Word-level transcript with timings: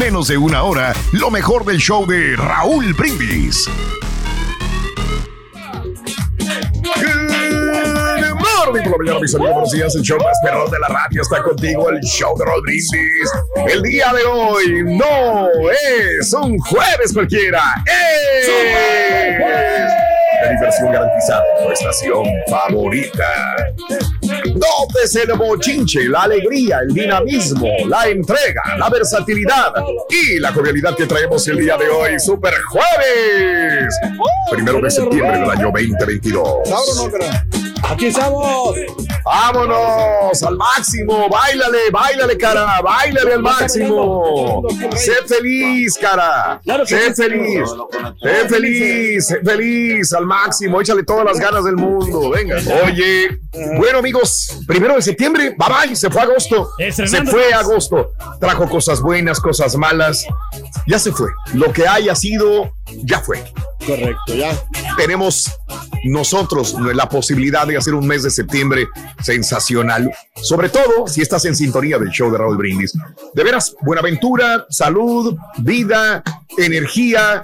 menos 0.00 0.28
de 0.28 0.38
una 0.38 0.62
hora 0.62 0.94
lo 1.12 1.30
mejor 1.30 1.66
del 1.66 1.76
show 1.76 2.06
de 2.06 2.34
Raúl 2.34 2.94
Brindis. 2.94 3.68
Mis 9.20 9.34
amigos. 9.34 9.34
Buenos 9.38 9.70
días. 9.72 9.94
El 9.94 10.02
show 10.02 10.18
más 10.18 10.38
perrón 10.42 10.70
de 10.70 10.78
la 10.78 10.88
radio 10.88 11.20
está 11.20 11.42
contigo. 11.42 11.90
El 11.90 12.00
show 12.00 12.34
de 12.38 12.46
Raúl 12.46 12.62
Brindis. 12.62 12.90
El 13.68 13.82
día 13.82 14.10
de 14.14 14.24
hoy 14.24 14.84
no 14.86 15.48
es 16.18 16.32
un 16.32 16.56
jueves 16.58 17.12
cualquiera. 17.12 17.62
¡Es! 17.84 18.48
La 20.42 20.50
diversión 20.50 20.92
garantizada 20.92 21.44
tu 21.62 21.70
estación 21.70 22.24
favorita. 22.48 23.56
¿Dónde 24.44 25.00
es 25.04 25.16
el 25.16 25.32
bochinche, 25.34 26.08
la 26.08 26.22
alegría, 26.22 26.78
el 26.80 26.94
dinamismo, 26.94 27.68
la 27.86 28.08
entrega, 28.08 28.62
la 28.78 28.88
versatilidad 28.88 29.72
y 30.08 30.38
la 30.38 30.52
jovialidad 30.52 30.96
que 30.96 31.06
traemos 31.06 31.46
el 31.48 31.58
día 31.58 31.76
de 31.76 31.88
hoy? 31.88 32.18
¡Super 32.18 32.54
Jueves! 32.68 33.94
Primero 34.50 34.80
de 34.80 34.90
septiembre 34.90 35.38
del 35.38 35.50
año 35.50 35.70
2022. 35.72 37.69
Aquí 37.90 38.06
estamos. 38.06 38.76
¡Vámonos! 39.24 40.42
¡Al 40.42 40.56
máximo! 40.56 41.28
¡Báilale, 41.28 41.90
báilale, 41.92 42.38
cara! 42.38 42.80
¡Báilale 42.80 43.34
al 43.34 43.42
máximo! 43.42 44.62
¡Sé 44.96 45.14
feliz, 45.26 45.98
cara! 46.00 46.60
¡Sé 46.86 47.14
feliz! 47.14 47.68
¡Sé 48.22 48.48
feliz! 48.48 49.26
¡Sé 49.26 49.40
feliz! 49.44 50.12
¡Al 50.12 50.26
máximo! 50.26 50.80
¡Échale 50.80 51.02
todas 51.02 51.24
las 51.24 51.38
ganas 51.38 51.64
del 51.64 51.76
mundo! 51.76 52.30
¡Venga! 52.30 52.56
Oye, 52.84 53.40
bueno, 53.76 53.98
amigos, 53.98 54.60
primero 54.66 54.94
de 54.94 55.02
septiembre, 55.02 55.56
bye 55.58 55.88
bye, 55.88 55.96
se 55.96 56.10
fue 56.10 56.22
agosto. 56.22 56.70
Se 56.78 57.24
fue 57.24 57.46
mes. 57.46 57.54
agosto. 57.54 58.12
Trajo 58.40 58.68
cosas 58.68 59.00
buenas, 59.00 59.40
cosas 59.40 59.76
malas. 59.76 60.24
Ya 60.86 60.98
se 60.98 61.12
fue. 61.12 61.28
Lo 61.54 61.72
que 61.72 61.86
haya 61.86 62.14
sido, 62.14 62.72
ya 63.04 63.20
fue 63.20 63.42
Correcto, 63.86 64.34
ya. 64.34 64.52
tenemos 64.96 65.50
nosotros 66.04 66.76
la 66.94 67.08
posibilidad 67.08 67.66
de 67.66 67.76
hacer 67.76 67.94
un 67.94 68.06
mes 68.06 68.22
de 68.22 68.30
septiembre 68.30 68.88
sensacional, 69.22 70.10
sobre 70.34 70.68
todo 70.68 71.06
si 71.06 71.20
estás 71.20 71.44
en 71.44 71.56
sintonía 71.56 71.98
del 71.98 72.10
show 72.10 72.30
de 72.30 72.38
Raúl 72.38 72.56
Brindis. 72.56 72.92
De 73.34 73.44
veras, 73.44 73.74
buenaventura, 73.82 74.66
salud, 74.70 75.36
vida, 75.58 76.22
energía, 76.56 77.42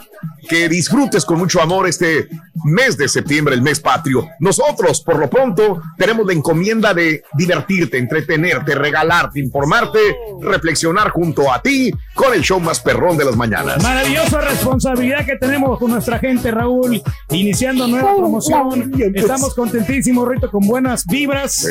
que 0.48 0.69
disfrutes 0.69 1.24
con 1.24 1.38
mucho 1.38 1.60
amor 1.60 1.88
este 1.88 2.28
mes 2.64 2.97
de 2.97 3.08
septiembre, 3.08 3.54
el 3.54 3.62
mes 3.62 3.80
patrio. 3.80 4.28
Nosotros, 4.41 5.00
por 5.03 5.18
lo 5.18 5.28
pronto, 5.28 5.82
tenemos 5.97 6.26
la 6.26 6.32
encomienda 6.32 6.94
de 6.94 7.22
divertirte, 7.34 7.98
entretenerte, 7.98 8.74
regalarte, 8.74 9.41
informarte, 9.41 9.98
reflexionar 10.41 11.10
junto 11.10 11.53
a 11.53 11.60
ti 11.60 11.92
con 12.14 12.32
el 12.32 12.42
show 12.42 12.58
más 12.60 12.80
perrón 12.80 13.16
de 13.16 13.24
las 13.24 13.36
mañanas. 13.36 13.82
Maravillosa 13.82 14.41
responsabilidad 14.41 15.24
que 15.24 15.36
tenemos 15.36 15.78
con 15.78 15.91
nuestra 15.91 16.18
gente, 16.18 16.35
Raúl. 16.44 17.02
Iniciando 17.30 17.86
nueva 17.88 18.16
promoción. 18.16 18.92
Estamos 19.14 19.54
contentísimos, 19.54 20.28
Rito, 20.28 20.50
con 20.50 20.66
buenas 20.66 21.06
vibras. 21.06 21.52
Sí, 21.54 21.69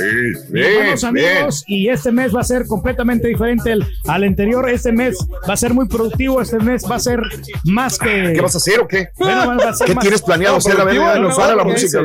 y 0.49 0.51
bien, 0.51 0.75
buenos 0.75 1.03
amigos. 1.03 1.63
Y 1.67 1.89
este 1.89 2.11
mes 2.11 2.35
va 2.35 2.41
a 2.41 2.43
ser 2.43 2.65
completamente 2.67 3.27
diferente 3.27 3.71
al, 3.71 3.87
al 4.07 4.23
anterior. 4.23 4.69
Este 4.69 4.91
mes 4.91 5.17
va 5.47 5.53
a 5.53 5.57
ser 5.57 5.73
muy 5.73 5.87
productivo. 5.87 6.41
Este 6.41 6.59
mes 6.59 6.83
va 6.89 6.95
a 6.95 6.99
ser 6.99 7.19
más 7.63 7.97
que. 7.97 8.33
¿Qué 8.33 8.41
vas 8.41 8.55
a 8.55 8.57
hacer 8.57 8.79
o 8.79 8.87
qué? 8.87 9.09
Bueno, 9.17 9.47
va 9.57 9.69
a 9.69 9.73
ser 9.73 9.87
¿Qué 9.87 9.95
más- 9.95 10.01
tienes 10.03 10.21
planeado 10.21 10.57
hacer? 10.57 10.75
Nos 10.77 10.85
la 11.37 11.63
¿qué 11.63 11.71
música. 11.71 12.01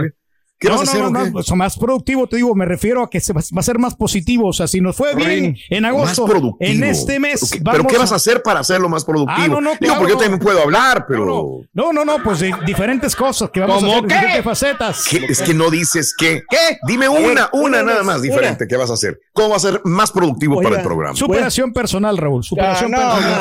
¿Qué 0.61 0.69
no, 0.69 0.77
vas 0.79 0.83
a 0.83 0.85
no, 0.85 0.91
hacer 0.91 1.03
no, 1.03 1.09
o 1.09 1.11
no, 1.11 1.25
qué? 1.25 1.31
pues, 1.33 1.51
más 1.57 1.77
productivo, 1.79 2.27
te 2.29 2.37
digo, 2.37 2.55
me 2.55 2.67
refiero 2.67 3.03
a 3.03 3.09
que 3.09 3.19
se 3.19 3.33
va, 3.33 3.41
va 3.41 3.61
a 3.61 3.63
ser 3.63 3.79
más 3.79 3.95
positivo. 3.97 4.49
O 4.49 4.53
sea, 4.53 4.69
si 4.69 4.81
nos 4.81 4.95
fue 4.95 5.15
bien 5.15 5.57
en 5.71 5.85
agosto, 5.87 6.23
Más 6.23 6.31
productivo. 6.31 6.57
en 6.61 6.85
este 6.85 7.19
mes. 7.19 7.41
Vamos 7.63 7.79
¿Pero 7.79 7.89
qué 7.89 7.99
vas 7.99 8.13
a- 8.13 8.17
hacer 8.17 8.43
para 8.43 8.61
hacerlo 8.61 8.89
más 8.91 9.05
productivo? 9.05 9.39
Ah, 9.43 9.49
no, 9.49 9.61
no, 9.61 9.71
Digo, 9.71 9.79
claro, 9.81 9.99
porque 10.01 10.13
yo 10.13 10.19
también 10.19 10.39
puedo 10.39 10.63
hablar, 10.63 11.07
pero... 11.09 11.63
No, 11.73 11.93
no, 11.95 12.05
no, 12.05 12.23
pues 12.23 12.41
de 12.41 12.53
diferentes 12.67 13.17
cosas 13.17 13.49
que 13.51 13.61
vamos 13.61 13.77
a 13.83 13.87
¿Cómo 13.87 13.93
hacer, 13.93 14.07
qué? 14.09 14.15
diferentes 14.15 14.45
facetas. 14.45 15.07
¿Qué? 15.09 15.25
Es 15.31 15.41
que 15.41 15.55
no 15.55 15.71
dices 15.71 16.15
qué. 16.17 16.43
¿Qué? 16.49 16.79
Dime 16.87 17.09
una, 17.09 17.49
una 17.53 17.71
una 17.81 17.83
nada 17.83 18.03
más 18.03 18.17
una. 18.17 18.23
diferente. 18.25 18.67
¿Qué 18.69 18.77
vas 18.77 18.91
a 18.91 18.95
hacer? 18.95 19.19
¿Cómo 19.33 19.51
va 19.51 19.57
a 19.57 19.61
ser 19.61 19.81
más 19.85 20.11
productivo 20.13 20.57
Oiga, 20.57 20.69
para 20.69 20.83
el 20.83 20.87
programa? 20.87 21.17
Superación 21.17 21.73
personal, 21.73 22.19
Raúl. 22.19 22.45
Superación 22.45 22.93
Ah, 22.95 22.99
no, 22.99 23.15
personal. 23.15 23.41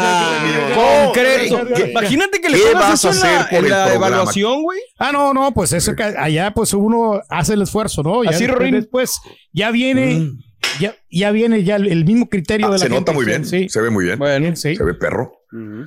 ah, 0.77 1.03
concreto. 1.05 1.59
¿Qué- 1.75 1.91
Imagínate 1.91 2.39
que 2.41 2.49
le 2.49 2.57
qué 2.61 2.73
vas 2.73 3.03
a 3.05 3.09
hacer 3.09 3.39
por 3.49 3.63
la 3.67 3.85
programa? 3.85 3.93
evaluación, 4.07 4.61
güey. 4.63 4.79
Ah, 4.97 5.11
no, 5.11 5.33
no, 5.33 5.51
pues 5.53 5.73
eso 5.73 5.95
que 5.95 6.03
allá 6.03 6.51
pues 6.53 6.73
uno 6.73 7.08
hace 7.29 7.53
el 7.53 7.61
esfuerzo, 7.61 8.03
¿no? 8.03 8.23
Ya 8.23 8.31
Así, 8.31 8.43
después, 8.43 8.59
Rorín. 8.59 8.73
después 8.75 9.19
ya 9.53 9.71
viene, 9.71 10.31
ya, 10.79 10.95
ya 11.11 11.31
viene 11.31 11.63
ya 11.63 11.75
el, 11.77 11.87
el 11.87 12.05
mismo 12.05 12.29
criterio 12.29 12.67
Mm. 12.67 12.69
Ah, 12.69 12.73
de 12.73 12.79
la 12.79 12.83
se 12.85 12.89
nota 12.89 12.97
gente. 12.97 13.13
muy 13.13 13.25
bien. 13.25 13.45
Sí. 13.45 13.69
Se 13.69 13.81
ve 13.81 13.89
muy 13.89 14.05
bien. 14.05 14.19
Bueno, 14.19 14.55
Sí. 14.55 14.75
Se 14.75 14.83
ve 14.83 14.93
perro. 14.93 15.33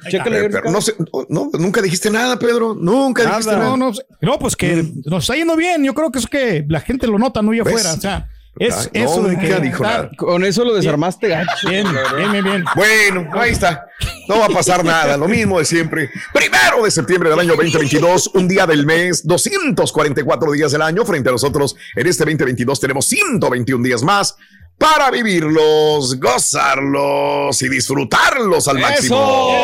Chécale. 0.09 0.41
ve 0.41 0.51
perro. 0.51 0.71
No, 0.71 0.81
sé, 0.81 0.95
no, 0.99 1.27
no, 1.29 1.51
nunca 1.59 1.81
dijiste 1.83 2.11
nada, 2.11 2.39
Pedro. 2.39 2.75
Nunca 2.75 3.23
Nada. 3.25 3.37
dijiste 3.37 3.57
nada. 3.57 3.77
No, 3.77 3.77
no, 3.77 3.93
no, 4.21 4.39
pues 4.39 4.57
que 4.57 4.85
nos 5.05 5.23
está 5.25 5.37
yendo 5.37 5.57
bien. 5.57 5.85
Yo 5.85 5.95
creo 5.95 6.11
que 6.11 6.19
es 6.19 6.27
que 6.27 6.65
la 6.69 6.81
gente 6.81 7.07
lo 7.07 7.19
nota, 7.19 7.43
no 7.43 7.51
¿Ves? 7.51 7.61
afuera. 7.61 7.93
O 7.95 8.01
sea, 8.01 8.29
es 8.59 8.91
Ay, 8.93 9.03
eso 9.03 9.23
de 9.23 9.39
que. 9.39 9.61
dijo 9.61 9.83
nada. 9.83 10.11
Con 10.17 10.45
eso 10.45 10.65
lo 10.65 10.75
desarmaste 10.75 11.29
gacho. 11.29 11.69
Bien, 11.69 11.87
bien, 12.17 12.33
bien, 12.33 12.45
bien. 12.45 12.65
Bueno, 12.75 13.31
ahí 13.33 13.53
está. 13.53 13.87
No 14.29 14.39
va 14.39 14.47
a 14.47 14.51
pasar 14.51 14.85
nada, 14.85 15.17
lo 15.17 15.27
mismo 15.27 15.59
de 15.59 15.65
siempre. 15.65 16.11
Primero 16.33 16.85
de 16.85 16.91
septiembre 16.91 17.31
del 17.31 17.39
año 17.39 17.57
2022, 17.57 18.33
un 18.35 18.49
día 18.49 18.67
del 18.67 18.85
mes, 18.85 19.27
244 19.27 20.53
días 20.53 20.73
del 20.73 20.83
año. 20.83 21.05
Frente 21.05 21.31
a 21.31 21.33
nosotros, 21.33 21.77
en 21.97 22.07
este 22.07 22.25
2022 22.25 22.79
tenemos 22.79 23.07
121 23.07 23.83
días 23.83 24.03
más 24.03 24.37
para 24.79 25.11
vivirlos, 25.11 26.19
gozarlos 26.19 27.63
y 27.63 27.69
disfrutarlos 27.69 28.69
al 28.69 28.79
máximo. 28.79 29.55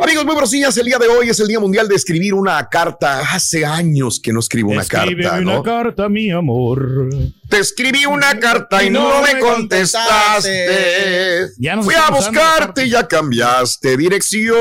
Amigos, 0.00 0.24
muy 0.24 0.34
buenos 0.34 0.50
días. 0.50 0.76
El 0.76 0.86
día 0.86 0.98
de 0.98 1.08
hoy 1.08 1.28
es 1.30 1.40
el 1.40 1.48
Día 1.48 1.58
Mundial 1.60 1.88
de 1.88 1.94
escribir 1.94 2.34
una 2.34 2.68
carta. 2.68 3.20
Hace 3.32 3.64
años 3.64 4.20
que 4.22 4.32
no 4.32 4.40
escribo 4.40 4.70
una 4.70 4.82
Escríbeme 4.82 5.22
carta, 5.22 5.38
una 5.40 5.54
¿no? 5.54 5.62
carta, 5.62 6.08
mi 6.08 6.30
amor. 6.30 7.08
Te 7.48 7.58
escribí 7.58 8.04
una 8.06 8.38
carta 8.38 8.82
y 8.84 8.90
no 8.90 9.22
me 9.22 9.38
contestaste. 9.38 11.48
Ya 11.58 11.80
Fui 11.80 11.94
a 11.94 12.10
buscarte 12.10 12.86
y 12.86 12.90
ya 12.90 13.06
cambiaste 13.08 13.96
dirección. 13.96 14.56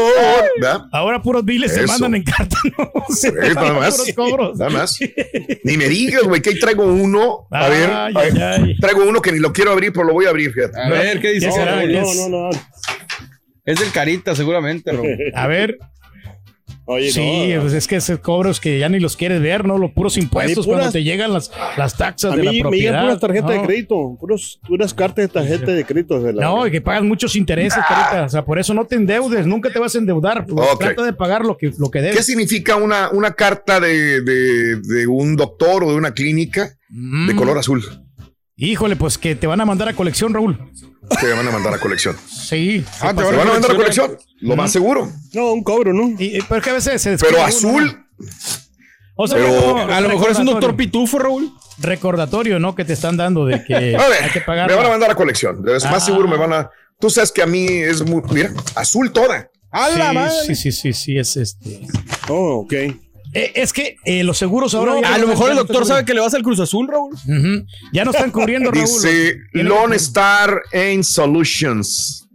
¿verdad? 0.59 0.81
Ahora 0.91 1.21
puros 1.21 1.43
biles 1.43 1.73
se 1.73 1.85
mandan 1.87 2.15
en 2.15 2.23
carta, 2.23 2.57
¿no? 2.77 2.91
Se 3.13 3.31
nada 3.53 3.73
más. 3.73 4.01
cobros. 4.15 4.57
Nada 4.57 4.71
más. 4.71 4.97
Ni 5.63 5.77
me 5.77 5.89
digas, 5.89 6.23
güey, 6.23 6.41
que 6.41 6.51
ahí 6.51 6.59
traigo 6.59 6.85
uno. 6.85 7.47
A 7.51 7.67
ver, 7.69 7.89
Ay, 7.91 8.13
a 8.15 8.19
ver, 8.21 8.43
ay, 8.43 8.63
ay. 8.69 8.77
traigo 8.79 9.03
uno 9.03 9.21
que 9.21 9.31
ni 9.31 9.39
lo 9.39 9.51
quiero 9.51 9.71
abrir, 9.71 9.91
pero 9.91 10.05
lo 10.05 10.13
voy 10.13 10.25
a 10.25 10.29
abrir, 10.29 10.53
fíjate. 10.53 10.79
A 10.79 10.89
ver, 10.89 11.19
¿qué 11.19 11.31
dice? 11.33 11.47
No, 11.47 12.29
no, 12.29 12.31
no. 12.49 12.49
Es 13.65 13.79
del 13.79 13.91
Carita, 13.91 14.35
seguramente, 14.35 14.91
Raúl. 14.91 15.07
A 15.35 15.47
ver. 15.47 15.77
Oye, 16.85 17.11
Sí, 17.11 17.53
no. 17.53 17.61
pues 17.61 17.73
es 17.73 17.87
que 17.87 17.97
esos 17.97 18.19
cobros 18.19 18.59
que 18.59 18.79
ya 18.79 18.89
ni 18.89 18.99
los 18.99 19.15
quieres 19.15 19.39
ver, 19.41 19.65
¿no? 19.65 19.77
Los 19.77 19.91
puros 19.91 20.17
impuestos 20.17 20.65
puras- 20.65 20.79
cuando 20.79 20.91
te 20.91 21.03
llegan 21.03 21.31
las, 21.31 21.51
las 21.77 21.95
taxas 21.95 22.33
A 22.33 22.35
de 22.35 22.43
la 22.43 22.51
mí 22.51 22.57
me 22.57 22.61
propiedad. 22.63 22.91
llegan 22.91 23.01
puras 23.05 23.19
tarjetas 23.19 23.49
de 23.51 23.57
No. 23.57 23.63
crédito, 23.65 24.17
puros, 24.19 24.59
puras 24.67 24.93
cartas 24.93 25.23
de 25.23 25.27
tarjeta 25.27 25.71
de 25.71 25.85
crédito. 25.85 26.19
De 26.21 26.33
la, 26.33 26.41
No, 26.43 26.65
y 26.65 26.71
que 26.71 26.81
pagas 26.81 27.03
muchos 27.03 27.35
intereses, 27.35 27.79
carita. 27.87 28.23
O 28.25 28.29
sea, 28.29 28.43
por 28.43 28.57
eso 28.59 28.73
no 28.73 28.85
te 28.85 28.95
endeudes, 28.95 29.45
nunca 29.45 29.69
te 29.71 29.79
vas 29.79 29.93
a 29.95 29.99
endeudar. 29.99 30.45
pues. 30.47 30.67
Trata 30.79 31.03
de 31.03 31.13
pagar 31.13 31.45
lo 31.45 31.55
que, 31.55 31.71
lo 31.77 31.91
que 31.91 31.99
¿Qué 31.99 32.05
debes. 32.07 32.25
significa 32.25 32.75
una, 32.77 33.09
una 33.11 33.31
carta 33.33 33.79
de, 33.79 34.21
de- 34.21 34.77
de 34.81 35.07
un 35.07 35.35
doctor 35.35 35.83
o 35.83 35.91
de 35.91 35.95
una 35.97 36.13
clínica 36.13 36.71
de 36.89 37.33
Mm. 37.33 37.37
color 37.37 37.57
azul? 37.59 37.83
Híjole, 38.63 38.95
pues 38.95 39.17
que 39.17 39.35
te 39.35 39.47
van 39.47 39.59
a 39.59 39.65
mandar 39.65 39.89
a 39.89 39.93
colección, 39.93 40.33
Raúl. 40.33 40.57
Te 41.19 41.33
van 41.33 41.47
a 41.47 41.51
mandar 41.51 41.73
a 41.73 41.79
colección. 41.79 42.15
Sí. 42.29 42.85
Ah, 43.01 43.09
sí 43.09 43.15
te 43.15 43.23
¿Te 43.23 43.23
pasa. 43.23 43.37
van 43.37 43.47
a 43.47 43.51
mandar 43.53 43.71
a 43.71 43.75
colección? 43.75 44.17
Lo 44.39 44.55
más 44.55 44.71
seguro. 44.71 45.11
No, 45.33 45.51
un 45.51 45.63
cobro, 45.63 45.93
¿no? 45.93 46.09
Y- 46.19 46.37
y- 46.37 46.41
pero 46.47 46.61
que 46.61 46.69
a 46.69 46.73
veces 46.73 47.01
se 47.01 47.17
Pero 47.17 47.37
uno, 47.37 47.45
azul. 47.45 48.05
O 49.15 49.27
sea, 49.27 49.37
Pero- 49.37 49.49
no, 49.87 49.93
A 49.93 49.99
lo 50.01 50.09
mejor 50.09 50.29
es 50.31 50.37
un 50.39 50.45
doctor 50.45 50.75
pitufo, 50.75 51.17
Raúl. 51.17 51.51
recordatorio, 51.79 52.59
¿no? 52.59 52.75
Que 52.75 52.85
te 52.85 52.93
están 52.93 53.17
dando 53.17 53.45
de 53.45 53.63
que 53.65 53.73
a 53.97 54.07
ver, 54.09 54.23
hay 54.25 54.29
que 54.29 54.41
pagar. 54.41 54.69
me 54.69 54.75
van 54.75 54.85
a 54.85 54.89
mandar 54.89 55.09
a 55.11 55.15
colección. 55.15 55.67
Es 55.67 55.83
Ah. 55.85 55.91
más 55.91 56.05
seguro 56.05 56.27
me 56.27 56.37
van 56.37 56.53
a. 56.53 56.69
Tú 56.99 57.09
sabes 57.09 57.31
que 57.31 57.41
a 57.41 57.47
mí 57.47 57.65
es 57.67 58.03
muy. 58.05 58.21
Mira, 58.31 58.51
azul 58.75 59.11
toda. 59.11 59.49
¡A 59.71 59.89
Sí, 59.89 59.97
la 59.97 60.13
madre! 60.13 60.31
sí, 60.45 60.55
sí, 60.55 60.71
sí, 60.71 60.93
sí, 60.93 61.17
es 61.17 61.35
este. 61.35 61.81
Oh, 62.29 62.59
ok. 62.63 62.73
Eh, 63.33 63.53
es 63.55 63.71
que 63.71 63.95
eh, 64.03 64.23
los 64.23 64.37
seguros 64.37 64.73
ahora. 64.73 64.93
A 65.07 65.17
no 65.17 65.19
lo 65.19 65.27
mejor 65.27 65.49
el 65.51 65.55
no 65.55 65.63
doctor 65.63 65.85
sabe 65.85 66.03
que 66.05 66.13
le 66.13 66.19
vas 66.19 66.33
al 66.33 66.43
Cruz 66.43 66.59
Azul, 66.59 66.87
Raúl. 66.89 67.15
Ya 67.93 68.03
no 68.03 68.11
están 68.11 68.31
cubriendo, 68.31 68.71
Raúl. 68.71 68.83
Dice 68.85 69.37
Lone 69.53 69.95
Star 69.95 70.61
Aim 70.73 71.03
Solutions. 71.03 72.27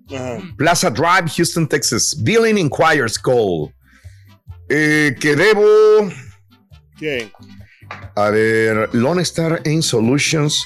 Plaza 0.57 0.91
Drive, 0.91 1.29
Houston, 1.37 1.67
Texas. 1.69 2.17
Billing 2.23 2.59
Inquires 2.59 3.19
Call. 3.19 3.73
Eh, 4.69 5.15
que 5.21 5.37
debo. 5.37 6.11
¿Qué? 6.99 7.31
A 8.15 8.31
ver, 8.31 8.89
Lone 8.93 9.23
Star 9.23 9.61
Aim 9.65 9.83
Solutions. 9.83 10.65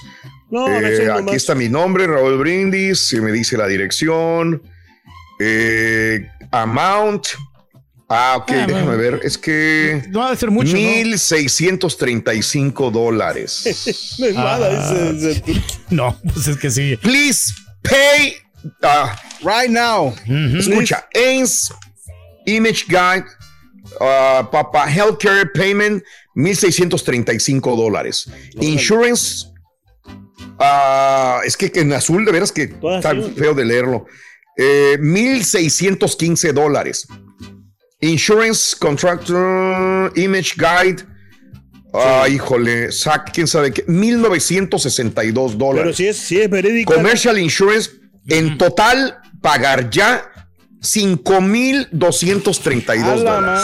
No, 0.50 0.68
Eh, 0.68 0.80
veces 0.80 1.08
aquí 1.10 1.34
está 1.36 1.54
mi 1.54 1.68
nombre, 1.68 2.06
Raúl 2.06 2.38
Brindis. 2.38 2.98
Se 3.08 3.20
me 3.20 3.32
dice 3.32 3.56
la 3.56 3.66
dirección. 3.66 4.62
Eh, 5.38 6.26
amount. 6.50 7.26
Ah, 8.12 8.34
ok, 8.38 8.50
Ah, 8.50 8.66
déjame 8.66 8.96
bueno. 8.96 8.98
ver. 8.98 9.20
Es 9.22 9.38
que. 9.38 10.02
No 10.08 10.24
ha 10.26 10.30
de 10.32 10.36
ser 10.36 10.50
mucho. 10.50 10.72
¿no? 10.72 10.78
1635 10.78 12.90
dólares. 12.90 13.62
No 14.18 14.26
es 14.26 14.34
nada, 14.34 14.92
Ah, 14.92 15.12
No, 15.90 16.18
pues 16.34 16.48
es 16.48 16.56
que 16.56 16.70
sí. 16.70 16.96
Please 16.96 17.52
pay. 17.82 18.34
ah, 18.82 19.16
Right 19.42 19.70
now. 19.70 20.12
Escucha, 20.58 21.06
AIMS 21.14 21.72
Image 22.46 22.86
Guide, 22.88 23.24
ah, 24.00 24.48
Papa 24.50 24.90
Healthcare 24.90 25.46
Payment, 25.54 26.02
1635 26.34 27.76
dólares. 27.76 28.28
Insurance. 28.60 29.46
es 31.46 31.56
que 31.56 31.70
en 31.76 31.92
azul, 31.92 32.24
de 32.24 32.32
veras 32.32 32.50
que 32.50 32.64
está 32.64 33.14
feo 33.36 33.54
de 33.54 33.64
leerlo. 33.64 34.06
Eh, 34.56 34.98
1615 35.00 36.52
dólares. 36.52 37.06
Insurance 38.00 38.76
Contractor 38.78 40.12
Image 40.16 40.54
Guide. 40.56 41.04
Ah, 41.92 42.28
híjole, 42.28 42.92
sac, 42.92 43.32
quién 43.32 43.48
sabe 43.48 43.72
qué, 43.72 43.84
1962 43.88 45.58
dólares. 45.58 45.82
Pero 45.82 45.96
si 45.96 46.06
es, 46.06 46.16
si 46.16 46.40
es 46.40 46.48
verídica. 46.48 46.94
Commercial 46.94 47.36
Insurance, 47.38 47.90
en 48.28 48.56
total, 48.56 49.18
pagar 49.42 49.90
ya 49.90 50.24
5,232 50.80 53.06
A 53.06 53.16
la 53.16 53.40
dólares. 53.40 53.62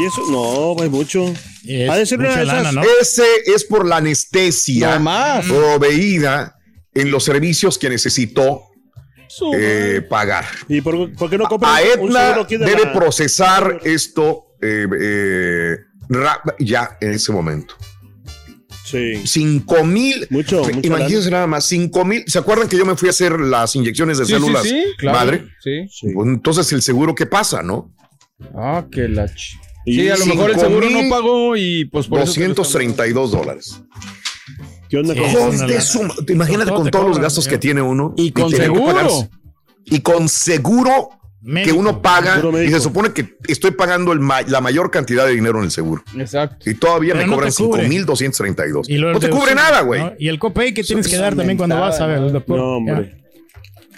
Y 0.00 0.04
eso, 0.06 0.22
no, 0.30 0.76
es 0.84 0.90
mucho. 0.90 1.34
Es 1.66 1.90
Ha 1.90 1.96
de 1.96 2.06
ser 2.06 2.18
una 2.20 2.28
de 2.36 2.42
esas- 2.44 2.62
lana, 2.62 2.72
¿no? 2.72 2.82
Ese 3.00 3.24
es 3.46 3.64
por 3.64 3.86
la 3.86 3.96
anestesia 3.96 4.98
No 4.98 5.04
más. 5.04 5.46
proveída 5.46 6.56
en 6.94 7.10
los 7.10 7.24
servicios 7.24 7.78
que 7.78 7.88
necesitó 7.88 8.62
eh, 9.54 10.02
pagar. 10.08 10.44
¿Y 10.68 10.80
por, 10.80 11.12
por 11.14 11.30
qué 11.30 11.38
no 11.38 11.46
compra 11.46 11.68
A 11.76 11.80
un 12.00 12.14
Aetna 12.16 12.44
de 12.48 12.58
debe 12.58 12.84
la- 12.84 12.92
procesar 12.92 13.80
esto 13.84 14.46
eh, 14.62 14.86
eh, 15.00 15.76
ya 16.60 16.96
en 17.00 17.12
ese 17.12 17.32
momento. 17.32 17.74
Sí. 18.84 19.26
5 19.26 19.84
mil. 19.84 20.26
Mucho, 20.30 20.62
mucho 20.62 20.78
Imagínense 20.86 21.30
nada 21.30 21.46
más, 21.48 21.64
5 21.64 22.04
mil. 22.04 22.22
¿Se 22.28 22.38
acuerdan 22.38 22.68
que 22.68 22.76
yo 22.78 22.86
me 22.86 22.94
fui 22.96 23.08
a 23.08 23.10
hacer 23.10 23.38
las 23.40 23.74
inyecciones 23.74 24.18
de 24.18 24.24
Sí, 24.26 24.32
sí, 24.34 24.38
células 24.40 24.62
sí, 24.62 24.84
claro. 24.98 25.18
madre? 25.18 25.44
Sí. 25.60 25.88
Sí. 25.90 26.06
Pues 26.14 26.28
entonces 26.28 26.72
el 26.72 26.82
seguro, 26.82 27.14
¿qué 27.14 27.26
pasa, 27.26 27.62
no? 27.62 27.92
Ah, 28.54 28.86
qué 28.90 29.08
la 29.08 29.26
ch- 29.26 29.58
Sí, 29.84 30.08
a 30.08 30.16
lo 30.16 30.26
mejor 30.26 30.50
el 30.50 30.58
seguro 30.60 30.88
no 30.90 31.08
pagó 31.10 31.56
y 31.56 31.84
pues 31.86 32.06
por 32.08 32.20
eso 32.20 32.32
te 32.34 32.40
lo 32.40 32.46
están- 32.46 32.54
232 32.56 33.30
dólares. 33.32 33.80
¿Qué 34.88 34.98
onda 34.98 35.14
Sí, 35.14 35.20
con 35.20 35.28
es 35.28 35.32
Hijos 35.34 35.54
una 35.54 35.66
de 35.66 35.72
lana. 35.72 35.80
su- 35.80 36.24
Imagínate 36.32 36.70
Todo 36.70 36.80
con 36.82 36.90
todos 36.90 37.08
los 37.08 37.18
gastos 37.18 37.48
que 37.48 37.58
tiene 37.58 37.82
uno. 37.82 38.14
Y 38.16 38.30
con 38.32 38.50
seguro. 38.50 39.28
Y 39.84 40.00
con 40.00 40.28
seguro 40.28 41.10
que 41.64 41.72
uno 41.72 42.02
paga. 42.02 42.42
Y 42.64 42.70
se 42.70 42.80
supone 42.80 43.12
que 43.12 43.36
estoy 43.48 43.70
pagando 43.72 44.12
el 44.12 44.20
ma- 44.20 44.42
la 44.42 44.60
mayor 44.60 44.90
cantidad 44.90 45.26
de 45.26 45.32
dinero 45.34 45.58
en 45.58 45.64
el 45.66 45.70
seguro. 45.70 46.02
Exacto. 46.18 46.68
Y 46.68 46.74
todavía 46.74 47.12
Pero 47.14 47.24
me 47.24 47.30
no 47.30 47.34
cobran 47.36 47.52
te 47.52 47.62
cubre. 47.62 47.82
5,232. 47.88 48.88
Y 48.88 48.98
lo 48.98 49.12
No 49.12 49.20
te 49.20 49.30
cubre 49.30 49.54
nada, 49.54 49.82
güey. 49.82 50.00
¿no? 50.02 50.12
Y 50.18 50.28
el 50.28 50.38
copay 50.38 50.74
que 50.74 50.82
tienes 50.82 51.06
que 51.08 51.16
dar 51.16 51.36
también 51.36 51.56
cuando 51.56 51.78
vas 51.78 52.00
a 52.00 52.06
ver 52.06 52.32
doctor. 52.32 52.56
No, 52.58 52.76
hombre. 52.78 53.22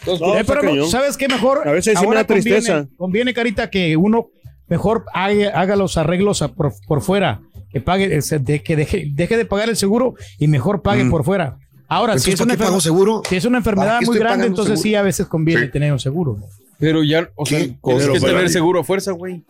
Entonces, 0.00 0.20
No, 0.26 0.38
Eh, 0.38 0.44
pero. 0.46 0.86
¿sabes 0.88 1.16
qué 1.16 1.26
mejor? 1.28 1.66
A 1.66 1.72
veces 1.72 1.98
sí 1.98 2.06
me 2.06 2.14
da 2.14 2.24
tristeza. 2.24 2.72
Conviene, 2.74 2.96
conviene, 2.96 3.34
Carita, 3.34 3.70
que 3.70 3.96
uno 3.96 4.28
mejor 4.68 5.04
haga, 5.14 5.48
haga 5.58 5.74
los 5.76 5.96
arreglos 5.96 6.42
a- 6.42 6.52
por, 6.54 6.72
por 6.86 7.00
fuera. 7.02 7.40
Que 7.72 7.80
pague, 7.80 8.20
que 8.64 8.76
deje, 8.76 9.08
deje 9.12 9.36
de 9.36 9.44
pagar 9.44 9.68
el 9.68 9.76
seguro 9.76 10.14
y 10.38 10.48
mejor 10.48 10.82
pague 10.82 11.04
por 11.06 11.24
fuera. 11.24 11.58
Ahora, 11.86 12.18
si 12.18 12.30
Mm. 12.30 12.34
Es, 12.34 12.38
¿para 12.40 12.54
una 12.54 12.64
pago 12.64 12.80
seguro? 12.80 13.22
si 13.28 13.36
es 13.36 13.44
una 13.44 13.60
¿Para 13.62 13.70
enfermedad 13.72 14.00
muy 14.06 14.18
grande, 14.18 14.46
entonces 14.46 14.80
sí, 14.80 14.94
a 14.94 15.02
veces 15.02 15.26
conviene 15.26 15.66
Sí. 15.66 15.72
tener 15.72 15.92
un 15.92 15.98
seguro. 15.98 16.36
Pero 16.78 17.02
ya, 17.02 17.28
o 17.34 17.44
sea, 17.46 17.58
¿Qué 17.60 17.74
tienes 17.82 18.12
que 18.12 18.20
tener 18.20 18.48
seguro 18.50 18.80
a 18.80 18.84
fuerza, 18.84 19.12
güey. 19.12 19.44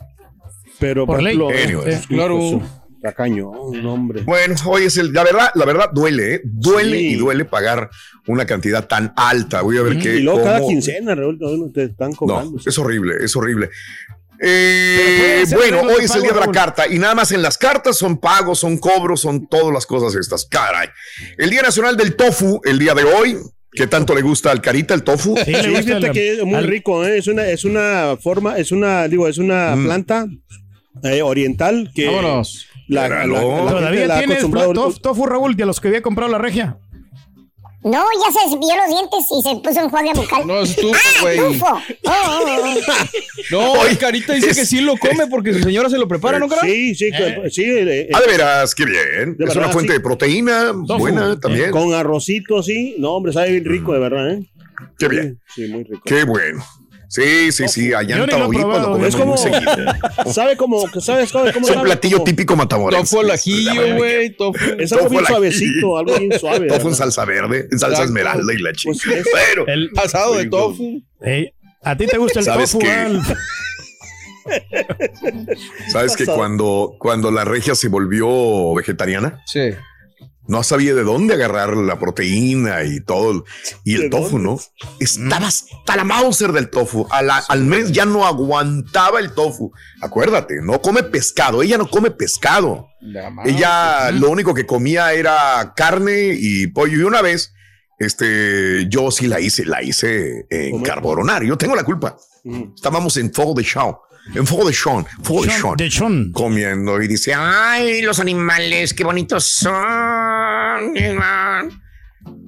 Pero 0.79 1.07
Por 1.07 1.23
ley. 1.23 1.37
ejemplo, 1.37 1.49
Anyways. 1.57 1.97
Eh, 1.97 2.01
Claro. 2.09 2.63
Está 2.97 3.13
cañón, 3.13 3.87
hombre. 3.87 4.23
Bueno, 4.23 4.57
hoy 4.67 4.83
es 4.85 4.97
el, 4.97 5.13
la 5.13 5.23
verdad, 5.23 5.51
la 5.55 5.65
verdad 5.65 5.91
duele, 5.93 6.35
¿eh? 6.35 6.41
Duele 6.45 6.99
Sí. 6.99 7.07
y 7.11 7.15
duele 7.15 7.45
pagar 7.45 7.91
una 8.27 8.45
cantidad 8.45 8.89
tan 8.89 9.13
alta. 9.17 9.63
Voy 9.63 9.79
a 9.79 9.83
ver 9.83 9.99
qué. 10.01 10.17
Y 10.17 10.21
luego 10.23 10.43
cada 10.43 10.61
quincena, 10.67 11.15
Raúl, 11.15 11.39
no, 11.39 11.71
te 11.71 11.85
están 11.85 12.13
cobrando. 12.13 12.53
No, 12.53 12.59
es 12.65 12.77
horrible, 12.79 13.15
es 13.21 13.37
horrible. 13.37 13.71
Eh, 14.41 15.45
bueno, 15.53 15.81
hoy 15.83 16.05
es 16.05 16.15
el 16.15 16.23
día 16.23 16.33
de 16.33 16.41
la 16.41 16.53
carta 16.53 16.87
y 16.89 16.99
nada 16.99 17.15
más 17.15 17.33
en 17.33 17.43
las 17.43 17.59
cartas 17.59 17.97
son 17.99 18.19
pagos, 18.19 18.61
son 18.61 18.79
cobros, 18.79 19.21
son 19.21 19.47
todas 19.49 19.73
las 19.73 19.85
cosas 19.87 20.15
estas. 20.15 20.47
Caray. 20.47 20.89
El 21.37 21.51
Día 21.51 21.63
Nacional 21.63 21.97
del 21.97 22.15
Tofu, 22.17 22.61
el 22.65 22.79
día 22.79 22.95
de 22.95 23.05
hoy, 23.05 23.37
que 23.73 23.87
tanto 23.87 24.15
le 24.15 24.23
gusta 24.23 24.51
al 24.51 24.61
Carita 24.61 24.95
el 24.95 25.03
tofu. 25.03 25.37
Sí, 25.37 25.45
Sí, 25.47 25.53
gusta 25.53 25.83
fíjate 25.83 26.07
el- 26.07 26.13
que 26.13 26.33
es 26.35 26.45
muy 26.45 26.55
al- 26.55 26.67
rico, 26.67 27.05
¿eh? 27.05 27.19
es 27.19 27.27
una 27.29 27.47
es 27.49 27.65
una 27.65 28.17
forma, 28.21 28.57
es 28.59 28.73
una 28.73 29.07
digo, 29.09 29.29
es 29.29 29.39
una 29.39 29.75
Mm. 29.77 29.85
planta 29.85 30.27
eh, 31.05 31.23
oriental 31.23 31.91
que 31.95 32.07
Vámonos. 32.07 32.67
la, 32.89 33.09
Todavía 33.27 34.19
tienes 34.19 34.41
tofu, 35.03 35.27
Raúl, 35.27 35.55
de 35.57 35.67
los 35.67 35.81
que 35.81 35.89
había 35.89 36.03
comprado 36.03 36.31
la 36.33 36.39
regia. 36.39 36.79
No, 37.91 38.05
ya 38.25 38.33
se 38.33 38.49
cepilló 38.51 38.75
los 38.77 38.89
dientes 38.89 39.27
y 39.31 39.43
se 39.43 39.57
puso 39.57 39.81
enjuague 39.81 40.13
bucal. 40.15 40.47
No, 40.47 40.61
es 40.61 40.77
tufo, 40.77 40.95
¡Ah, 40.95 41.23
güey. 41.23 41.39
tufo! 41.39 41.67
Oh, 41.67 42.11
oh, 42.11 42.45
oh. 42.45 42.75
No, 43.51 43.87
el 43.87 43.97
Carita 43.99 44.35
dice 44.35 44.49
que 44.49 44.67
sí 44.67 44.81
lo 44.81 44.97
come 44.97 45.27
porque 45.27 45.55
su 45.55 45.63
señora 45.63 45.89
se 45.89 45.97
lo 45.99 46.07
prepara, 46.07 46.39
¿no, 46.39 46.49
cara? 46.49 46.63
Sí, 46.63 46.95
sí, 46.95 47.11
sí, 47.51 47.63
eh, 47.65 48.01
eh, 48.03 48.09
Ah, 48.13 48.21
de 48.21 48.27
veras, 48.27 48.75
qué 48.75 48.85
bien. 48.85 49.37
De 49.37 49.45
es 49.45 49.49
verdad, 49.49 49.57
una 49.65 49.69
fuente 49.73 49.93
sí. 49.93 49.99
de 49.99 50.05
proteína 50.05 50.73
buena 50.73 51.39
también. 51.41 51.71
con 51.71 51.95
arrocito 51.95 52.59
así, 52.59 52.97
no, 52.99 53.13
hombre, 53.15 53.33
sabe 53.33 53.53
bien 53.53 53.65
rico 53.65 53.93
de 53.93 53.99
verdad, 54.01 54.31
¿eh? 54.33 54.47
Qué 54.99 55.09
bien, 55.09 55.41
Sí, 55.55 55.67
muy 55.69 55.85
rico. 55.85 56.03
qué 56.05 56.25
bueno. 56.25 56.65
Sí, 57.09 57.51
sí, 57.53 57.67
sí, 57.69 57.95
allá 57.95 58.19
en 58.19 58.27
Tamaulipas 58.29 58.83
lo 58.83 58.89
comemos 58.93 59.09
es 59.09 59.17
como- 59.17 59.35
muy 59.35 59.39
seguido. 59.39 59.73
Sabe 60.33 60.57
como 60.59 60.87
sabes 61.01 61.33
cómo, 61.33 61.45
cómo 61.53 61.67
Es 61.67 61.71
un 61.71 61.75
sabe? 61.77 61.87
platillo 61.87 62.23
típico 62.23 62.55
matamorense. 62.55 63.17
Tofu 63.17 63.21
al 63.25 63.31
ajillo, 63.31 63.97
güey. 63.97 64.37
Tofu. 64.37 64.59
Es 64.79 64.93
algo 64.93 65.09
bien 65.09 65.25
suavecito, 65.25 65.97
algo 65.99 66.19
bien 66.19 66.39
suave. 66.39 66.67
Tofu 66.69 66.89
en 66.89 66.95
salsa 66.95 67.25
verde, 67.25 67.67
en 67.73 67.79
salsa 67.79 68.03
Exacto. 68.03 68.05
esmeralda 68.05 68.53
y 68.53 68.59
la 68.59 68.73
chica. 68.75 68.93
Pues 68.93 69.07
es- 69.21 69.27
Pero, 69.49 69.67
El, 69.67 69.91
Asado 69.97 70.35
de 70.37 70.47
tofu. 70.47 71.01
¿A 71.83 71.97
ti 71.97 72.07
te 72.07 72.19
gusta 72.19 72.41
el 72.41 72.45
¿Sabes 72.45 72.73
tofu? 72.73 72.87
¿Sabes 75.89 76.17
que 76.17 76.27
cuando, 76.27 76.95
cuando 76.99 77.31
la 77.31 77.45
regia 77.45 77.75
se 77.75 77.89
volvió 77.89 78.75
vegetariana? 78.75 79.43
Sí. 79.47 79.71
No 80.49 80.63
sabía 80.65 80.95
de 80.95 81.05
dónde 81.05 81.35
agarrar 81.35 81.77
la 81.77 81.99
proteína 81.99 82.83
y 82.83 83.01
todo. 83.01 83.45
Y 83.85 83.95
el 83.97 84.11
tofu, 84.11 84.39
¿no? 84.39 84.59
Estaba 84.99 85.47
hasta 85.47 85.95
la 85.95 86.05
Mauser 86.05 86.53
del 86.53 86.71
tofu. 86.71 87.07
A 87.11 87.23
la- 87.23 87.45
al 87.49 87.65
mes 87.65 87.93
ya 87.93 88.05
no 88.07 88.27
aguantaba 88.27 89.21
el 89.21 89.33
tofu. 89.33 89.71
Acuérdate, 90.01 90.57
no 90.63 90.81
come 90.81 91.03
pescado. 91.03 91.63
Ella 91.63 91.77
no 91.79 91.89
come 91.89 92.11
pescado. 92.11 92.89
Ella 93.47 94.11
lo 94.11 94.31
único 94.31 94.55
que 94.55 94.67
comía 94.67 95.13
era 95.13 95.75
carne 95.77 96.35
y 96.37 96.67
pollo. 96.69 96.99
Y 96.99 97.03
una 97.03 97.21
vez, 97.23 97.53
este, 97.99 98.87
yo 98.89 99.11
sí 99.11 99.27
la 99.27 99.41
hice, 99.41 99.65
la 99.67 99.83
hice 99.83 100.47
en 100.51 100.77
carbonar. 100.83 101.43
Yo 101.45 101.59
tengo 101.59 101.75
la 101.77 101.85
culpa. 101.85 102.17
Estábamos 102.75 103.17
en 103.19 103.33
Fuego 103.35 103.53
de 103.55 103.65
Chao. 103.65 104.01
En 104.35 104.47
Fuego 104.47 104.69
de 104.69 104.75
Sean, 104.75 105.07
Fuego 105.23 105.45
de 105.45 105.51
Sean, 105.51 105.77
De 105.77 105.91
Sean. 105.91 106.33
comiendo 106.33 107.01
y 107.03 107.09
dice, 107.09 107.33
ay, 107.35 108.03
los 108.03 108.21
animales, 108.21 108.93
qué 108.95 109.05
bonitos 109.05 109.45
son. 109.45 110.95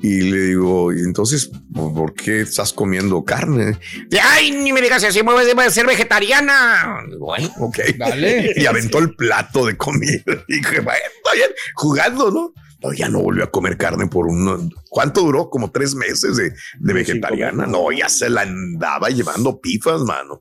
Y 0.03 0.21
le 0.23 0.39
digo, 0.49 0.93
¿y 0.93 1.01
entonces 1.01 1.51
por 1.75 2.15
qué 2.15 2.43
estás 2.43 2.73
comiendo 2.73 3.25
carne? 3.25 3.79
Y, 4.11 4.17
ay, 4.17 4.51
ni 4.51 4.73
me 4.73 4.81
digas 4.81 5.05
así, 5.05 5.21
voy 5.23 5.45
a 5.45 5.71
ser 5.71 5.87
vegetariana. 5.87 7.03
Bueno, 7.19 7.51
ok. 7.61 7.79
Dale. 7.99 8.53
Y 8.57 8.67
aventó 8.67 8.99
el 8.99 9.15
plato 9.15 9.67
de 9.67 9.77
comida. 9.77 10.23
Y 10.49 10.57
dije, 10.57 10.81
bueno, 10.81 11.01
está 11.17 11.35
bien, 11.35 11.51
jugando, 11.75 12.31
¿no? 12.31 12.53
Ya 12.97 13.09
no 13.09 13.21
volvió 13.21 13.45
a 13.45 13.51
comer 13.51 13.77
carne 13.77 14.07
por 14.07 14.27
un... 14.27 14.73
¿Cuánto 14.89 15.21
duró? 15.21 15.51
Como 15.51 15.71
tres 15.71 15.95
meses 15.95 16.37
de, 16.37 16.53
de 16.79 16.93
vegetariana. 16.93 17.67
No, 17.67 17.93
ya 17.93 18.09
se 18.09 18.31
la 18.31 18.43
andaba 18.43 19.09
llevando 19.11 19.61
pifas, 19.61 20.01
mano. 20.03 20.41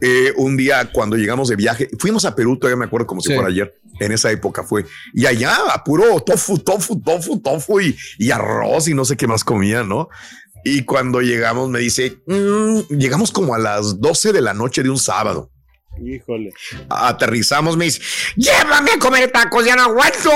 Eh, 0.00 0.32
un 0.36 0.56
día 0.56 0.90
cuando 0.92 1.16
llegamos 1.16 1.48
de 1.48 1.56
viaje, 1.56 1.88
fuimos 1.98 2.24
a 2.24 2.34
Perú, 2.34 2.58
todavía 2.58 2.76
me 2.78 2.84
acuerdo 2.84 3.06
como 3.06 3.20
si 3.20 3.28
Sí. 3.28 3.34
fuera 3.34 3.48
ayer. 3.48 3.74
En 3.98 4.12
esa 4.12 4.30
época 4.30 4.62
fue. 4.62 4.86
Y 5.14 5.26
allá, 5.26 5.56
puro 5.84 6.20
tofu, 6.20 6.58
tofu, 6.58 7.00
tofu, 7.00 7.40
tofu 7.40 7.80
y, 7.80 7.96
y 8.18 8.30
arroz 8.30 8.88
y 8.88 8.94
no 8.94 9.04
sé 9.04 9.16
qué 9.16 9.26
más 9.26 9.44
comía, 9.44 9.82
¿no? 9.82 10.08
Y 10.64 10.84
cuando 10.84 11.20
llegamos 11.22 11.68
me 11.70 11.80
dice, 11.80 12.18
"Mm, 12.26 12.80
llegamos 12.98 13.30
como 13.32 13.54
a 13.54 13.58
las 13.58 14.00
12 14.00 14.32
de 14.32 14.40
la 14.42 14.52
noche 14.54 14.82
de 14.82 14.90
un 14.90 14.98
sábado. 14.98 15.50
Híjole. 16.04 16.52
Aterrizamos, 16.88 17.76
me 17.76 17.84
dice, 17.86 18.00
llévame 18.36 18.92
a 18.92 18.98
comer 18.98 19.30
tacos, 19.30 19.64
ya 19.64 19.76
no 19.76 19.82
aguanto. 19.82 20.30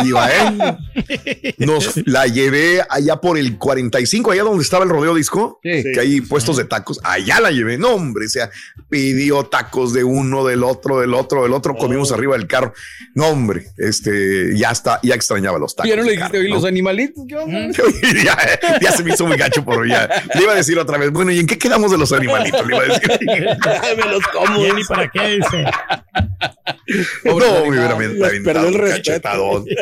Y 0.00 0.04
digo, 0.04 0.20
"Eh". 0.24 1.54
Nos 1.58 1.96
la 2.06 2.26
llevé 2.26 2.82
allá 2.88 3.16
por 3.16 3.38
el 3.38 3.58
45, 3.58 4.30
allá 4.32 4.42
donde 4.42 4.62
estaba 4.62 4.84
el 4.84 4.90
rodeo 4.90 5.14
disco, 5.14 5.60
Sí. 5.62 5.82
que 5.94 6.00
hay 6.00 6.20
puestos 6.20 6.56
de 6.56 6.64
tacos. 6.64 7.00
Allá 7.04 7.40
la 7.40 7.50
llevé. 7.50 7.78
No, 7.78 7.90
hombre, 7.94 8.26
o 8.26 8.28
sea, 8.28 8.50
pidió 8.88 9.44
tacos 9.44 9.92
de 9.92 10.04
uno, 10.04 10.44
del 10.44 10.62
otro, 10.64 11.00
del 11.00 11.14
otro, 11.14 11.42
del 11.42 11.52
otro. 11.52 11.74
Comimos 11.76 12.12
arriba 12.12 12.36
del 12.36 12.46
carro. 12.46 12.72
No, 13.14 13.26
hombre, 13.28 13.66
este, 13.76 14.56
ya 14.56 14.70
está, 14.70 14.98
ya 15.02 15.14
extrañaba 15.14 15.58
los 15.58 15.74
tacos. 15.76 15.88
Ya 15.90 15.96
no 15.96 16.02
le 16.02 16.12
dijiste, 16.12 16.24
carne, 16.32 16.38
oye, 16.40 16.48
¿no? 16.48 16.54
los 16.56 16.64
animalitos, 16.64 17.24
¿qué 17.28 17.36
onda? 17.36 17.58
ya, 18.24 18.36
ya 18.80 18.92
se 18.92 19.02
me 19.04 19.12
hizo 19.14 19.26
muy 19.26 19.36
gacho 19.36 19.64
por 19.64 19.86
ya. 19.88 20.08
Le 20.34 20.42
iba 20.42 20.52
a 20.52 20.56
decir 20.56 20.78
otra 20.78 20.96
vez, 20.98 21.10
bueno, 21.10 21.30
¿y 21.32 21.38
en 21.40 21.46
qué 21.46 21.58
quedamos 21.58 21.90
de 21.90 21.98
los 21.98 22.12
animalitos? 22.12 22.66
Le 22.66 22.74
iba 22.76 22.84
a 22.84 22.86
decir. 22.88 23.10
me 23.96 24.10
los 24.10 24.26
como. 24.28 24.69
¿Y 24.76 24.84
para 24.88 25.08
qué 25.10 25.36
dice? 25.38 25.64
no, 27.24 27.36
me 27.36 27.68
hubiera 27.68 27.94
aventado 27.94 28.68
el 28.68 28.74
respeto. 28.74 29.22
cachetadón. 29.22 29.64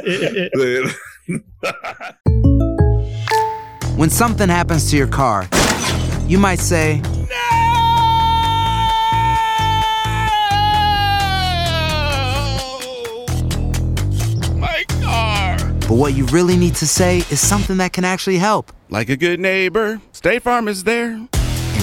When 3.97 4.11
something 4.11 4.49
happens 4.49 4.91
to 4.91 4.97
your 4.97 5.09
car, 5.09 5.49
you 6.29 6.39
might 6.39 6.61
say, 6.61 7.03
My 14.57 14.85
car. 15.01 15.57
but 15.89 15.97
what 15.97 16.15
you 16.15 16.27
really 16.27 16.57
need 16.57 16.75
to 16.77 16.87
say 16.87 17.19
is 17.31 17.41
something 17.41 17.79
that 17.79 17.93
can 17.93 18.05
actually 18.05 18.39
help. 18.39 18.73
Like 18.91 19.09
a 19.09 19.17
good 19.17 19.41
neighbor, 19.41 20.01
State 20.13 20.43
Farm 20.43 20.69
is 20.69 20.85
there. 20.85 21.21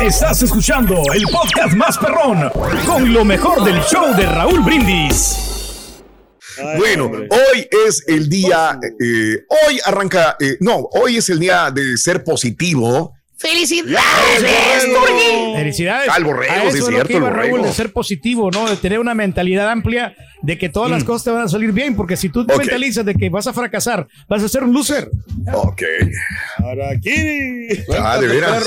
Estás 0.00 0.42
escuchando 0.42 1.02
el 1.14 1.24
podcast 1.24 1.74
más 1.74 1.98
perrón 1.98 2.50
con 2.86 3.12
lo 3.12 3.24
mejor 3.24 3.64
del 3.64 3.80
show 3.82 4.14
de 4.16 4.26
Raúl 4.26 4.60
Brindis. 4.60 6.02
Bueno, 6.76 7.06
hoy 7.06 7.68
es 7.86 8.04
el 8.06 8.28
día, 8.28 8.78
eh, 8.82 9.44
hoy 9.48 9.80
arranca, 9.84 10.36
eh, 10.40 10.56
no, 10.60 10.76
hoy 10.92 11.16
es 11.18 11.28
el 11.30 11.38
día 11.38 11.70
de 11.70 11.96
ser 11.96 12.24
positivo. 12.24 13.14
¡Felicidades, 13.40 14.84
Turgi! 14.84 15.54
Felicidades. 15.56 16.08
Al 16.10 16.24
borrego, 16.24 16.52
A 16.52 16.56
sí 16.56 16.60
eso 16.60 16.68
es 16.68 16.74
es 16.74 16.80
lo 16.80 16.86
cierto, 16.88 17.06
que 17.08 17.12
el 17.14 17.18
iba, 17.20 17.30
Raúl, 17.30 17.50
borrego. 17.50 17.66
de 17.68 17.72
ser 17.72 17.92
positivo, 17.92 18.50
¿no? 18.50 18.68
De 18.68 18.76
tener 18.76 18.98
una 19.00 19.14
mentalidad 19.14 19.70
amplia 19.70 20.14
de 20.42 20.58
que 20.58 20.68
todas 20.68 20.90
las 20.90 21.04
cosas 21.04 21.24
te 21.24 21.30
van 21.30 21.42
a 21.42 21.48
salir 21.48 21.72
bien, 21.72 21.96
porque 21.96 22.16
si 22.16 22.28
tú 22.28 22.46
te 22.46 22.56
mentalizas 22.56 23.04
de 23.04 23.14
que 23.14 23.30
vas 23.30 23.46
a 23.46 23.52
fracasar, 23.54 24.06
vas 24.28 24.42
a 24.42 24.48
ser 24.48 24.62
un 24.64 24.72
loser. 24.74 25.10
Ok. 25.54 25.82
Araquiri. 26.58 27.68
Ah, 27.98 28.18
de 28.20 28.26
veras. 28.26 28.64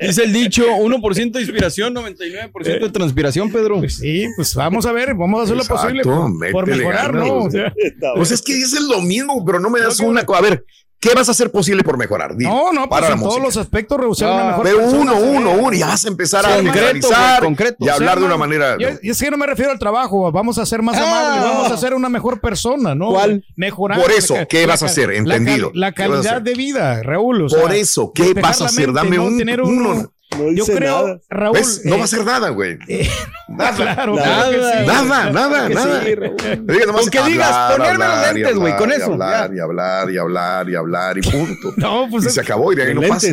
Dice 0.00 0.24
el 0.24 0.32
dicho, 0.32 0.64
1% 0.66 1.30
de 1.30 1.40
inspiración, 1.40 1.94
99% 1.94 2.80
de 2.80 2.90
transpiración, 2.90 3.52
Pedro. 3.52 3.88
sí, 3.88 4.26
pues 4.36 4.54
vamos 4.54 4.84
a 4.86 4.92
ver, 4.92 5.14
vamos 5.14 5.40
a 5.40 5.44
hacer 5.44 5.56
lo 5.56 5.64
posible 5.64 6.02
por, 6.02 6.52
por 6.52 6.66
mejorar, 6.66 7.12
ganas, 7.12 7.28
¿no? 7.28 7.34
o 7.44 7.50
sea, 7.50 7.72
Pues 8.16 8.30
es 8.32 8.42
que 8.42 8.60
es 8.60 8.72
lo 8.80 9.00
mismo, 9.00 9.44
pero 9.44 9.60
no 9.60 9.70
me 9.70 9.80
das 9.80 10.00
una. 10.00 10.20
A 10.22 10.40
ver, 10.40 10.64
¿qué 11.00 11.14
vas 11.14 11.28
a 11.28 11.32
hacer 11.32 11.50
posible 11.50 11.82
por 11.82 11.96
mejorar? 11.96 12.36
Dime, 12.36 12.50
no, 12.50 12.72
no, 12.72 12.88
pues 12.88 13.00
para 13.00 13.14
en 13.14 13.20
todos 13.20 13.40
los 13.40 13.56
aspectos 13.56 13.98
rehusar 13.98 14.28
Ah, 14.28 14.34
una 14.34 14.44
mejor 14.48 14.62
Pero 14.64 14.78
uno, 14.88 15.16
uno, 15.16 15.50
uno, 15.52 15.72
y 15.76 15.80
vas 15.82 16.04
a 16.04 16.08
empezar 16.08 16.44
a 16.46 16.56
Concreto, 16.56 17.08
güey, 17.08 17.40
concreto. 17.40 17.76
y 17.80 17.88
hablar 17.88 18.20
de 18.20 18.26
una 18.26 18.36
manera. 18.36 18.76
Yo, 18.78 19.14
sé 19.14 19.24
que 19.24 19.30
no 19.30 19.36
me 19.38 19.46
refiero 19.46 19.72
al 19.72 19.78
trabajo, 19.78 20.30
vamos 20.30 20.58
a 20.58 20.66
ser 20.66 20.82
más 20.82 20.96
Ah. 20.98 21.02
amables, 21.34 21.44
vamos 21.54 21.72
a 21.72 21.76
ser 21.78 21.94
una 21.94 22.08
mejor 22.08 22.40
persona, 22.40 22.94
¿no? 22.94 23.08
¿Cuál? 23.10 23.44
Mejorar. 23.56 24.00
Por 24.00 24.10
eso, 24.12 24.34
la 24.34 24.46
¿qué 24.46 24.60
la 24.66 24.74
vas 24.74 24.82
a 24.82 24.86
hacer? 24.86 25.10
Entendido. 25.12 25.70
La, 25.74 25.92
¿Qué 25.92 26.02
vas 26.02 26.10
a 26.10 26.12
calidad 26.12 26.32
hacer? 26.34 26.42
de 26.42 26.54
vida, 26.54 27.02
Raúl. 27.02 27.42
o 27.42 27.48
sea, 27.48 27.60
Por 27.62 27.72
eso, 27.72 28.12
¿qué 28.14 28.34
vas 28.34 28.60
a 28.60 28.66
hacer? 28.66 28.88
mente, 28.88 29.00
Dame 29.00 29.16
no 29.16 29.24
un- 29.24 29.38
tener 29.38 29.62
uno. 29.62 30.12
No 30.38 30.52
yo 30.52 30.64
creo, 30.64 31.06
nada. 31.08 31.20
Raúl. 31.28 31.56
¿Ves? 31.56 31.82
No 31.84 31.94
eh, 31.94 31.96
va 31.96 32.02
a 32.02 32.04
hacer 32.04 32.24
nada, 32.24 32.48
güey. 32.50 32.78
Nada. 33.48 33.74
Claro, 33.76 34.14
Nada, 34.14 34.26
claro 34.26 34.50
que 34.50 34.56
sí. 34.80 34.86
Nada, 34.86 35.30
nada, 35.32 35.68
Que 35.68 35.74
nada. 35.74 36.04
sí, 36.04 36.14
Raúl. 36.14 36.36
Diga 36.66 36.86
nomás 36.86 37.02
Con 37.02 37.10
que 37.10 37.22
digas, 37.24 37.50
hablar, 37.52 37.76
ponerme 37.76 37.98
los 38.04 38.14
hablar, 38.14 38.36
y 38.36 38.40
lentes, 38.40 38.56
güey, 38.58 38.72
hablar, 38.72 38.78
con 38.78 38.90
y 38.90 38.94
eso, 38.94 39.12
hablar, 39.12 39.50
ya. 39.50 39.56
y 39.56 39.60
hablar, 39.60 40.10
y 40.10 40.18
hablar, 40.18 40.70
y 40.70 40.74
hablar, 40.76 41.18
y 41.18 41.22
punto. 41.22 41.72
No, 41.76 42.06
pues 42.10 42.24
y 42.24 42.26
es- 42.28 42.34
se 42.34 42.40
acabó, 42.40 42.72
y 42.72 42.76
de 42.76 42.82
ahí 42.84 42.94
no 42.94 43.02
pasa. 43.02 43.26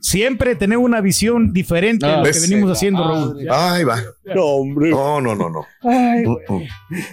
Siempre 0.00 0.54
tener 0.54 0.78
una 0.78 1.00
visión 1.00 1.52
diferente 1.52 2.06
Ah, 2.06 2.20
de 2.22 2.28
lo 2.28 2.32
que 2.32 2.40
venimos 2.40 2.70
haciendo, 2.70 3.02
Raúl. 3.08 3.46
Ay, 3.50 3.84
va. 3.84 3.98
No, 4.34 4.44
hombre. 4.44 4.90
No, 4.90 5.20
no, 5.20 5.34
no, 5.34 5.50
no. 5.50 5.66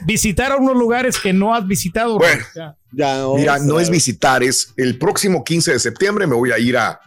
Visitar 0.05 0.51
a 0.51 0.57
unos 0.57 0.75
lugares 0.75 1.17
que 1.19 1.33
no 1.33 1.55
has 1.55 1.65
visitado. 1.65 2.17
Bueno. 2.17 2.41
Raúl. 2.55 2.75
Ya. 2.91 3.17
Ya, 3.17 3.25
Mira, 3.35 3.57
no 3.59 3.79
es 3.79 3.89
visitar, 3.89 4.43
es 4.43 4.71
el 4.77 4.99
próximo 4.99 5.43
15 5.43 5.71
de 5.73 5.79
septiembre 5.79 6.27
me 6.27 6.35
voy 6.35 6.51
a 6.51 6.59
ir 6.59 6.77
a 6.77 6.99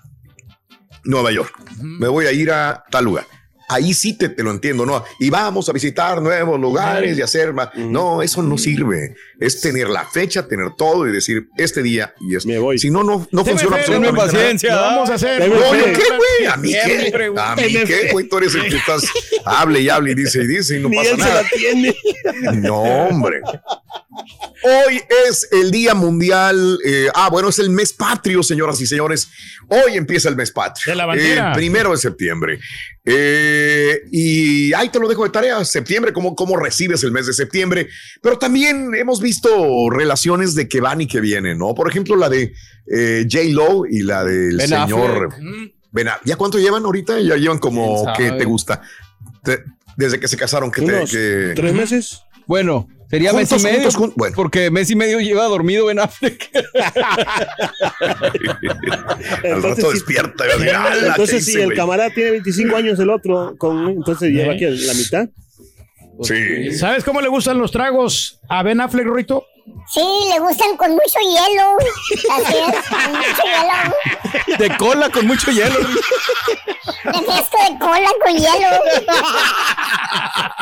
Nueva 1.07 1.33
York. 1.33 1.53
Me 1.81 2.09
voy 2.09 2.27
a 2.27 2.33
ir 2.33 2.51
a 2.51 2.85
tal 2.91 3.05
lugar. 3.05 3.25
Ahí 3.69 3.95
sí 3.95 4.17
te, 4.17 4.29
te 4.29 4.43
lo 4.43 4.51
entiendo, 4.53 4.87
¿no? 4.87 5.05
Y 5.19 5.29
vamos 5.31 5.69
a 5.69 5.73
visitar 5.73 6.23
nuevos 6.23 6.61
lugares 6.61 7.19
y 7.19 7.23
hacer 7.23 7.53
más. 7.53 7.71
No, 7.75 8.23
eso 8.23 8.43
no 8.43 8.57
sirve. 8.59 9.15
Es 9.41 9.61
tener 9.61 9.89
la 9.89 10.05
fecha, 10.07 10.47
tener 10.47 10.71
todo 10.77 11.07
y 11.09 11.13
decir 11.13 11.49
este 11.57 11.83
día 11.83 12.15
y 12.21 12.37
es. 12.37 12.47
Me 12.47 12.59
voy. 12.59 12.79
Si 12.79 12.91
no, 12.91 13.03
no, 13.03 13.27
no 13.31 13.45
funciona 13.45 13.77
absolutamente 13.77 14.13
nada. 14.13 14.33
paciencia. 14.33 14.75
Lo 14.75 14.81
vamos 14.83 15.11
a 15.11 15.15
hacer. 15.15 15.49
No, 15.49 15.57
fe. 15.57 15.79
¿yo 15.79 15.85
qué, 15.87 16.05
güey? 16.17 16.47
¿A 16.53 16.57
mí 16.57 16.71
qué? 16.73 17.33
¿A 17.39 17.57
mí 17.57 17.63
qué, 17.87 18.09
güey? 18.13 18.29
Tú 18.29 18.39
eres 18.39 18.55
el 18.55 18.69
que 18.69 18.77
estás, 18.77 19.03
hable 19.45 19.81
y 19.81 19.89
hable 19.89 20.13
y 20.13 20.15
dice 20.15 20.43
y 20.43 20.47
dice 20.47 20.77
y 20.79 20.83
no 20.83 20.89
Ni 20.89 20.97
pasa 20.97 21.11
él 21.11 21.17
se 21.17 21.23
nada. 21.23 21.43
la 21.43 21.49
tiene. 21.49 21.97
No, 22.61 22.81
hombre. 22.83 23.41
Hoy 24.63 25.01
es 25.29 25.49
el 25.53 25.71
Día 25.71 25.95
Mundial. 25.95 26.79
eh, 26.85 27.09
ah, 27.15 27.29
bueno, 27.31 27.49
es 27.49 27.59
el 27.59 27.71
mes 27.71 27.93
patrio, 27.93 28.43
señoras 28.43 28.81
y 28.81 28.87
señores. 28.87 29.29
Hoy 29.69 29.97
empieza 29.97 30.29
el 30.29 30.37
mes 30.37 30.51
patrio. 30.51 30.93
De 30.93 30.97
la 30.97 31.07
bandera. 31.07 31.49
El 31.49 31.55
primero 31.55 31.91
de 31.93 31.99
septiembre. 31.99 32.59
Eh, 33.09 34.03
y 34.11 34.73
ahí 34.73 34.89
te 34.89 34.99
lo 34.99 35.09
dejo 35.09 35.23
de 35.23 35.31
tarea. 35.31 35.65
Septiembre, 35.65 36.13
cómo, 36.13 36.35
cómo 36.35 36.57
recibes 36.57 37.05
el 37.05 37.13
mes 37.13 37.27
de 37.27 37.33
septiembre. 37.33 37.89
Pero 38.21 38.37
también 38.37 38.95
hemos 38.97 39.21
visto 39.21 39.89
relaciones 39.91 40.57
de 40.57 40.69
que 40.69 40.81
van 40.81 41.01
y 41.01 41.07
que 41.07 41.21
vienen, 41.21 41.59
¿no? 41.59 41.75
Por 41.75 41.89
ejemplo, 41.89 42.17
la 42.17 42.29
de 42.29 42.53
eh, 42.93 43.27
J. 43.31 43.45
Lo 43.51 43.87
y 43.87 44.03
la 44.03 44.25
del 44.25 44.57
Ben 44.57 44.69
señor. 44.69 45.35
Mm. 45.41 45.71
Ben. 45.93 46.09
¿Ya 46.25 46.37
cuánto 46.37 46.59
llevan 46.59 46.85
ahorita? 46.85 47.21
Ya 47.21 47.37
llevan 47.37 47.59
como 47.59 48.05
¿Quién 48.17 48.33
que 48.33 48.39
te 48.39 48.45
gusta. 48.45 48.83
Te- 49.45 49.63
desde 49.97 50.21
que 50.21 50.29
se 50.29 50.37
casaron, 50.37 50.71
que 50.71 50.83
te. 50.83 51.05
Que- 51.05 51.53
tres 51.55 51.73
meses. 51.73 52.23
Bueno, 52.47 52.89
sería 53.11 53.33
mes 53.33 53.49
Juntos, 53.49 53.61
y 53.61 53.65
medio. 53.65 53.77
juntos, 53.91 53.97
jun- 53.97 54.13
bueno. 54.17 54.35
Porque 54.37 54.71
mes 54.71 54.91
y 54.91 54.97
medio 54.97 55.21
lleva 55.21 55.45
dormido 55.45 55.87
Ben 55.87 55.99
Affleck. 55.99 56.51
Al 59.45 59.63
rato 59.63 59.77
sí- 59.77 59.93
despierta. 59.95 60.45
y 60.45 60.49
va 60.49 60.55
a 60.55 60.59
decir, 60.59 60.75
"Ala, 60.75 61.01
¿qué 61.01 61.07
Entonces, 61.09 61.45
si 61.45 61.57
el 61.59 61.65
güey?" 61.67 61.77
camarada 61.77 62.11
tiene 62.11 62.31
25 62.33 62.77
años, 62.77 62.99
el 62.99 63.11
otro, 63.11 63.55
con, 63.59 63.89
entonces 63.89 64.31
lleva 64.33 64.55
aquí 64.55 64.65
la 64.65 64.95
mitad. 64.95 65.29
Sí. 66.23 66.73
¿Sabes 66.73 67.05
cómo 67.05 67.21
le 67.21 67.29
gustan 67.29 67.59
los 67.59 67.71
tragos 67.71 68.41
a 68.49 68.63
Ben 68.63 68.81
Affleck, 68.81 69.07
Rito? 69.07 69.45
Sí, 69.93 70.01
le 70.33 70.39
gustan 70.41 70.77
con 70.77 70.93
mucho 70.93 71.19
hielo. 71.21 71.77
Así 72.33 72.55
es, 72.57 72.89
con 72.89 73.13
mucho 73.13 73.43
hielo. 73.45 74.59
De 74.59 74.77
cola 74.79 75.11
con 75.11 75.27
mucho 75.27 75.51
hielo. 75.51 75.77
Refresco 77.05 77.59
de 77.71 77.79
cola 77.79 78.09
con 78.25 78.33
hielo. 78.35 78.69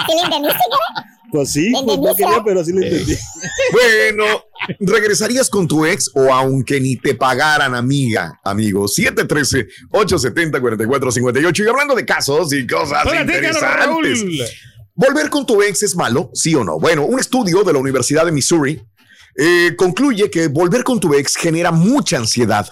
¿Sí 0.06 0.12
le 0.16 0.22
entendiste, 0.22 0.58
cara? 0.70 1.10
Pues 1.34 1.52
sí, 1.52 1.70
pues 1.72 1.84
no 1.98 2.14
quería, 2.14 2.42
pero 2.44 2.64
sí 2.64 2.72
lo 2.72 2.80
entendí. 2.80 3.16
Bueno, 3.72 4.44
¿regresarías 4.78 5.50
con 5.50 5.66
tu 5.66 5.84
ex 5.84 6.08
o 6.14 6.32
aunque 6.32 6.80
ni 6.80 6.96
te 6.96 7.16
pagaran, 7.16 7.74
amiga, 7.74 8.38
amigo? 8.44 8.84
713-870-4458. 8.84 11.64
Y 11.64 11.68
hablando 11.68 11.96
de 11.96 12.06
casos 12.06 12.52
y 12.52 12.64
cosas 12.68 13.04
interesantes. 13.20 14.24
¿Volver 14.94 15.28
con 15.28 15.44
tu 15.44 15.60
ex 15.60 15.82
es 15.82 15.96
malo? 15.96 16.30
¿Sí 16.34 16.54
o 16.54 16.62
no? 16.62 16.78
Bueno, 16.78 17.04
un 17.04 17.18
estudio 17.18 17.64
de 17.64 17.72
la 17.72 17.80
Universidad 17.80 18.24
de 18.24 18.30
Missouri 18.30 18.80
eh, 19.36 19.74
concluye 19.76 20.30
que 20.30 20.46
volver 20.46 20.84
con 20.84 21.00
tu 21.00 21.14
ex 21.14 21.34
genera 21.34 21.72
mucha 21.72 22.18
ansiedad 22.18 22.68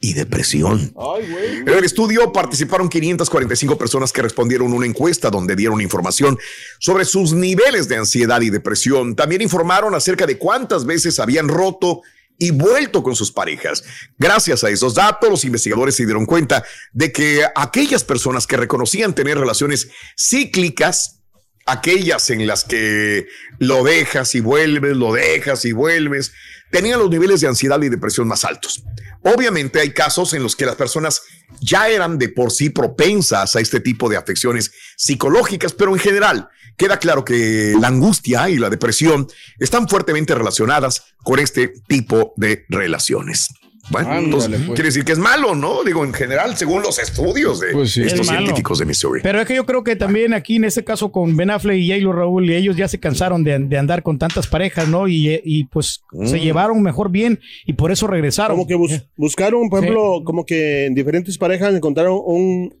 y 0.00 0.12
depresión. 0.12 0.92
En 1.22 1.68
el 1.68 1.84
estudio 1.84 2.32
participaron 2.32 2.88
545 2.88 3.78
personas 3.78 4.12
que 4.12 4.22
respondieron 4.22 4.72
una 4.72 4.86
encuesta 4.86 5.30
donde 5.30 5.56
dieron 5.56 5.80
información 5.80 6.38
sobre 6.78 7.04
sus 7.04 7.32
niveles 7.32 7.88
de 7.88 7.96
ansiedad 7.96 8.40
y 8.40 8.50
depresión. 8.50 9.16
También 9.16 9.42
informaron 9.42 9.94
acerca 9.94 10.26
de 10.26 10.38
cuántas 10.38 10.84
veces 10.84 11.18
habían 11.18 11.48
roto 11.48 12.02
y 12.38 12.50
vuelto 12.50 13.02
con 13.02 13.16
sus 13.16 13.32
parejas. 13.32 13.84
Gracias 14.18 14.62
a 14.64 14.70
esos 14.70 14.94
datos, 14.94 15.30
los 15.30 15.44
investigadores 15.44 15.94
se 15.96 16.04
dieron 16.04 16.26
cuenta 16.26 16.64
de 16.92 17.12
que 17.12 17.44
aquellas 17.54 18.04
personas 18.04 18.46
que 18.46 18.56
reconocían 18.56 19.14
tener 19.14 19.38
relaciones 19.38 19.88
cíclicas, 20.18 21.22
aquellas 21.64 22.30
en 22.30 22.46
las 22.46 22.64
que 22.64 23.26
lo 23.58 23.82
dejas 23.84 24.34
y 24.34 24.40
vuelves, 24.40 24.96
lo 24.96 25.12
dejas 25.12 25.64
y 25.64 25.72
vuelves, 25.72 26.32
tenían 26.76 27.00
los 27.00 27.08
niveles 27.08 27.40
de 27.40 27.48
ansiedad 27.48 27.80
y 27.80 27.88
depresión 27.88 28.28
más 28.28 28.44
altos. 28.44 28.84
Obviamente 29.22 29.80
hay 29.80 29.94
casos 29.94 30.34
en 30.34 30.42
los 30.42 30.54
que 30.54 30.66
las 30.66 30.74
personas 30.74 31.22
ya 31.58 31.88
eran 31.88 32.18
de 32.18 32.28
por 32.28 32.52
sí 32.52 32.68
propensas 32.68 33.56
a 33.56 33.60
este 33.60 33.80
tipo 33.80 34.10
de 34.10 34.18
afecciones 34.18 34.72
psicológicas, 34.94 35.72
pero 35.72 35.94
en 35.94 35.98
general 35.98 36.50
queda 36.76 36.98
claro 36.98 37.24
que 37.24 37.74
la 37.80 37.88
angustia 37.88 38.50
y 38.50 38.58
la 38.58 38.68
depresión 38.68 39.26
están 39.58 39.88
fuertemente 39.88 40.34
relacionadas 40.34 41.14
con 41.22 41.38
este 41.38 41.72
tipo 41.88 42.34
de 42.36 42.66
relaciones. 42.68 43.48
Bueno, 43.90 44.08
Ándale, 44.08 44.24
entonces 44.24 44.50
pues. 44.50 44.66
quiere 44.66 44.82
decir 44.84 45.04
que 45.04 45.12
es 45.12 45.18
malo, 45.18 45.54
¿no? 45.54 45.84
Digo, 45.84 46.04
en 46.04 46.12
general, 46.12 46.56
según 46.56 46.82
los 46.82 46.98
estudios 46.98 47.60
de 47.60 47.72
Pues 47.72 47.92
sí. 47.92 48.02
estos 48.02 48.20
Es 48.22 48.26
científicos 48.28 48.78
de 48.78 48.84
Missouri. 48.84 49.20
Pero 49.22 49.40
es 49.40 49.46
que 49.46 49.54
yo 49.54 49.64
creo 49.64 49.84
que 49.84 49.94
también 49.96 50.34
aquí 50.34 50.56
en 50.56 50.64
este 50.64 50.82
caso 50.84 51.12
con 51.12 51.36
Ben 51.36 51.50
Affleck 51.50 51.76
y 51.78 51.88
J-Lo 51.90 52.12
Raúl, 52.12 52.50
y 52.50 52.54
ellos 52.54 52.76
ya 52.76 52.88
se 52.88 52.98
cansaron 52.98 53.44
de, 53.44 53.58
de 53.58 53.78
andar 53.78 54.02
con 54.02 54.18
tantas 54.18 54.46
parejas, 54.48 54.88
¿no? 54.88 55.06
Y, 55.08 55.40
y, 55.44 55.64
pues 55.64 56.02
se 56.24 56.40
llevaron 56.40 56.82
mejor 56.82 57.10
bien 57.10 57.38
y 57.64 57.74
por 57.74 57.92
eso 57.92 58.06
regresaron. 58.06 58.56
Como 58.56 58.66
que 58.66 58.74
bus- 58.74 59.06
buscaron, 59.16 59.68
por 59.68 59.80
Sí. 59.80 59.84
ejemplo, 59.86 60.22
como 60.24 60.44
que 60.44 60.86
en 60.86 60.94
diferentes 60.94 61.38
parejas 61.38 61.74
encontraron 61.74 62.18
un, 62.24 62.74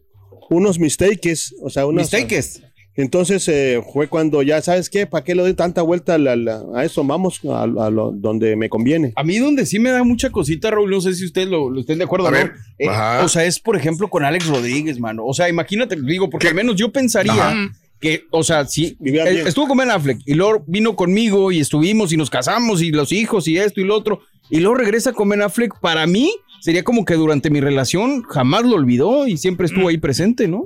unos 0.50 0.78
mistakes, 0.78 1.54
o 1.62 1.70
sea, 1.70 1.86
unos... 1.86 2.02
Mistakes. 2.02 2.65
Entonces 2.96 3.46
eh, 3.48 3.82
fue 3.92 4.08
cuando 4.08 4.42
ya, 4.42 4.60
¿sabes 4.62 4.88
qué? 4.88 5.06
¿Para 5.06 5.22
qué 5.22 5.34
le 5.34 5.42
doy 5.42 5.54
tanta 5.54 5.82
vuelta 5.82 6.14
a, 6.14 6.18
la- 6.18 6.34
la- 6.36 6.62
a 6.74 6.84
eso? 6.84 7.04
Vamos 7.04 7.40
a, 7.44 7.62
a 7.64 7.66
lo, 7.90 8.10
donde 8.12 8.56
me 8.56 8.68
conviene. 8.70 9.12
A 9.16 9.22
mí 9.22 9.38
donde 9.38 9.66
sí 9.66 9.78
me 9.78 9.90
da 9.90 10.02
mucha 10.02 10.30
cosita, 10.30 10.70
Raúl, 10.70 10.90
no 10.90 11.00
sé 11.00 11.14
si 11.14 11.24
ustedes 11.26 11.48
lo, 11.48 11.68
lo 11.70 11.80
estén 11.80 11.98
de 11.98 12.04
acuerdo 12.04 12.28
A 12.28 12.30
no. 12.30 12.36
ver, 12.38 12.52
Eh, 12.78 12.88
o 13.22 13.28
sea, 13.28 13.44
es 13.44 13.60
por 13.60 13.76
ejemplo 13.76 14.08
con 14.08 14.24
Alex 14.24 14.46
Rodríguez, 14.46 14.98
mano. 14.98 15.24
O 15.26 15.34
sea, 15.34 15.48
imagínate, 15.48 15.96
digo, 16.00 16.30
porque 16.30 16.48
al 16.48 16.54
menos 16.54 16.76
yo 16.76 16.90
pensaría 16.90 17.32
Ajá. 17.34 17.70
que, 18.00 18.24
o 18.30 18.42
sea, 18.42 18.64
sí, 18.66 18.96
bien. 18.98 19.26
estuvo 19.46 19.68
con 19.68 19.76
Ben 19.78 19.90
Affleck 19.90 20.20
y 20.24 20.34
luego 20.34 20.64
vino 20.66 20.96
conmigo 20.96 21.52
y 21.52 21.60
estuvimos 21.60 22.12
y 22.12 22.16
nos 22.16 22.30
casamos 22.30 22.80
y 22.82 22.92
los 22.92 23.12
hijos 23.12 23.46
y 23.48 23.58
esto 23.58 23.80
y 23.80 23.84
lo 23.84 23.94
otro, 23.94 24.20
y 24.48 24.60
luego 24.60 24.76
regresa 24.76 25.12
con 25.12 25.28
Ben 25.28 25.42
Affleck, 25.42 25.78
para 25.80 26.06
mí 26.06 26.30
sería 26.60 26.82
como 26.82 27.04
que 27.04 27.14
durante 27.14 27.50
mi 27.50 27.60
relación 27.60 28.22
jamás 28.22 28.64
lo 28.64 28.74
olvidó 28.76 29.26
y 29.26 29.36
siempre 29.36 29.66
estuvo 29.66 29.88
ahí 29.88 29.98
presente, 29.98 30.48
¿no? 30.48 30.64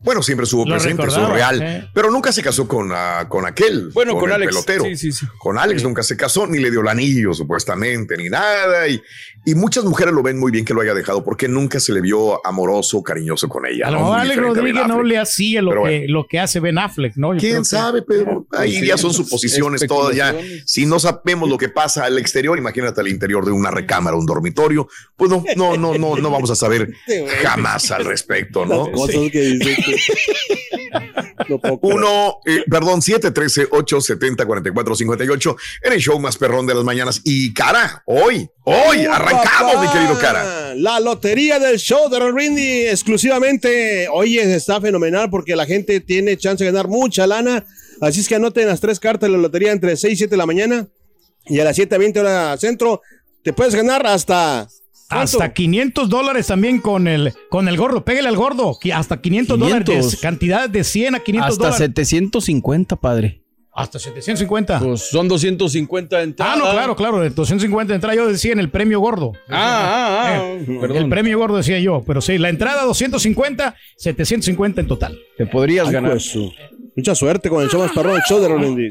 Bueno, 0.00 0.22
siempre 0.22 0.44
estuvo 0.44 0.64
Lo 0.64 0.74
presente, 0.74 1.02
eso 1.02 1.10
es 1.10 1.16
recordaba, 1.16 1.52
real. 1.52 1.90
Pero 1.92 2.10
nunca 2.10 2.30
se 2.32 2.42
casó 2.42 2.68
con, 2.68 2.90
ah, 2.92 3.26
con 3.28 3.46
aquel. 3.46 3.90
Bueno, 3.92 4.16
con 4.16 4.30
el 4.30 4.36
Alex. 4.36 4.52
pelotero. 4.52 4.84
Sí, 4.84 4.96
sí, 4.96 5.12
sí. 5.12 5.26
Con 5.38 5.58
Alex 5.58 5.82
nunca 5.82 6.02
se 6.02 6.16
casó, 6.16 6.46
ni 6.46 6.58
le 6.58 6.70
dio 6.70 6.80
el 6.80 6.88
anillo, 6.88 7.34
supuestamente, 7.34 8.16
ni 8.16 8.28
nada. 8.28 8.86
Y, 8.86 9.02
y 9.44 9.54
muchas 9.54 9.84
mujeres 9.84 10.14
lo 10.14 10.22
ven 10.22 10.38
muy 10.38 10.52
bien 10.52 10.64
que 10.64 10.74
lo 10.74 10.82
haya 10.82 10.94
dejado 10.94 11.24
porque 11.24 11.48
nunca 11.48 11.80
se 11.80 11.92
le 11.92 12.00
vio 12.00 12.44
amoroso, 12.46 13.02
cariñoso 13.02 13.48
con 13.48 13.66
ella. 13.66 13.88
a 13.88 13.90
lo 13.90 13.98
¿no? 13.98 14.04
mejor 14.04 14.20
Alex 14.20 14.40
Rodríguez 14.40 14.86
no 14.86 15.02
le 15.02 15.18
hacía 15.18 15.62
lo 15.62 15.70
que, 15.72 15.78
bueno. 15.78 16.04
lo 16.08 16.26
que 16.26 16.38
hace 16.38 16.60
Ben 16.60 16.78
Affleck, 16.78 17.16
¿no? 17.16 17.34
Yo 17.34 17.40
¿Quién 17.40 17.64
sabe, 17.64 18.02
Pedro? 18.02 18.46
Ahí 18.52 18.78
sí, 18.78 18.86
ya 18.86 18.96
son 18.96 19.10
pues, 19.10 19.16
suposiciones 19.16 19.86
todas 19.86 20.14
ya. 20.14 20.34
Si 20.64 20.86
no 20.86 20.98
sabemos 21.00 21.48
lo 21.48 21.58
que 21.58 21.68
pasa 21.68 22.04
al 22.04 22.18
exterior, 22.18 22.56
imagínate 22.56 23.00
al 23.00 23.08
interior 23.08 23.44
de 23.44 23.50
una 23.52 23.70
recámara, 23.70 24.16
un 24.16 24.26
dormitorio, 24.26 24.88
pues 25.16 25.30
no, 25.30 25.42
no, 25.56 25.76
no, 25.76 25.98
no, 25.98 26.16
no 26.16 26.30
vamos 26.30 26.50
a 26.50 26.54
saber 26.54 26.92
jamás 27.42 27.90
al 27.90 28.04
respecto, 28.04 28.64
¿no? 28.64 28.86
Las 28.86 28.94
cosas 28.94 29.30
que 29.32 29.40
dices 29.40 29.87
poco. 31.62 31.88
Uno, 31.88 32.38
eh, 32.44 32.64
perdón, 32.68 33.00
713-870-4458 33.00 35.56
en 35.82 35.92
el 35.92 36.00
show 36.00 36.18
más 36.18 36.36
perrón 36.36 36.66
de 36.66 36.74
las 36.74 36.82
mañanas. 36.84 37.20
Y 37.24 37.54
cara, 37.54 38.02
hoy, 38.06 38.48
hoy 38.64 39.06
¡Uh, 39.06 39.12
arrancamos, 39.12 39.74
papá! 39.74 39.82
mi 39.82 39.88
querido 39.92 40.18
cara. 40.18 40.74
La 40.74 40.98
lotería 41.00 41.58
del 41.58 41.78
show 41.78 42.08
de 42.10 42.18
Rindy 42.30 42.86
exclusivamente. 42.88 44.08
Oye, 44.12 44.54
está 44.54 44.78
fenomenal 44.80 45.30
porque 45.30 45.56
la 45.56 45.66
gente 45.66 46.00
tiene 46.00 46.36
chance 46.36 46.64
de 46.64 46.70
ganar 46.70 46.88
mucha 46.88 47.26
lana. 47.26 47.64
Así 48.00 48.20
es 48.20 48.28
que 48.28 48.36
anoten 48.36 48.68
las 48.68 48.80
tres 48.80 49.00
cartas 49.00 49.28
de 49.28 49.36
la 49.36 49.42
lotería 49.42 49.72
entre 49.72 49.96
6 49.96 50.12
y 50.12 50.16
7 50.16 50.30
de 50.30 50.36
la 50.36 50.46
mañana 50.46 50.86
y 51.46 51.58
a 51.60 51.64
las 51.64 51.76
7.20 51.78 52.20
hora 52.20 52.56
centro. 52.56 53.02
Te 53.42 53.52
puedes 53.52 53.74
ganar 53.74 54.06
hasta. 54.06 54.68
¿Cuánto? 55.08 55.24
Hasta 55.38 55.52
500 55.52 56.08
dólares 56.08 56.46
también 56.46 56.80
con 56.80 57.08
el, 57.08 57.32
con 57.50 57.68
el 57.68 57.76
gordo. 57.76 58.04
Pégale 58.04 58.28
al 58.28 58.36
gordo. 58.36 58.78
Hasta 58.94 59.20
500, 59.20 59.56
500. 59.58 59.86
dólares. 59.86 60.18
Cantidad 60.20 60.68
de 60.68 60.84
100 60.84 61.14
a 61.16 61.20
500 61.20 61.48
Hasta 61.50 61.64
dólares. 61.64 61.78
750, 61.78 62.96
padre. 62.96 63.42
Hasta 63.72 64.00
750. 64.00 64.80
Pues 64.80 65.08
son 65.08 65.28
250 65.28 66.16
de 66.16 66.22
entrada. 66.24 66.52
ah, 66.52 66.56
no, 66.56 66.70
claro, 66.72 66.96
claro. 66.96 67.20
De 67.20 67.30
250 67.30 67.92
de 67.92 67.94
entrada 67.94 68.16
yo 68.16 68.26
decía 68.26 68.52
en 68.52 68.58
el 68.58 68.70
premio 68.70 68.98
gordo. 68.98 69.32
Ah, 69.48 69.52
ah, 69.52 70.18
ah. 70.40 70.42
Eh, 70.42 70.78
Perdón. 70.80 70.96
El 70.96 71.08
premio 71.08 71.38
gordo 71.38 71.56
decía 71.58 71.78
yo. 71.78 72.02
Pero 72.04 72.20
sí, 72.20 72.38
la 72.38 72.48
entrada 72.48 72.84
250, 72.84 73.76
750 73.96 74.80
en 74.80 74.86
total. 74.88 75.16
Te 75.36 75.46
podrías 75.46 75.86
Ay, 75.86 75.92
ganar. 75.94 76.10
pues, 76.12 76.36
Mucha 76.96 77.14
suerte 77.14 77.48
con 77.48 77.62
el 77.62 77.68
show 77.70 77.80
más 77.80 77.92
perrón, 77.92 78.16
el 78.16 78.22
show 78.28 78.40
de 78.40 78.48
Rindy. 78.48 78.88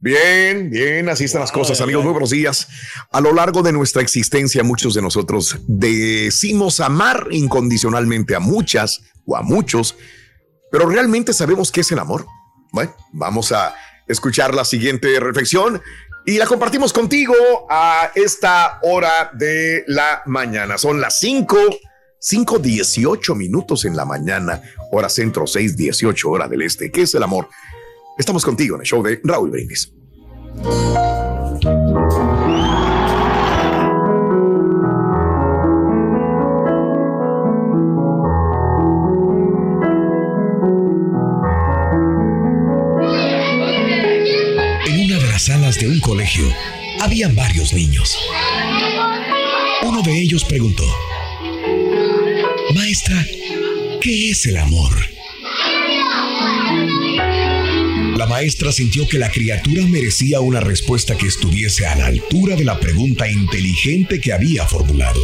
Bien, 0.00 0.70
bien, 0.70 1.08
así 1.08 1.24
están 1.24 1.40
las 1.40 1.50
cosas, 1.50 1.80
amigos. 1.80 2.04
Muy 2.04 2.12
buenos 2.12 2.30
días. 2.30 2.68
A 3.10 3.20
lo 3.20 3.34
largo 3.34 3.62
de 3.62 3.72
nuestra 3.72 4.00
existencia, 4.00 4.62
muchos 4.62 4.94
de 4.94 5.02
nosotros 5.02 5.58
decimos 5.66 6.78
amar 6.78 7.26
incondicionalmente 7.32 8.36
a 8.36 8.38
muchas 8.38 9.00
o 9.26 9.36
a 9.36 9.42
muchos, 9.42 9.96
pero 10.70 10.86
realmente 10.86 11.32
sabemos 11.32 11.72
qué 11.72 11.80
es 11.80 11.90
el 11.90 11.98
amor. 11.98 12.26
Bueno, 12.70 12.94
vamos 13.12 13.50
a 13.50 13.74
escuchar 14.06 14.54
la 14.54 14.64
siguiente 14.64 15.18
reflexión 15.18 15.82
y 16.24 16.38
la 16.38 16.46
compartimos 16.46 16.92
contigo 16.92 17.34
a 17.68 18.12
esta 18.14 18.78
hora 18.82 19.32
de 19.34 19.82
la 19.88 20.22
mañana. 20.26 20.78
Son 20.78 21.00
las 21.00 21.18
5, 21.18 21.56
5, 22.20 22.58
18 22.60 23.34
minutos 23.34 23.84
en 23.84 23.96
la 23.96 24.04
mañana, 24.04 24.62
hora 24.92 25.08
centro, 25.08 25.48
6, 25.48 25.76
18 25.76 26.30
hora 26.30 26.46
del 26.46 26.62
este. 26.62 26.92
¿Qué 26.92 27.02
es 27.02 27.14
el 27.16 27.24
amor? 27.24 27.48
Estamos 28.18 28.44
contigo 28.44 28.74
en 28.74 28.80
el 28.80 28.86
show 28.86 29.00
de 29.00 29.20
Raúl 29.22 29.50
Brindis. 29.50 29.92
En 44.84 45.04
una 45.04 45.18
de 45.18 45.28
las 45.28 45.42
salas 45.42 45.78
de 45.78 45.86
un 45.86 46.00
colegio 46.00 46.44
habían 47.00 47.36
varios 47.36 47.72
niños. 47.72 48.18
Uno 49.82 50.02
de 50.02 50.20
ellos 50.20 50.44
preguntó, 50.44 50.84
Maestra, 52.74 53.24
¿qué 54.00 54.30
es 54.30 54.44
el 54.46 54.56
amor? 54.56 54.92
La 58.18 58.26
maestra 58.26 58.72
sintió 58.72 59.06
que 59.06 59.16
la 59.16 59.30
criatura 59.30 59.86
merecía 59.86 60.40
una 60.40 60.58
respuesta 60.58 61.16
que 61.16 61.28
estuviese 61.28 61.86
a 61.86 61.94
la 61.94 62.06
altura 62.06 62.56
de 62.56 62.64
la 62.64 62.80
pregunta 62.80 63.30
inteligente 63.30 64.20
que 64.20 64.32
había 64.32 64.66
formulado. 64.66 65.20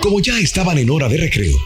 Como 0.00 0.20
ya 0.20 0.38
estaban 0.38 0.78
en 0.78 0.88
hora 0.88 1.10
de 1.10 1.18
recreo, 1.18 1.58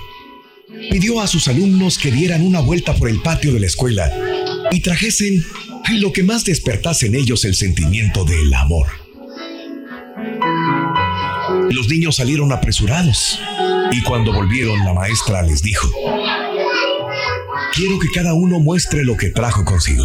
pidió 0.90 1.20
a 1.20 1.28
sus 1.28 1.46
alumnos 1.46 1.98
que 1.98 2.10
dieran 2.10 2.42
una 2.42 2.58
vuelta 2.58 2.96
por 2.96 3.08
el 3.08 3.22
patio 3.22 3.52
de 3.52 3.60
la 3.60 3.66
escuela 3.66 4.10
y 4.72 4.80
trajesen 4.80 5.46
lo 6.00 6.12
que 6.12 6.24
más 6.24 6.44
despertase 6.44 7.06
en 7.06 7.14
ellos 7.14 7.44
el 7.44 7.54
sentimiento 7.54 8.24
del 8.24 8.52
amor. 8.54 8.88
Los 11.70 11.88
niños 11.88 12.16
salieron 12.16 12.50
apresurados 12.50 13.38
y 13.92 14.02
cuando 14.02 14.32
volvieron 14.32 14.84
la 14.84 14.94
maestra 14.94 15.42
les 15.42 15.62
dijo, 15.62 15.88
quiero 17.76 17.98
que 17.98 18.08
cada 18.08 18.32
uno 18.32 18.58
muestre 18.58 19.04
lo 19.04 19.18
que 19.18 19.28
trajo 19.28 19.62
consigo. 19.62 20.02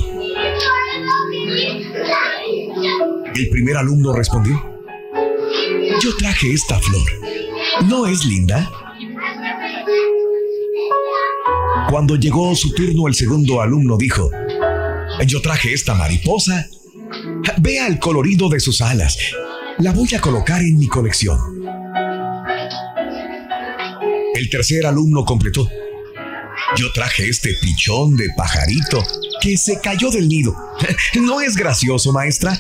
El 3.33 3.49
primer 3.49 3.77
alumno 3.77 4.11
respondió, 4.11 4.61
yo 6.01 6.15
traje 6.17 6.51
esta 6.51 6.77
flor. 6.79 7.07
¿No 7.87 8.07
es 8.07 8.25
linda? 8.25 8.69
Cuando 11.89 12.17
llegó 12.17 12.53
su 12.55 12.73
turno, 12.73 13.07
el 13.07 13.15
segundo 13.15 13.61
alumno 13.61 13.95
dijo, 13.95 14.29
yo 15.25 15.41
traje 15.41 15.73
esta 15.73 15.95
mariposa. 15.95 16.67
Vea 17.59 17.87
el 17.87 17.99
colorido 17.99 18.49
de 18.49 18.59
sus 18.59 18.81
alas. 18.81 19.17
La 19.77 19.93
voy 19.93 20.13
a 20.13 20.19
colocar 20.19 20.61
en 20.61 20.77
mi 20.77 20.87
colección. 20.87 21.39
El 24.33 24.49
tercer 24.49 24.85
alumno 24.85 25.23
completó. 25.23 25.69
Yo 26.77 26.91
traje 26.93 27.27
este 27.27 27.53
pichón 27.61 28.15
de 28.15 28.29
pajarito 28.35 29.03
que 29.41 29.57
se 29.57 29.81
cayó 29.81 30.09
del 30.09 30.29
nido. 30.29 30.55
¿No 31.21 31.41
es 31.41 31.55
gracioso, 31.55 32.13
maestra? 32.13 32.59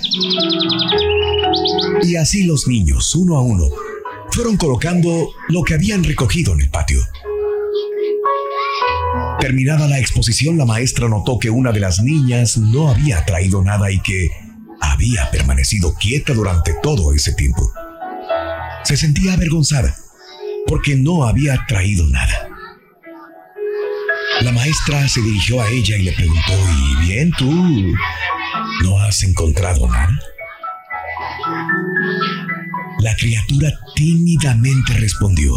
Y 2.03 2.15
así 2.17 2.43
los 2.43 2.67
niños, 2.67 3.15
uno 3.15 3.37
a 3.37 3.41
uno, 3.41 3.69
fueron 4.31 4.57
colocando 4.57 5.29
lo 5.47 5.63
que 5.63 5.75
habían 5.75 6.03
recogido 6.03 6.53
en 6.53 6.61
el 6.61 6.69
patio. 6.69 6.99
Terminada 9.39 9.87
la 9.87 9.99
exposición, 9.99 10.57
la 10.57 10.65
maestra 10.65 11.07
notó 11.07 11.39
que 11.39 11.49
una 11.49 11.71
de 11.71 11.79
las 11.79 12.01
niñas 12.01 12.57
no 12.57 12.89
había 12.89 13.23
traído 13.25 13.63
nada 13.63 13.91
y 13.91 13.99
que 14.01 14.29
había 14.81 15.31
permanecido 15.31 15.93
quieta 15.95 16.33
durante 16.33 16.73
todo 16.83 17.13
ese 17.13 17.33
tiempo. 17.33 17.71
Se 18.83 18.97
sentía 18.97 19.33
avergonzada 19.33 19.95
porque 20.67 20.95
no 20.95 21.25
había 21.25 21.65
traído 21.67 22.07
nada. 22.09 22.50
La 24.41 24.51
maestra 24.51 25.07
se 25.07 25.21
dirigió 25.21 25.61
a 25.61 25.69
ella 25.69 25.97
y 25.97 26.03
le 26.03 26.11
preguntó, 26.13 26.53
¿y 26.53 27.07
bien 27.07 27.31
tú? 27.37 27.51
¿No 28.83 28.99
has 28.99 29.23
encontrado 29.23 29.87
nada? 29.87 30.17
La 32.99 33.15
criatura 33.15 33.71
tímidamente 33.95 34.93
respondió, 34.93 35.53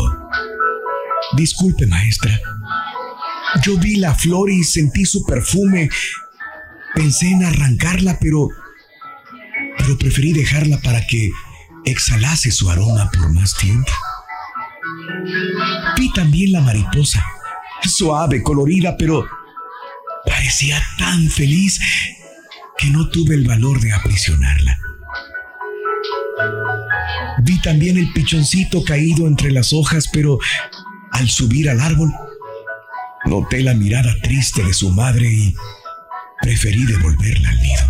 Disculpe, 1.37 1.87
maestra. 1.87 2.39
Yo 3.63 3.77
vi 3.79 3.97
la 3.97 4.15
flor 4.15 4.51
y 4.51 4.63
sentí 4.63 5.05
su 5.05 5.25
perfume. 5.25 5.89
Pensé 6.95 7.29
en 7.29 7.45
arrancarla, 7.45 8.19
pero... 8.21 8.49
Pero 9.79 9.99
preferí 9.99 10.33
dejarla 10.33 10.81
para 10.81 11.05
que 11.07 11.31
exhalase 11.85 12.51
su 12.51 12.71
aroma 12.71 13.11
por 13.11 13.33
más 13.33 13.57
tiempo. 13.57 13.93
Vi 15.97 16.13
también 16.13 16.53
la 16.53 16.61
mariposa, 16.61 17.25
suave, 17.89 18.43
colorida, 18.43 18.97
pero 18.97 19.27
parecía 20.27 20.83
tan 20.99 21.29
feliz 21.29 21.81
que 22.77 22.89
no 22.91 23.09
tuve 23.09 23.35
el 23.35 23.47
valor 23.47 23.81
de 23.81 23.93
aprisionarla. 23.93 24.79
Vi 27.43 27.61
también 27.61 27.99
el 27.99 28.13
pichoncito 28.13 28.83
caído 28.85 29.27
entre 29.27 29.51
las 29.51 29.73
hojas, 29.73 30.09
pero 30.13 30.39
al 31.13 31.29
subir 31.29 31.71
al 31.71 31.81
árbol, 31.81 32.13
noté 33.27 33.63
la 33.63 33.75
mirada 33.75 34.15
triste 34.23 34.63
de 34.65 34.75
su 34.75 34.91
madre 34.91 35.29
y 35.29 35.55
preferí 36.41 36.85
devolverla 36.85 37.49
al 37.51 37.63
nido. 37.63 37.83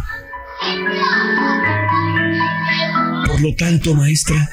Por 3.27 3.41
lo 3.41 3.55
tanto, 3.55 3.95
maestra, 3.95 4.49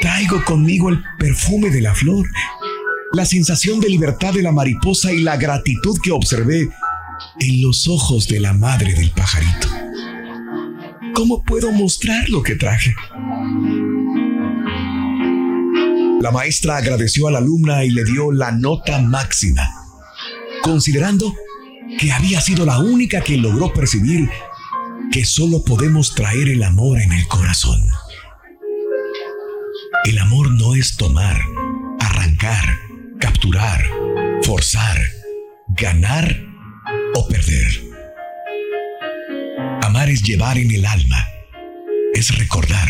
traigo 0.00 0.44
conmigo 0.44 0.88
el 0.90 1.02
perfume 1.18 1.70
de 1.70 1.80
la 1.80 1.94
flor, 1.94 2.26
la 3.14 3.24
sensación 3.24 3.78
de 3.80 3.88
libertad 3.88 4.34
de 4.34 4.42
la 4.42 4.50
mariposa 4.50 5.12
y 5.12 5.20
la 5.20 5.36
gratitud 5.36 5.96
que 6.02 6.10
observé 6.10 6.68
en 7.38 7.62
los 7.62 7.86
ojos 7.86 8.26
de 8.26 8.40
la 8.40 8.52
madre 8.52 8.92
del 8.92 9.10
pajarito. 9.10 9.68
¿Cómo 11.14 11.44
puedo 11.44 11.70
mostrar 11.70 12.28
lo 12.28 12.42
que 12.42 12.56
traje? 12.56 12.92
La 16.20 16.32
maestra 16.32 16.76
agradeció 16.78 17.28
a 17.28 17.30
la 17.30 17.38
alumna 17.38 17.84
y 17.84 17.90
le 17.90 18.04
dio 18.04 18.32
la 18.32 18.50
nota 18.50 19.00
máxima, 19.00 19.62
considerando 20.62 21.32
que 22.00 22.10
había 22.10 22.40
sido 22.40 22.66
la 22.66 22.80
única 22.80 23.20
que 23.20 23.36
logró 23.36 23.72
percibir 23.72 24.28
que 25.12 25.24
solo 25.24 25.62
podemos 25.62 26.14
traer 26.16 26.48
el 26.48 26.64
amor 26.64 27.00
en 27.00 27.12
el 27.12 27.28
corazón. 27.28 27.80
El 30.04 30.18
amor 30.18 30.50
no 30.50 30.74
es 30.74 30.96
tomar, 30.96 31.40
arrancar, 32.00 32.64
capturar, 33.24 33.82
forzar, 34.42 34.98
ganar 35.68 36.26
o 37.14 37.26
perder. 37.26 37.72
Amar 39.80 40.10
es 40.10 40.22
llevar 40.22 40.58
en 40.58 40.70
el 40.70 40.84
alma, 40.84 41.26
es 42.12 42.36
recordar, 42.36 42.86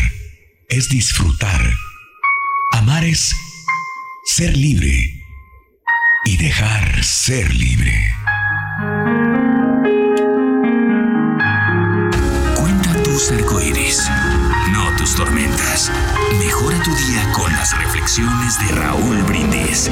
es 0.67 0.89
disfrutar. 0.89 1.61
Amar 2.73 3.05
es 3.05 3.31
ser 4.25 4.57
libre 4.57 4.99
y 6.25 6.35
dejar 6.35 7.01
ser 7.01 7.55
libre. 7.55 7.95
Cuenta 12.59 13.03
tus 13.03 13.31
arcoíris, 13.31 14.11
tus 15.05 15.15
tormentas. 15.15 15.91
Mejora 16.39 16.81
tu 16.83 16.89
día 16.95 17.31
con 17.35 17.51
las 17.53 17.77
reflexiones 17.77 18.57
de 18.59 18.75
Raúl 18.75 19.21
Brindis. 19.23 19.91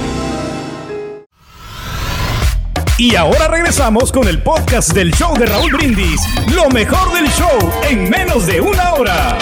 Y 2.98 3.16
ahora 3.16 3.48
regresamos 3.48 4.12
con 4.12 4.28
el 4.28 4.42
podcast 4.42 4.92
del 4.94 5.12
show 5.14 5.36
de 5.38 5.46
Raúl 5.46 5.72
Brindis. 5.74 6.20
Lo 6.56 6.68
mejor 6.70 7.14
del 7.14 7.28
show 7.28 7.72
en 7.88 8.10
menos 8.10 8.48
de 8.48 8.60
una 8.60 8.94
hora. 8.94 9.38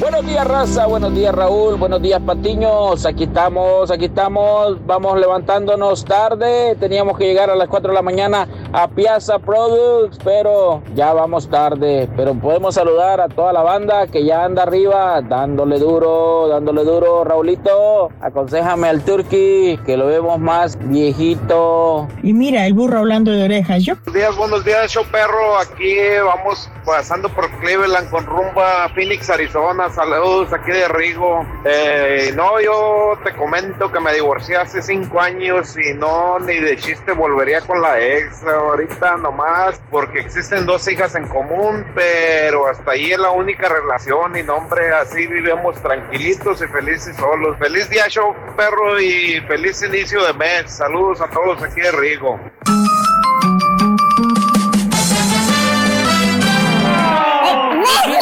Buenos 0.00 0.26
días, 0.26 0.46
raza. 0.46 0.86
Buenos 0.86 1.14
días, 1.14 1.34
Raúl. 1.34 1.76
Buenos 1.76 2.02
días, 2.02 2.20
Patiños. 2.20 3.06
Aquí 3.06 3.24
estamos, 3.24 3.90
aquí 3.90 4.04
estamos. 4.04 4.84
Vamos 4.84 5.18
levantándonos 5.18 6.04
tarde. 6.04 6.76
Teníamos 6.78 7.16
que 7.16 7.24
llegar 7.24 7.48
a 7.48 7.56
las 7.56 7.68
4 7.68 7.88
de 7.88 7.94
la 7.94 8.02
mañana 8.02 8.46
a 8.74 8.88
Piazza 8.88 9.38
Products, 9.38 10.18
pero 10.24 10.82
ya 10.96 11.12
vamos 11.12 11.48
tarde. 11.48 12.08
Pero 12.16 12.34
podemos 12.34 12.74
saludar 12.74 13.20
a 13.20 13.28
toda 13.28 13.52
la 13.52 13.62
banda 13.62 14.08
que 14.08 14.24
ya 14.24 14.44
anda 14.44 14.64
arriba, 14.64 15.22
dándole 15.22 15.78
duro, 15.78 16.48
dándole 16.48 16.82
duro. 16.82 17.22
Raulito, 17.22 18.10
aconsejame 18.20 18.88
al 18.88 19.04
Turkey, 19.04 19.78
que 19.86 19.96
lo 19.96 20.06
vemos 20.06 20.40
más 20.40 20.76
viejito. 20.88 22.08
Y 22.24 22.32
mira, 22.32 22.66
el 22.66 22.74
burro 22.74 22.98
hablando 22.98 23.30
de 23.30 23.44
orejas. 23.44 23.84
Yo 23.84 23.94
Buenos 23.94 24.14
días, 24.14 24.36
buenos 24.36 24.64
días, 24.64 24.90
show 24.90 25.04
perro. 25.10 25.56
Aquí 25.58 25.96
vamos 26.24 26.68
pasando 26.84 27.28
por 27.28 27.48
Cleveland 27.60 28.10
con 28.10 28.26
rumba 28.26 28.84
a 28.84 28.88
Phoenix, 28.88 29.30
Arizona. 29.30 29.88
Saludos 29.90 30.52
aquí 30.52 30.72
de 30.72 30.88
Rigo. 30.88 31.46
Eh, 31.64 32.32
no, 32.34 32.60
yo 32.60 33.16
te 33.22 33.32
comento 33.34 33.90
que 33.92 34.00
me 34.00 34.12
divorcié 34.12 34.56
hace 34.56 34.82
cinco 34.82 35.20
años 35.20 35.76
y 35.76 35.94
no, 35.94 36.40
ni 36.40 36.56
de 36.56 36.76
chiste 36.76 37.12
volvería 37.12 37.60
con 37.60 37.80
la 37.80 38.00
ex 38.00 38.42
ahorita 38.70 39.16
nomás 39.16 39.80
porque 39.90 40.20
existen 40.20 40.66
dos 40.66 40.86
hijas 40.88 41.14
en 41.14 41.28
común, 41.28 41.86
pero 41.94 42.66
hasta 42.66 42.92
ahí 42.92 43.12
es 43.12 43.18
la 43.18 43.30
única 43.30 43.68
relación 43.68 44.36
y 44.36 44.42
no, 44.42 44.56
hombre, 44.56 44.92
así 44.92 45.26
vivimos 45.26 45.80
tranquilitos 45.82 46.62
y 46.62 46.66
felices 46.68 47.16
solos. 47.16 47.56
Feliz 47.58 47.88
día, 47.90 48.08
show 48.08 48.34
perro, 48.56 49.00
y 49.00 49.40
feliz 49.48 49.82
inicio 49.82 50.24
de 50.24 50.32
mes. 50.34 50.70
Saludos 50.70 51.20
a 51.20 51.28
todos 51.28 51.62
aquí 51.62 51.80
de 51.80 51.92
Rigo. 51.92 52.40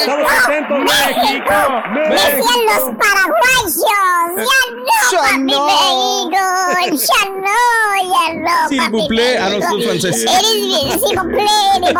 ¡México! 0.06 0.74
¡México! 0.78 1.56
Decían 2.10 2.60
los 2.66 2.84
paraguayos, 2.96 3.70
ya 3.76 4.02
no, 4.34 4.42
Ya 5.12 5.18
papi 5.18 5.42
no. 5.42 5.66
México, 5.66 7.06
ya 7.12 7.22
no, 7.30 7.60
ya 8.02 8.34
no, 8.34 8.68
S'il 8.68 8.78
papi, 8.78 8.90
vous 8.92 9.06
plaît. 9.08 9.38
No, 9.38 9.68
soy 9.68 9.82
francés. 9.82 10.24
Eres 10.24 10.56
bien, 10.66 10.98
s'il 10.98 11.16
vous 11.18 11.28
plaît, 11.28 11.80
mi 11.80 11.92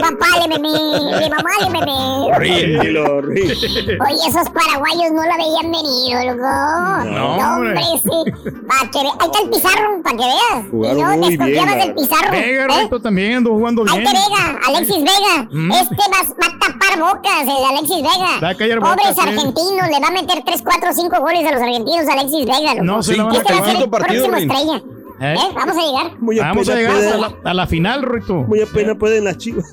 papá, 0.00 0.28
le 0.40 0.48
meme, 0.48 1.20
mi 1.20 1.28
mamá, 1.28 1.52
le 1.60 1.68
meme. 1.70 2.38
Ríndilo, 2.38 3.04
Oye, 3.18 4.28
esos 4.28 4.48
paraguayos 4.50 5.10
no 5.12 5.22
la 5.22 5.36
veían 5.36 5.70
venir, 5.72 6.16
loco. 6.26 7.10
No, 7.10 7.36
hombre, 7.36 7.44
hombre. 7.44 7.82
sí. 8.02 8.32
Pa' 8.66 8.90
que 8.90 8.98
ve- 9.02 9.10
Ahí 9.18 9.26
está 9.26 9.38
el 9.42 9.50
pizarro, 9.50 10.02
para 10.02 10.16
que 10.16 10.24
veas. 10.24 10.64
Jugaron 10.70 11.20
no 11.20 11.26
desconfiabas 11.26 11.76
del 11.76 11.94
pizarro. 11.94 12.30
Vega, 12.32 12.66
¿eh? 12.82 12.88
También 13.02 13.36
ando 13.36 13.50
jugando 13.50 13.82
Ahí 13.88 13.98
bien. 14.00 14.04
te 14.12 14.18
Vega, 14.18 14.60
Alexis 14.66 14.96
Vega. 14.98 15.48
Mm. 15.50 15.72
Este 15.72 15.94
va, 15.96 16.22
va 16.22 16.46
a 16.46 16.58
tapar 16.58 16.98
bocas, 17.26 17.58
el 17.58 17.64
Alexis 17.76 17.96
Vega. 18.02 18.40
Va 18.42 18.48
a 18.50 18.54
callar 18.54 18.78
Pobres 18.80 18.96
bocas, 18.96 19.14
sí. 19.14 19.20
argentinos, 19.28 19.88
le 19.90 20.00
va 20.00 20.08
a 20.08 20.10
meter 20.10 20.42
3, 20.44 20.62
4, 20.62 20.92
5 20.92 21.20
goles 21.20 21.46
a 21.46 21.52
los 21.52 21.62
argentinos 21.62 22.08
Alexis 22.08 22.46
Vega. 22.46 22.72
loco. 22.74 22.84
No 22.84 23.02
se 23.02 23.16
la 23.16 23.24
van 23.24 23.34
a 23.34 23.38
Este 23.38 23.52
va 23.52 23.58
a 23.58 23.64
ser 23.64 23.76
el 23.76 23.82
acabar. 23.82 24.00
próximo 24.06 24.30
Partido, 24.30 24.54
estrella. 24.54 24.82
¿Eh? 25.18 25.34
¿Eh? 25.34 25.52
Vamos 25.54 25.76
a 25.76 25.80
llegar. 25.80 26.18
Muy 26.20 26.38
Vamos 26.38 26.68
a 26.68 26.74
llegar 26.74 26.92
pueden- 26.94 27.12
a 27.14 27.16
la, 27.18 27.34
a 27.50 27.54
la 27.54 27.66
final, 27.66 28.02
Rito. 28.02 28.34
Muy 28.34 28.60
apenas 28.60 28.96
pueden 28.98 29.24
las 29.24 29.38
chivas. 29.38 29.64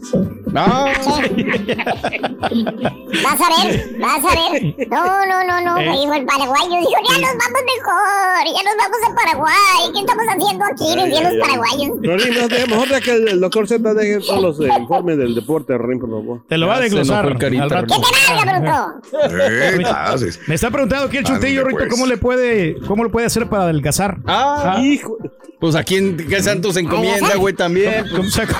Ah. 0.55 0.91
Vas 3.23 3.39
a 3.39 3.63
ver, 3.65 3.95
vas 3.99 4.23
a 4.25 4.51
ver. 4.51 4.75
No, 4.89 5.25
no, 5.25 5.43
no, 5.43 5.61
no. 5.61 5.77
¿Eh? 5.79 5.85
Me 5.89 5.99
dijo 5.99 6.13
el 6.13 6.25
paraguayo. 6.25 6.79
Dijo, 6.79 6.91
ya 7.07 7.17
nos 7.21 7.35
vamos 7.37 7.61
mejor. 7.65 8.45
Ya 8.45 8.63
nos 8.63 8.75
vamos 8.77 8.97
a 9.07 9.15
Paraguay. 9.15 9.91
¿Qué 9.93 9.99
estamos 9.99 10.25
haciendo 10.29 10.65
aquí? 10.65 10.95
Decían 10.95 11.23
los 11.23 11.47
paraguayos. 11.47 11.97
Rorín, 12.03 12.41
no 12.41 12.47
te- 12.47 12.67
mejor 12.67 12.87
de 12.89 13.01
que 13.01 13.11
el 13.31 13.39
doctor 13.39 13.67
Z 13.67 13.93
deje 13.93 14.19
todos 14.19 14.41
los 14.41 14.59
eh, 14.59 14.69
informes 14.79 15.17
del 15.17 15.35
deporte, 15.35 15.77
Rorín, 15.77 15.99
por 15.99 16.09
favor. 16.09 16.41
Te 16.47 16.57
lo 16.57 16.67
va 16.67 16.75
a 16.77 16.79
desglosar 16.81 17.19
enojó 17.25 17.33
el 17.33 17.39
carita, 17.39 17.63
al 17.63 17.69
rato. 17.69 17.95
¿Qué 17.95 18.01
te 18.01 18.33
valga, 18.33 18.59
bruto? 18.59 19.27
Eh. 19.39 20.31
Me 20.47 20.55
está 20.55 20.69
preguntando 20.71 21.05
aquí 21.07 21.17
el 21.17 21.23
chutillo, 21.23 21.61
Ándale, 21.61 21.63
Rito, 21.77 21.77
pues. 21.77 21.89
¿cómo 21.89 22.05
le 22.07 22.17
puede, 22.17 22.75
cómo 22.87 23.03
lo 23.03 23.11
puede 23.11 23.25
hacer 23.27 23.47
para 23.47 23.63
adelgazar? 23.63 24.17
Ah, 24.27 24.79
hijo. 24.83 25.17
Pues 25.63 25.75
aquí 25.75 25.95
en 25.95 26.17
qué 26.17 26.43
santos 26.43 26.75
encomienda, 26.75 27.35
güey, 27.37 27.53
también. 27.53 28.03
¿Cómo 28.13 28.29
se- 28.29 28.45
Pues, 28.45 28.57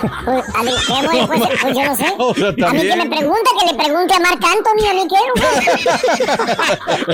a 0.56 0.64
ver, 0.64 0.74
¿qué, 0.88 0.94
güey? 1.06 1.28
Pues, 1.28 1.42
pues 1.62 1.76
yo 1.76 1.84
no 1.84 1.96
sé. 1.98 2.06
O 2.18 2.34
sea, 2.34 2.48
a 2.48 2.52
mí 2.52 2.56
que 2.56 2.62
también. 2.64 2.98
me 2.98 3.10
pregunta, 3.18 3.50
que 3.60 3.66
le 3.74 3.78
pregunte 3.84 4.14
a 4.14 4.20
Marc 4.22 4.42
Anthony, 4.42 4.86
a 4.90 4.94
mí 4.94 5.06
qué, 5.10 5.18
güey. 5.36 5.44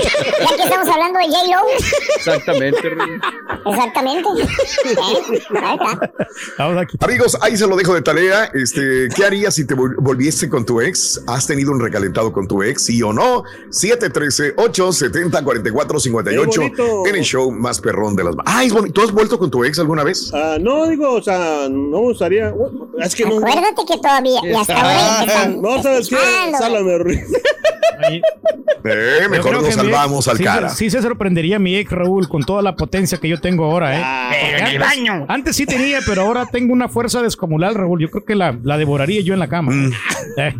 Ya 0.00 0.08
que 0.56 0.62
estamos 0.62 0.86
hablando 0.88 1.18
de 1.18 1.26
J-Lo. 1.26 1.58
Exactamente, 2.16 2.88
Rey. 2.88 3.18
Exactamente. 3.66 4.28
¿Eh? 4.28 4.46
Ahí 5.60 5.74
está. 5.74 6.12
Vamos 6.58 6.80
aquí. 6.82 6.96
Amigos, 7.00 7.36
ahí 7.40 7.56
se 7.56 7.66
lo 7.66 7.74
dejo 7.76 7.92
de 7.94 8.02
tarea. 8.02 8.44
Este, 8.54 9.08
¿Qué 9.14 9.24
harías 9.24 9.54
si 9.56 9.64
te 9.66 9.74
vol- 9.74 9.96
volviese 9.98 10.48
con 10.48 10.64
tu 10.64 10.80
ex? 10.80 11.20
¿Has 11.26 11.48
tenido 11.48 11.72
un 11.72 11.80
recalentado 11.80 12.32
con 12.32 12.46
tu 12.46 12.62
ex? 12.62 12.84
¿Sí 12.84 13.02
o 13.02 13.12
no? 13.12 13.42
713-870-4458 13.70 16.24
Qué 16.24 16.36
bonito. 16.58 17.06
en 17.06 17.16
el 17.16 17.22
show 17.24 17.50
más 17.50 17.80
perrón 17.80 18.14
de 18.14 18.22
las... 18.24 18.36
Ah, 18.46 18.62
es 18.62 18.72
bonito. 18.72 18.92
¿Tú 19.00 19.02
has 19.02 19.10
vuelto 19.12 19.36
con 19.38 19.50
tu 19.50 19.64
ex 19.64 19.79
alguna 19.80 20.04
vez? 20.04 20.30
Ah, 20.34 20.56
no, 20.60 20.86
digo, 20.86 21.12
o 21.14 21.22
sea, 21.22 21.68
no 21.70 21.78
me 21.90 21.98
gustaría. 21.98 22.52
Es 23.00 23.14
que 23.14 23.24
no. 23.24 23.38
Acuérdate 23.38 23.82
que 23.88 23.96
todavía, 23.98 24.40
y 24.44 24.52
hasta 24.54 24.74
ahora 24.76 25.24
están 25.24 25.60
No, 25.62 25.82
¿sabes 25.82 26.08
qué? 26.08 26.16
Sálame, 26.58 26.98
Rorín. 26.98 27.20
Eh, 28.82 29.28
mejor 29.28 29.52
nos 29.52 29.64
mi 29.64 29.72
salvamos 29.72 30.20
ex- 30.26 30.28
al 30.28 30.36
sí, 30.38 30.44
cara. 30.44 30.68
se- 30.70 30.76
Sí, 30.76 30.90
se 30.90 31.02
sorprendería 31.02 31.58
mi 31.58 31.76
ex 31.76 31.90
Raúl 31.92 32.28
con 32.28 32.42
toda 32.44 32.62
la 32.62 32.74
potencia 32.74 33.18
que 33.18 33.28
yo 33.28 33.38
tengo 33.38 33.64
ahora, 33.66 33.94
¿eh? 33.94 34.38
En 34.40 34.54
el 34.56 34.62
antes- 34.62 34.80
baño. 34.80 35.26
Antes 35.28 35.56
sí 35.56 35.66
tenía, 35.66 35.98
pero 36.06 36.22
ahora 36.22 36.46
tengo 36.50 36.72
una 36.72 36.88
fuerza 36.88 37.20
descomunal, 37.20 37.74
Raúl. 37.74 38.00
Yo 38.00 38.08
creo 38.10 38.24
que 38.24 38.34
la, 38.34 38.58
la 38.62 38.78
devoraría 38.78 39.20
yo 39.20 39.34
en 39.34 39.40
la 39.40 39.48
cama. 39.48 39.72
Mm. 39.72 39.92
Eh. 40.38 40.54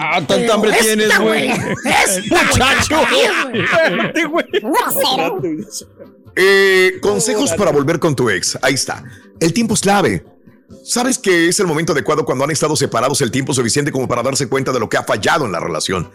Ah, 0.00 0.20
tanta 0.26 0.52
hambre 0.54 0.72
tienes, 0.82 1.18
güey. 1.18 1.48
Muchacho. 2.30 2.96
Güey. 4.30 4.44
Grosero. 4.60 5.40
Eh, 6.36 6.98
consejos 7.00 7.52
para 7.52 7.70
volver 7.70 7.98
con 7.98 8.14
tu 8.14 8.30
ex. 8.30 8.58
Ahí 8.62 8.74
está. 8.74 9.04
El 9.40 9.52
tiempo 9.52 9.74
es 9.74 9.80
clave. 9.80 10.24
Sabes 10.84 11.18
que 11.18 11.48
es 11.48 11.60
el 11.60 11.66
momento 11.66 11.92
adecuado 11.92 12.24
cuando 12.24 12.44
han 12.44 12.50
estado 12.50 12.74
separados 12.74 13.20
el 13.20 13.30
tiempo 13.30 13.54
suficiente 13.54 13.92
como 13.92 14.08
para 14.08 14.22
darse 14.22 14.48
cuenta 14.48 14.72
de 14.72 14.80
lo 14.80 14.88
que 14.88 14.96
ha 14.96 15.04
fallado 15.04 15.44
en 15.44 15.52
la 15.52 15.60
relación. 15.60 16.10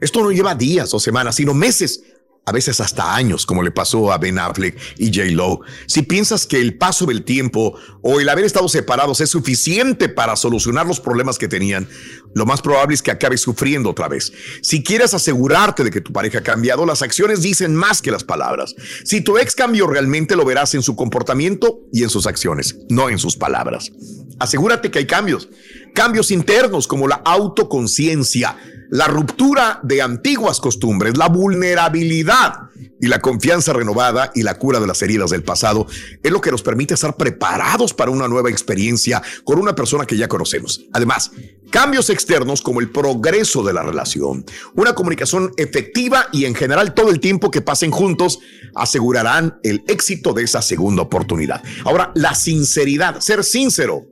Esto 0.00 0.22
no 0.22 0.30
lleva 0.30 0.54
días 0.54 0.92
o 0.94 1.00
semanas, 1.00 1.36
sino 1.36 1.54
meses, 1.54 2.02
a 2.44 2.52
veces 2.52 2.80
hasta 2.80 3.14
años, 3.14 3.46
como 3.46 3.62
le 3.62 3.70
pasó 3.70 4.12
a 4.12 4.18
Ben 4.18 4.38
Affleck 4.38 4.76
y 4.98 5.06
J. 5.14 5.30
Lo. 5.30 5.60
Si 5.86 6.02
piensas 6.02 6.46
que 6.46 6.60
el 6.60 6.76
paso 6.76 7.06
del 7.06 7.22
tiempo 7.22 7.74
o 8.02 8.18
el 8.18 8.28
haber 8.28 8.44
estado 8.44 8.68
separados 8.68 9.20
es 9.20 9.30
suficiente 9.30 10.08
para 10.08 10.34
solucionar 10.34 10.86
los 10.86 10.98
problemas 10.98 11.38
que 11.38 11.46
tenían, 11.46 11.88
lo 12.34 12.44
más 12.44 12.60
probable 12.60 12.94
es 12.94 13.02
que 13.02 13.12
acabes 13.12 13.40
sufriendo 13.40 13.90
otra 13.90 14.08
vez. 14.08 14.32
Si 14.60 14.82
quieres 14.82 15.14
asegurarte 15.14 15.84
de 15.84 15.90
que 15.90 16.00
tu 16.00 16.12
pareja 16.12 16.38
ha 16.38 16.42
cambiado, 16.42 16.84
las 16.84 17.02
acciones 17.02 17.42
dicen 17.42 17.76
más 17.76 18.02
que 18.02 18.10
las 18.10 18.24
palabras. 18.24 18.74
Si 19.04 19.20
tu 19.20 19.38
ex 19.38 19.54
cambió 19.54 19.86
realmente, 19.86 20.34
lo 20.34 20.44
verás 20.44 20.74
en 20.74 20.82
su 20.82 20.96
comportamiento 20.96 21.80
y 21.92 22.02
en 22.02 22.10
sus 22.10 22.26
acciones, 22.26 22.76
no 22.88 23.08
en 23.08 23.18
sus 23.18 23.36
palabras. 23.36 23.92
Asegúrate 24.40 24.90
que 24.90 24.98
hay 24.98 25.06
cambios, 25.06 25.48
cambios 25.94 26.32
internos 26.32 26.88
como 26.88 27.06
la 27.06 27.22
autoconciencia, 27.24 28.56
la 28.92 29.08
ruptura 29.08 29.80
de 29.82 30.02
antiguas 30.02 30.60
costumbres, 30.60 31.16
la 31.16 31.28
vulnerabilidad 31.28 32.68
y 33.00 33.06
la 33.06 33.20
confianza 33.20 33.72
renovada 33.72 34.30
y 34.34 34.42
la 34.42 34.58
cura 34.58 34.80
de 34.80 34.86
las 34.86 35.00
heridas 35.00 35.30
del 35.30 35.42
pasado 35.42 35.86
es 36.22 36.30
lo 36.30 36.42
que 36.42 36.50
nos 36.50 36.62
permite 36.62 36.92
estar 36.92 37.16
preparados 37.16 37.94
para 37.94 38.10
una 38.10 38.28
nueva 38.28 38.50
experiencia 38.50 39.22
con 39.44 39.58
una 39.58 39.74
persona 39.74 40.04
que 40.04 40.18
ya 40.18 40.28
conocemos. 40.28 40.84
Además, 40.92 41.30
cambios 41.70 42.10
externos 42.10 42.60
como 42.60 42.80
el 42.80 42.90
progreso 42.90 43.62
de 43.62 43.72
la 43.72 43.82
relación, 43.82 44.44
una 44.74 44.94
comunicación 44.94 45.52
efectiva 45.56 46.26
y 46.30 46.44
en 46.44 46.54
general 46.54 46.92
todo 46.92 47.08
el 47.08 47.18
tiempo 47.18 47.50
que 47.50 47.62
pasen 47.62 47.92
juntos 47.92 48.40
asegurarán 48.74 49.58
el 49.62 49.82
éxito 49.88 50.34
de 50.34 50.42
esa 50.42 50.60
segunda 50.60 51.00
oportunidad. 51.00 51.62
Ahora, 51.86 52.12
la 52.14 52.34
sinceridad, 52.34 53.20
ser 53.20 53.42
sincero. 53.42 54.02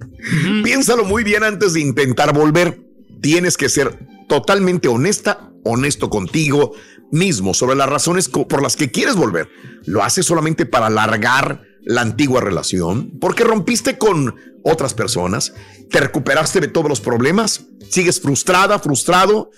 Piénsalo 0.65 1.05
muy 1.05 1.23
bien 1.23 1.45
antes 1.45 1.75
de 1.75 1.81
intentar 1.81 2.33
volver. 2.33 2.81
Tienes 3.21 3.59
que 3.59 3.69
ser 3.69 4.10
totalmente 4.31 4.87
honesta, 4.89 5.51
honesto 5.65 6.09
contigo 6.09 6.73
mismo 7.11 7.53
sobre 7.53 7.75
las 7.77 7.89
razones 7.91 8.29
por 8.29 8.63
las 8.63 8.77
que 8.77 8.91
quieres 8.91 9.17
volver. 9.17 9.49
¿Lo 9.85 10.03
haces 10.05 10.25
solamente 10.25 10.65
para 10.67 10.87
alargar 10.87 11.63
la 11.83 12.01
antigua 12.03 12.41
relación? 12.41 13.19
¿Porque 13.21 13.43
rompiste 13.43 13.99
con 13.99 14.37
otras 14.63 14.95
personas? 14.95 15.53
¿Te 15.91 15.99
recuperaste 15.99 16.61
de 16.61 16.69
todos 16.69 16.89
los 16.89 17.01
problemas? 17.01 17.67
¿Sigues 17.91 18.21
frustrada, 18.21 18.79
frustrado? 18.79 19.51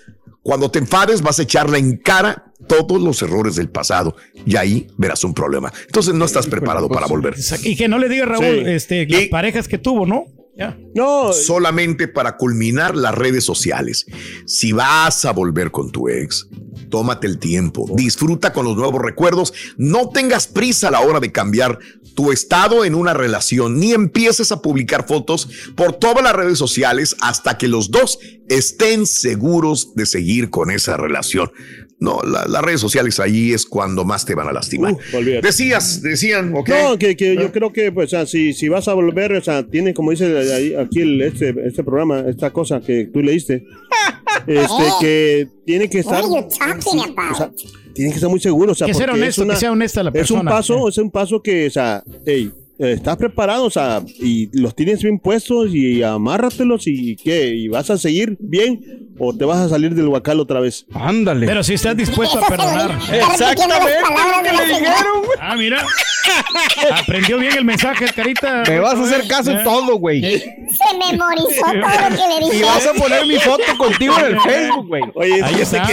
Cuando 0.43 0.71
te 0.71 0.79
enfades 0.79 1.21
vas 1.21 1.39
a 1.39 1.43
echarle 1.43 1.79
en 1.79 1.99
cara 1.99 2.53
todos 2.67 3.01
los 3.01 3.21
errores 3.23 3.55
del 3.57 3.69
pasado 3.69 4.17
y 4.47 4.57
ahí 4.57 4.87
verás 4.97 5.23
un 5.23 5.35
problema. 5.35 5.71
Entonces 5.87 6.15
no 6.15 6.25
estás 6.25 6.47
preparado 6.47 6.89
para 6.89 7.07
volver. 7.07 7.35
Y 7.63 7.77
que 7.77 7.89
no 7.89 7.99
le 7.99 8.09
diga 8.09 8.25
Raúl, 8.25 8.45
Sí. 8.45 8.63
este, 8.67 9.07
las 9.07 9.27
parejas 9.27 9.69
que 9.69 9.77
tuvo, 9.77 10.07
¿no? 10.07 10.25
No. 10.95 11.33
Solamente 11.33 12.09
para 12.09 12.37
culminar 12.37 12.97
las 12.97 13.15
redes 13.15 13.45
sociales. 13.45 14.07
Si 14.47 14.73
vas 14.73 15.25
a 15.25 15.33
volver 15.33 15.71
con 15.71 15.91
tu 15.91 16.09
ex, 16.09 16.49
tómate 16.91 17.27
el 17.27 17.39
tiempo, 17.39 17.87
disfruta 17.95 18.53
con 18.53 18.67
los 18.67 18.77
nuevos 18.77 19.01
recuerdos, 19.01 19.53
no 19.77 20.11
tengas 20.11 20.47
prisa 20.47 20.89
a 20.89 20.91
la 20.91 21.01
hora 21.01 21.21
de 21.21 21.33
cambiar 21.33 21.79
tu 22.15 22.33
estado 22.33 22.85
en 22.85 22.95
una 22.95 23.15
relación, 23.15 23.81
ni 23.81 23.93
empieces 23.93 24.53
a 24.53 24.61
publicar 24.61 25.07
fotos 25.07 25.49
por 25.75 25.95
todas 25.95 26.23
las 26.23 26.35
redes 26.35 26.59
sociales 26.59 27.17
hasta 27.21 27.57
que 27.57 27.69
los 27.69 27.91
dos 27.91 28.19
estén 28.49 29.07
seguros 29.07 29.95
de 29.95 30.05
seguir 30.05 30.51
con 30.51 30.71
esa 30.71 30.99
relación. 30.99 31.51
No, 32.03 32.21
la- 32.23 32.47
las 32.49 32.63
redes 32.63 32.81
sociales 32.81 33.21
ahí 33.21 33.53
es 33.53 33.65
cuando 33.65 34.05
más 34.05 34.25
te 34.25 34.35
van 34.35 34.49
a 34.49 34.53
lastimar. 34.53 34.97
Decías, 35.41 36.03
decían, 36.03 36.53
ok. 36.55 36.69
No, 36.69 36.99
que, 36.99 37.17
que 37.17 37.37
yo 37.37 37.53
creo 37.53 37.73
que, 37.73 37.93
pues, 37.93 38.07
o 38.07 38.11
sea, 38.11 38.27
si, 38.27 38.53
si 38.53 38.69
vas 38.69 38.89
a 38.89 38.95
volver, 38.95 39.33
o 39.35 39.43
sea, 39.43 39.63
tiene, 39.65 39.95
como 39.95 40.11
dice 40.11 40.27
ahí- 40.53 40.75
aquí 40.75 41.01
el, 41.01 41.23
este, 41.23 41.55
este 41.65 41.85
programa, 41.85 42.25
esta 42.29 42.51
cosa 42.53 42.81
que 42.81 43.05
tú 43.13 43.23
leíste, 43.23 43.65
este, 44.47 44.85
que 45.01 45.49
tiene 45.65 45.89
que 45.89 46.01
estar, 46.01 46.25
o 46.25 46.49
sea, 47.37 47.51
tiene 47.95 48.11
que 48.11 48.17
estar 48.17 48.31
muy 48.31 48.41
seguro, 48.41 48.73
o 48.73 48.75
sea, 48.75 48.87
Que 48.87 48.95
ser 48.95 49.07
porque 49.09 49.21
honesto, 49.23 49.43
es 49.43 49.45
una- 49.47 49.55
que 49.55 49.61
sea 49.61 49.73
honesta 49.73 50.03
la 50.03 50.09
Es 50.11 50.31
un 50.31 50.39
persona. 50.39 50.51
paso, 50.51 50.89
es 50.89 50.99
un 50.99 51.11
paso 51.11 51.41
que, 51.43 51.67
o 51.67 51.71
sea, 51.71 52.03
hey, 52.27 52.51
eh, 52.53 52.62
estás 52.91 53.17
preparado, 53.17 53.65
o 53.65 53.71
sea, 53.71 54.03
y 54.21 54.49
los 54.59 54.75
tienes 54.75 55.03
bien 55.03 55.19
puestos 55.19 55.75
y 55.75 56.03
amárratelos 56.03 56.87
y 56.87 57.17
qué, 57.17 57.49
y 57.55 57.69
vas 57.69 57.91
a 57.91 57.99
seguir 57.99 58.37
bien 58.41 59.09
o 59.19 59.35
te 59.37 59.45
vas 59.45 59.59
a 59.59 59.69
salir 59.69 59.95
del 59.95 60.09
huacal 60.09 60.41
otra 60.41 60.61
vez. 60.61 60.87
Ándale. 60.93 61.47
Pero 61.47 61.63
si 61.63 61.75
estás 61.75 61.97
dispuesto 61.97 62.39
a 62.39 62.49
perdonar. 62.49 62.99
Exactamente, 63.13 63.93
lo 64.03 64.43
que 64.43 64.57
le 64.57 64.67
dijeron, 64.67 65.23
Ah, 65.41 65.57
mira. 65.57 65.85
Aprendió 66.93 67.39
bien 67.39 67.57
el 67.57 67.65
mensaje, 67.65 68.07
carita. 68.15 68.63
Me 68.69 68.79
vas 68.81 68.95
a 68.95 69.03
hacer 69.05 69.27
caso 69.29 69.51
en 69.51 69.63
todo, 69.65 69.97
güey. 69.97 70.21
Se 70.39 70.97
memorizó 70.99 71.65
todo 71.65 71.75
lo 72.11 72.17
que 72.17 72.41
le 72.41 72.47
Y 72.47 72.51
dije. 72.51 72.65
vas 72.65 72.87
a 72.87 72.93
poner 72.95 73.27
mi 73.27 73.37
foto 73.39 73.63
contigo 73.79 74.15
en 74.19 74.25
el 74.27 74.41
Facebook, 74.41 74.89
güey. 74.89 75.03
Oye, 75.15 75.43
Ahí 75.43 75.61
está. 75.61 75.87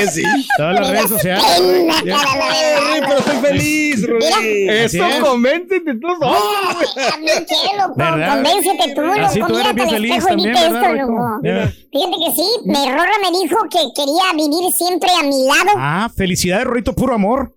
Todas 0.57 0.75
las 0.79 0.89
redes 0.89 1.09
sociales. 1.09 1.43
Pena, 1.57 1.93
Ya. 2.05 2.17
cara, 2.17 2.35
la 2.37 2.47
verdad. 2.47 3.07
pero 3.07 3.19
estoy 3.19 3.37
feliz. 3.37 4.03
Eso 4.03 5.03
Así 5.03 5.13
es. 5.15 5.19
convéncete 5.23 5.93
tú 5.95 6.07
solo. 6.19 6.35
A 6.35 7.17
mí 7.17 7.27
qué, 7.47 7.77
loco. 7.77 7.93
¿Verdad? 7.95 8.33
Convéncete 8.35 8.93
tú, 8.95 9.01
loco. 9.01 9.19
Así 9.21 9.39
tú 9.39 9.57
eres 9.57 9.73
Mírate 9.73 9.73
bien 9.73 9.89
feliz 9.89 10.11
espejo 10.11 10.33
y 10.37 10.53
también. 10.81 11.75
Fíjate 11.91 12.15
que 12.25 12.31
sí, 12.35 12.47
Rorra 12.65 13.17
me 13.23 13.39
dijo 13.39 13.57
que 13.69 13.79
quería 13.95 14.33
vivir 14.35 14.71
siempre 14.71 15.09
a 15.19 15.23
mi 15.23 15.45
lado. 15.45 15.71
Ah, 15.77 16.09
felicidades, 16.15 16.65
Rorito, 16.65 16.93
puro 16.93 17.15
amor. 17.15 17.55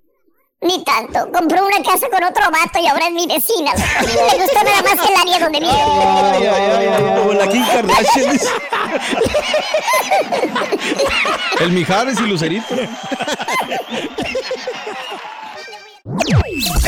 Ni 0.62 0.84
tanto. 0.84 1.28
Compró 1.32 1.66
una 1.66 1.82
casa 1.82 2.08
con 2.08 2.22
otro 2.22 2.44
vato 2.50 2.78
y 2.78 2.86
ahora 2.86 3.06
es 3.08 3.12
mi 3.12 3.26
vecina. 3.26 3.72
Le 4.00 4.38
gustó 4.38 4.62
nada 4.62 4.82
más 4.82 5.08
el 5.08 5.16
área 5.16 5.38
donde 5.40 5.60
vive. 5.60 5.72
Como 7.18 7.32
la 7.32 7.48
Kim 7.48 7.64
Kardashian. 7.66 8.40
El 11.60 11.72
Mijares 11.72 12.20
y 12.20 12.22
Lucerito. 12.22 12.74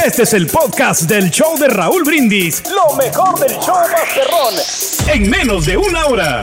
Este 0.05 0.23
es 0.23 0.33
el 0.35 0.47
podcast 0.47 1.03
del 1.03 1.31
show 1.31 1.57
de 1.59 1.69
Raúl 1.69 2.05
Brindis. 2.05 2.63
Lo 2.71 2.95
mejor 2.95 3.39
del 3.41 3.59
show 3.59 3.75
Masterrón. 3.91 4.55
En 5.09 5.31
menos 5.31 5.67
de 5.67 5.77
una 5.77 6.07
hora. 6.07 6.43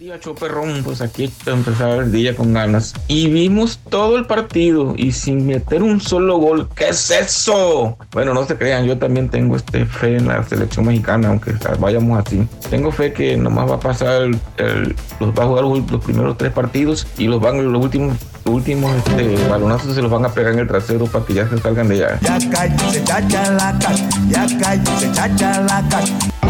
Día, 0.00 0.18
Choperrón, 0.18 0.82
pues 0.82 1.02
aquí 1.02 1.30
empezar 1.44 1.98
el 2.00 2.10
día 2.10 2.34
con 2.34 2.54
ganas. 2.54 2.94
Y 3.06 3.28
vimos 3.28 3.78
todo 3.90 4.16
el 4.16 4.24
partido 4.24 4.94
y 4.96 5.12
sin 5.12 5.46
meter 5.46 5.82
un 5.82 6.00
solo 6.00 6.38
gol. 6.38 6.70
¿Qué 6.74 6.88
es 6.88 7.10
eso? 7.10 7.98
Bueno, 8.12 8.32
no 8.32 8.46
se 8.46 8.56
crean, 8.56 8.86
yo 8.86 8.96
también 8.96 9.28
tengo 9.28 9.56
este 9.56 9.84
fe 9.84 10.16
en 10.16 10.28
la 10.28 10.42
selección 10.42 10.86
mexicana, 10.86 11.28
aunque 11.28 11.52
vayamos 11.78 12.18
así. 12.26 12.42
Tengo 12.70 12.90
fe 12.90 13.12
que 13.12 13.36
nomás 13.36 13.68
va 13.70 13.74
a 13.74 13.80
pasar, 13.80 14.22
el- 14.22 14.40
el- 14.56 14.96
los 15.20 15.38
va 15.38 15.42
a 15.44 15.46
jugar 15.48 15.64
los, 15.64 15.90
los 15.90 16.02
primeros 16.02 16.38
tres 16.38 16.52
partidos 16.52 17.06
y 17.18 17.26
los 17.26 17.38
van 17.38 17.70
los 17.70 17.84
últimos 17.84 18.16
últimos 18.50 18.94
este, 18.96 19.48
balonazos 19.48 19.94
se 19.94 20.02
los 20.02 20.10
van 20.10 20.24
a 20.24 20.28
pegar 20.28 20.52
en 20.52 20.60
el 20.60 20.68
trasero 20.68 21.06
para 21.06 21.24
que 21.24 21.34
ya 21.34 21.48
se 21.48 21.58
salgan 21.58 21.88
de 21.88 22.04
allá. 22.04 22.18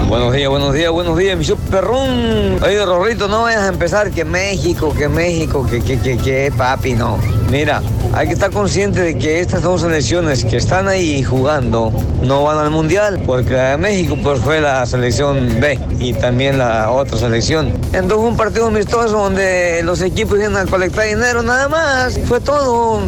Buenos 0.09 0.33
días, 0.33 0.51
buenos 0.51 0.75
días, 0.75 0.91
buenos 0.91 1.17
días, 1.17 1.39
mi 1.39 1.47
perrón. 1.71 2.61
Oye, 2.63 2.85
Rorrito, 2.85 3.29
no 3.29 3.43
vayas 3.43 3.63
a 3.63 3.69
empezar 3.69 4.11
que 4.11 4.25
México, 4.25 4.93
que 4.93 5.09
México, 5.09 5.65
que, 5.71 5.81
que, 5.81 6.01
que, 6.01 6.17
que, 6.17 6.53
papi, 6.57 6.95
no. 6.95 7.19
Mira, 7.49 7.81
hay 8.13 8.27
que 8.27 8.33
estar 8.33 8.51
consciente 8.51 9.01
de 9.01 9.19
que 9.19 9.41
estas 9.41 9.63
dos 9.63 9.83
selecciones 9.83 10.45
que 10.45 10.57
están 10.57 10.89
ahí 10.89 11.23
jugando 11.23 11.93
no 12.23 12.43
van 12.43 12.59
al 12.59 12.71
Mundial, 12.71 13.23
porque 13.25 13.53
la 13.53 13.71
de 13.71 13.77
México 13.77 14.17
pues 14.23 14.41
fue 14.41 14.61
la 14.61 14.85
selección 14.87 15.61
B 15.61 15.79
y 16.01 16.13
también 16.15 16.59
la 16.59 16.91
otra 16.91 17.17
selección. 17.17 17.69
Entonces 17.93 18.15
fue 18.15 18.29
un 18.29 18.37
partido 18.37 18.67
amistoso 18.67 19.17
donde 19.17 19.83
los 19.85 20.01
equipos 20.03 20.39
iban 20.39 20.57
a 20.57 20.67
colectar 20.67 21.07
dinero 21.07 21.43
nada 21.43 21.69
más, 21.69 21.90
fue 22.27 22.41
todo. 22.41 23.01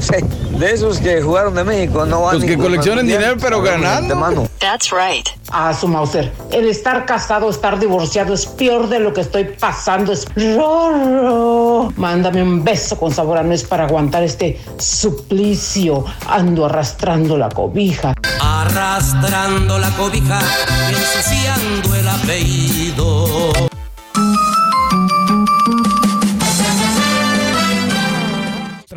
De 0.59 0.71
esos 0.73 0.99
que 0.99 1.23
jugaron 1.23 1.55
de 1.55 1.65
México 1.65 2.05
no 2.07 2.23
van 2.23 2.37
Pues 2.39 2.43
ni 2.43 2.49
que 2.49 2.59
coleccionen 2.59 3.07
dinero, 3.07 3.37
pero 3.41 3.61
ganando. 3.63 4.15
antemano. 4.15 4.49
That's 4.59 4.91
right. 4.91 5.27
Ah, 5.51 5.75
su 5.75 5.89
Mauser. 5.89 6.33
El 6.51 6.69
estar 6.69 7.05
casado, 7.05 7.51
estar 7.51 7.79
divorciado 7.79 8.33
es 8.35 8.47
peor 8.47 8.89
de 8.89 9.01
lo 9.01 9.13
que 9.13 9.23
estoy 9.23 9.45
pasando. 9.45 10.13
Es 10.13 10.27
raro. 10.37 11.93
Mándame 11.97 12.43
un 12.43 12.63
beso 12.65 12.97
con 12.99 13.13
sabor 13.13 13.39
a 13.39 13.43
nuez 13.43 13.65
para 13.65 13.85
aguantar 13.85 14.23
este 14.23 14.61
suplicio. 14.79 16.05
Ando 16.29 16.67
arrastrando 16.67 17.37
la 17.37 17.49
cobija. 17.49 18.15
Arrastrando 18.41 19.79
la 19.79 19.91
cobija, 19.97 20.41
ensuciando 20.89 21.95
el 21.97 22.09
apellido. 22.09 23.53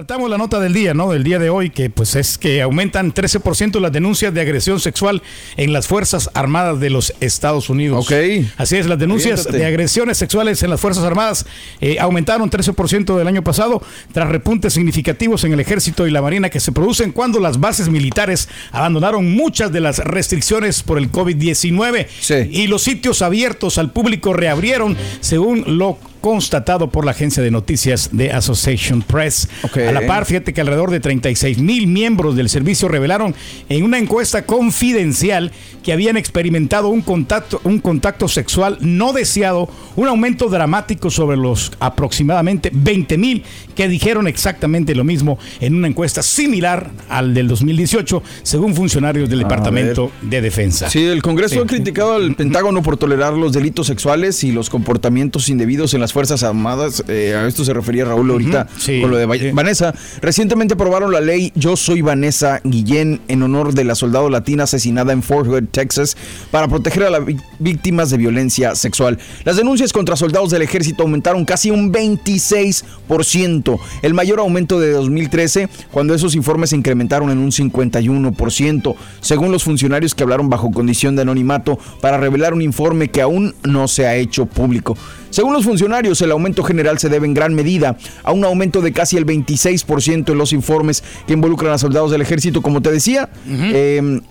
La 0.08 0.38
nota 0.38 0.60
del 0.60 0.72
día, 0.72 0.94
¿no? 0.94 1.12
Del 1.12 1.24
día 1.24 1.40
de 1.40 1.50
hoy, 1.50 1.72
que 1.72 1.90
pues 1.90 2.16
es 2.16 2.38
que 2.38 2.62
aumentan 2.62 3.12
13% 3.12 3.80
las 3.80 3.92
denuncias 3.92 4.32
de 4.34 4.40
agresión 4.40 4.80
sexual 4.80 5.24
en 5.58 5.74
las 5.74 5.88
Fuerzas 5.88 6.30
Armadas 6.36 6.80
de 6.80 6.92
los 6.92 7.12
Estados 7.22 7.70
Unidos. 7.72 8.06
Ok. 8.06 8.46
Así 8.56 8.78
es, 8.78 8.86
las 8.86 9.00
denuncias 9.00 9.52
de 9.52 9.66
agresiones 9.66 10.18
sexuales 10.18 10.62
en 10.62 10.70
las 10.70 10.80
Fuerzas 10.80 11.04
Armadas 11.04 11.48
eh, 11.82 11.98
aumentaron 12.00 12.52
13% 12.52 13.18
del 13.18 13.28
año 13.28 13.44
pasado, 13.44 13.82
tras 14.14 14.30
repuntes 14.30 14.74
significativos 14.74 15.44
en 15.44 15.54
el 15.54 15.60
Ejército 15.60 16.08
y 16.08 16.12
la 16.12 16.22
Marina 16.22 16.52
que 16.52 16.60
se 16.60 16.72
producen 16.72 17.12
cuando 17.12 17.40
las 17.40 17.60
bases 17.60 17.90
militares 17.90 18.48
abandonaron 18.72 19.34
muchas 19.34 19.72
de 19.72 19.82
las 19.82 19.98
restricciones 19.98 20.84
por 20.84 21.00
el 21.00 21.12
COVID-19 21.12 22.50
y 22.52 22.68
los 22.68 22.84
sitios 22.84 23.24
abiertos 23.24 23.80
al 23.80 23.92
público 23.92 24.34
reabrieron, 24.34 24.96
según 25.20 25.78
lo 25.80 25.98
constatado 26.26 26.90
por 26.90 27.06
la 27.06 27.12
agencia 27.12 27.44
de 27.44 27.52
noticias 27.52 28.10
de 28.12 28.32
Association 28.32 29.04
Press. 29.04 29.48
A 29.76 29.92
la 29.92 30.08
par, 30.08 30.26
fíjate 30.26 30.54
que 30.54 30.62
alrededor 30.62 30.90
de 30.90 31.00
36 31.00 31.60
mil 31.60 31.86
miembros 31.86 32.36
del 32.36 32.50
servicio 32.50 32.88
revelaron 32.88 33.36
en 33.70 33.84
una 33.84 34.00
encuesta 34.00 34.44
confidencial 34.44 35.52
que 35.84 35.94
habían 35.94 36.18
experimentado 36.18 36.88
un 36.88 37.04
contacto, 37.04 37.62
un 37.64 37.78
contacto 37.78 38.28
sexual 38.28 38.80
no 38.82 39.14
deseado, 39.14 39.70
un 39.96 40.08
aumento 40.08 40.50
dramático 40.50 41.12
sobre 41.12 41.38
los 41.38 41.72
aproximadamente 41.80 42.72
20 42.74 43.20
mil 43.20 43.44
que 43.76 43.88
dijeron 43.88 44.28
exactamente 44.28 44.96
lo 44.96 45.04
mismo 45.04 45.38
en 45.60 45.76
una 45.76 45.88
encuesta 45.88 46.24
similar 46.24 46.90
al 47.08 47.36
del 47.36 47.48
2018, 47.48 48.24
según 48.42 48.74
funcionarios 48.74 49.30
del 49.30 49.40
Departamento 49.40 50.12
de 50.24 50.42
Defensa. 50.42 50.90
Sí, 50.90 51.06
el 51.06 51.22
Congreso 51.22 51.62
ha 51.62 51.68
criticado 51.68 52.16
al 52.16 52.34
Pentágono 52.34 52.82
por 52.82 52.98
tolerar 52.98 53.34
los 53.34 53.54
delitos 53.54 53.86
sexuales 53.86 54.44
y 54.44 54.52
los 54.52 54.72
comportamientos 54.72 55.50
indebidos 55.50 55.94
en 55.94 56.02
las 56.02 56.15
Fuerzas 56.16 56.44
Armadas. 56.44 57.04
Eh, 57.10 57.36
a 57.36 57.46
esto 57.46 57.66
se 57.66 57.74
refería 57.74 58.06
Raúl 58.06 58.32
ahorita 58.32 58.70
sí, 58.78 59.02
con 59.02 59.12
lo 59.12 59.18
de 59.18 59.26
Va- 59.26 59.36
Vanessa. 59.52 59.94
Recientemente 60.22 60.76
aprobaron 60.76 61.12
la 61.12 61.20
ley 61.20 61.52
Yo 61.56 61.76
Soy 61.76 62.00
Vanessa 62.02 62.62
Guillén 62.64 63.20
en 63.28 63.44
honor 63.44 63.74
de 63.74 63.84
la 63.84 63.96
soldado 63.96 64.30
latina 64.30 64.64
asesinada 64.64 65.12
en 65.12 65.22
Fort 65.22 65.46
Hood, 65.50 65.66
Texas, 65.72 66.16
para 66.52 66.70
proteger 66.70 67.04
a 67.04 67.10
las 67.10 67.22
víctimas 67.60 68.12
de 68.12 68.16
violencia 68.18 68.76
sexual. 68.76 69.20
Las 69.44 69.58
denuncias 69.58 69.92
contra 69.92 70.16
soldados 70.16 70.52
del 70.52 70.62
ejército 70.62 71.04
aumentaron 71.04 71.44
casi 71.44 71.70
un 71.70 71.92
26%, 71.92 73.78
el 74.02 74.14
mayor 74.14 74.40
aumento 74.40 74.80
de 74.80 74.92
2013, 74.92 75.68
cuando 75.92 76.14
esos 76.14 76.34
informes 76.34 76.70
se 76.70 76.78
incrementaron 76.78 77.30
en 77.30 77.40
un 77.40 77.52
51%, 77.52 78.96
según 79.20 79.52
los 79.52 79.66
funcionarios 79.66 80.16
que 80.16 80.24
hablaron 80.24 80.50
bajo 80.50 80.72
condición 80.72 81.18
de 81.18 81.24
anonimato 81.24 81.78
para 82.00 82.18
revelar 82.18 82.54
un 82.54 82.62
informe 82.62 83.10
que 83.10 83.22
aún 83.22 83.54
no 83.66 83.90
se 83.90 84.08
ha 84.08 84.16
hecho 84.16 84.46
público. 84.46 84.98
Según 85.36 85.52
los 85.52 85.66
funcionarios, 85.66 86.22
el 86.22 86.32
aumento 86.32 86.64
general 86.64 86.98
se 86.98 87.10
debe 87.10 87.26
en 87.26 87.34
gran 87.34 87.54
medida 87.54 87.98
a 88.24 88.32
un 88.32 88.46
aumento 88.46 88.80
de 88.80 88.94
casi 88.94 89.18
el 89.18 89.26
26% 89.26 90.32
en 90.32 90.38
los 90.38 90.54
informes 90.54 91.04
que 91.28 91.34
involucran 91.34 91.74
a 91.74 91.78
soldados 91.78 92.10
del 92.12 92.22
ejército, 92.22 92.62
como 92.62 92.82
te 92.82 92.90
decía. 92.90 93.28
Eh, 93.46 94.22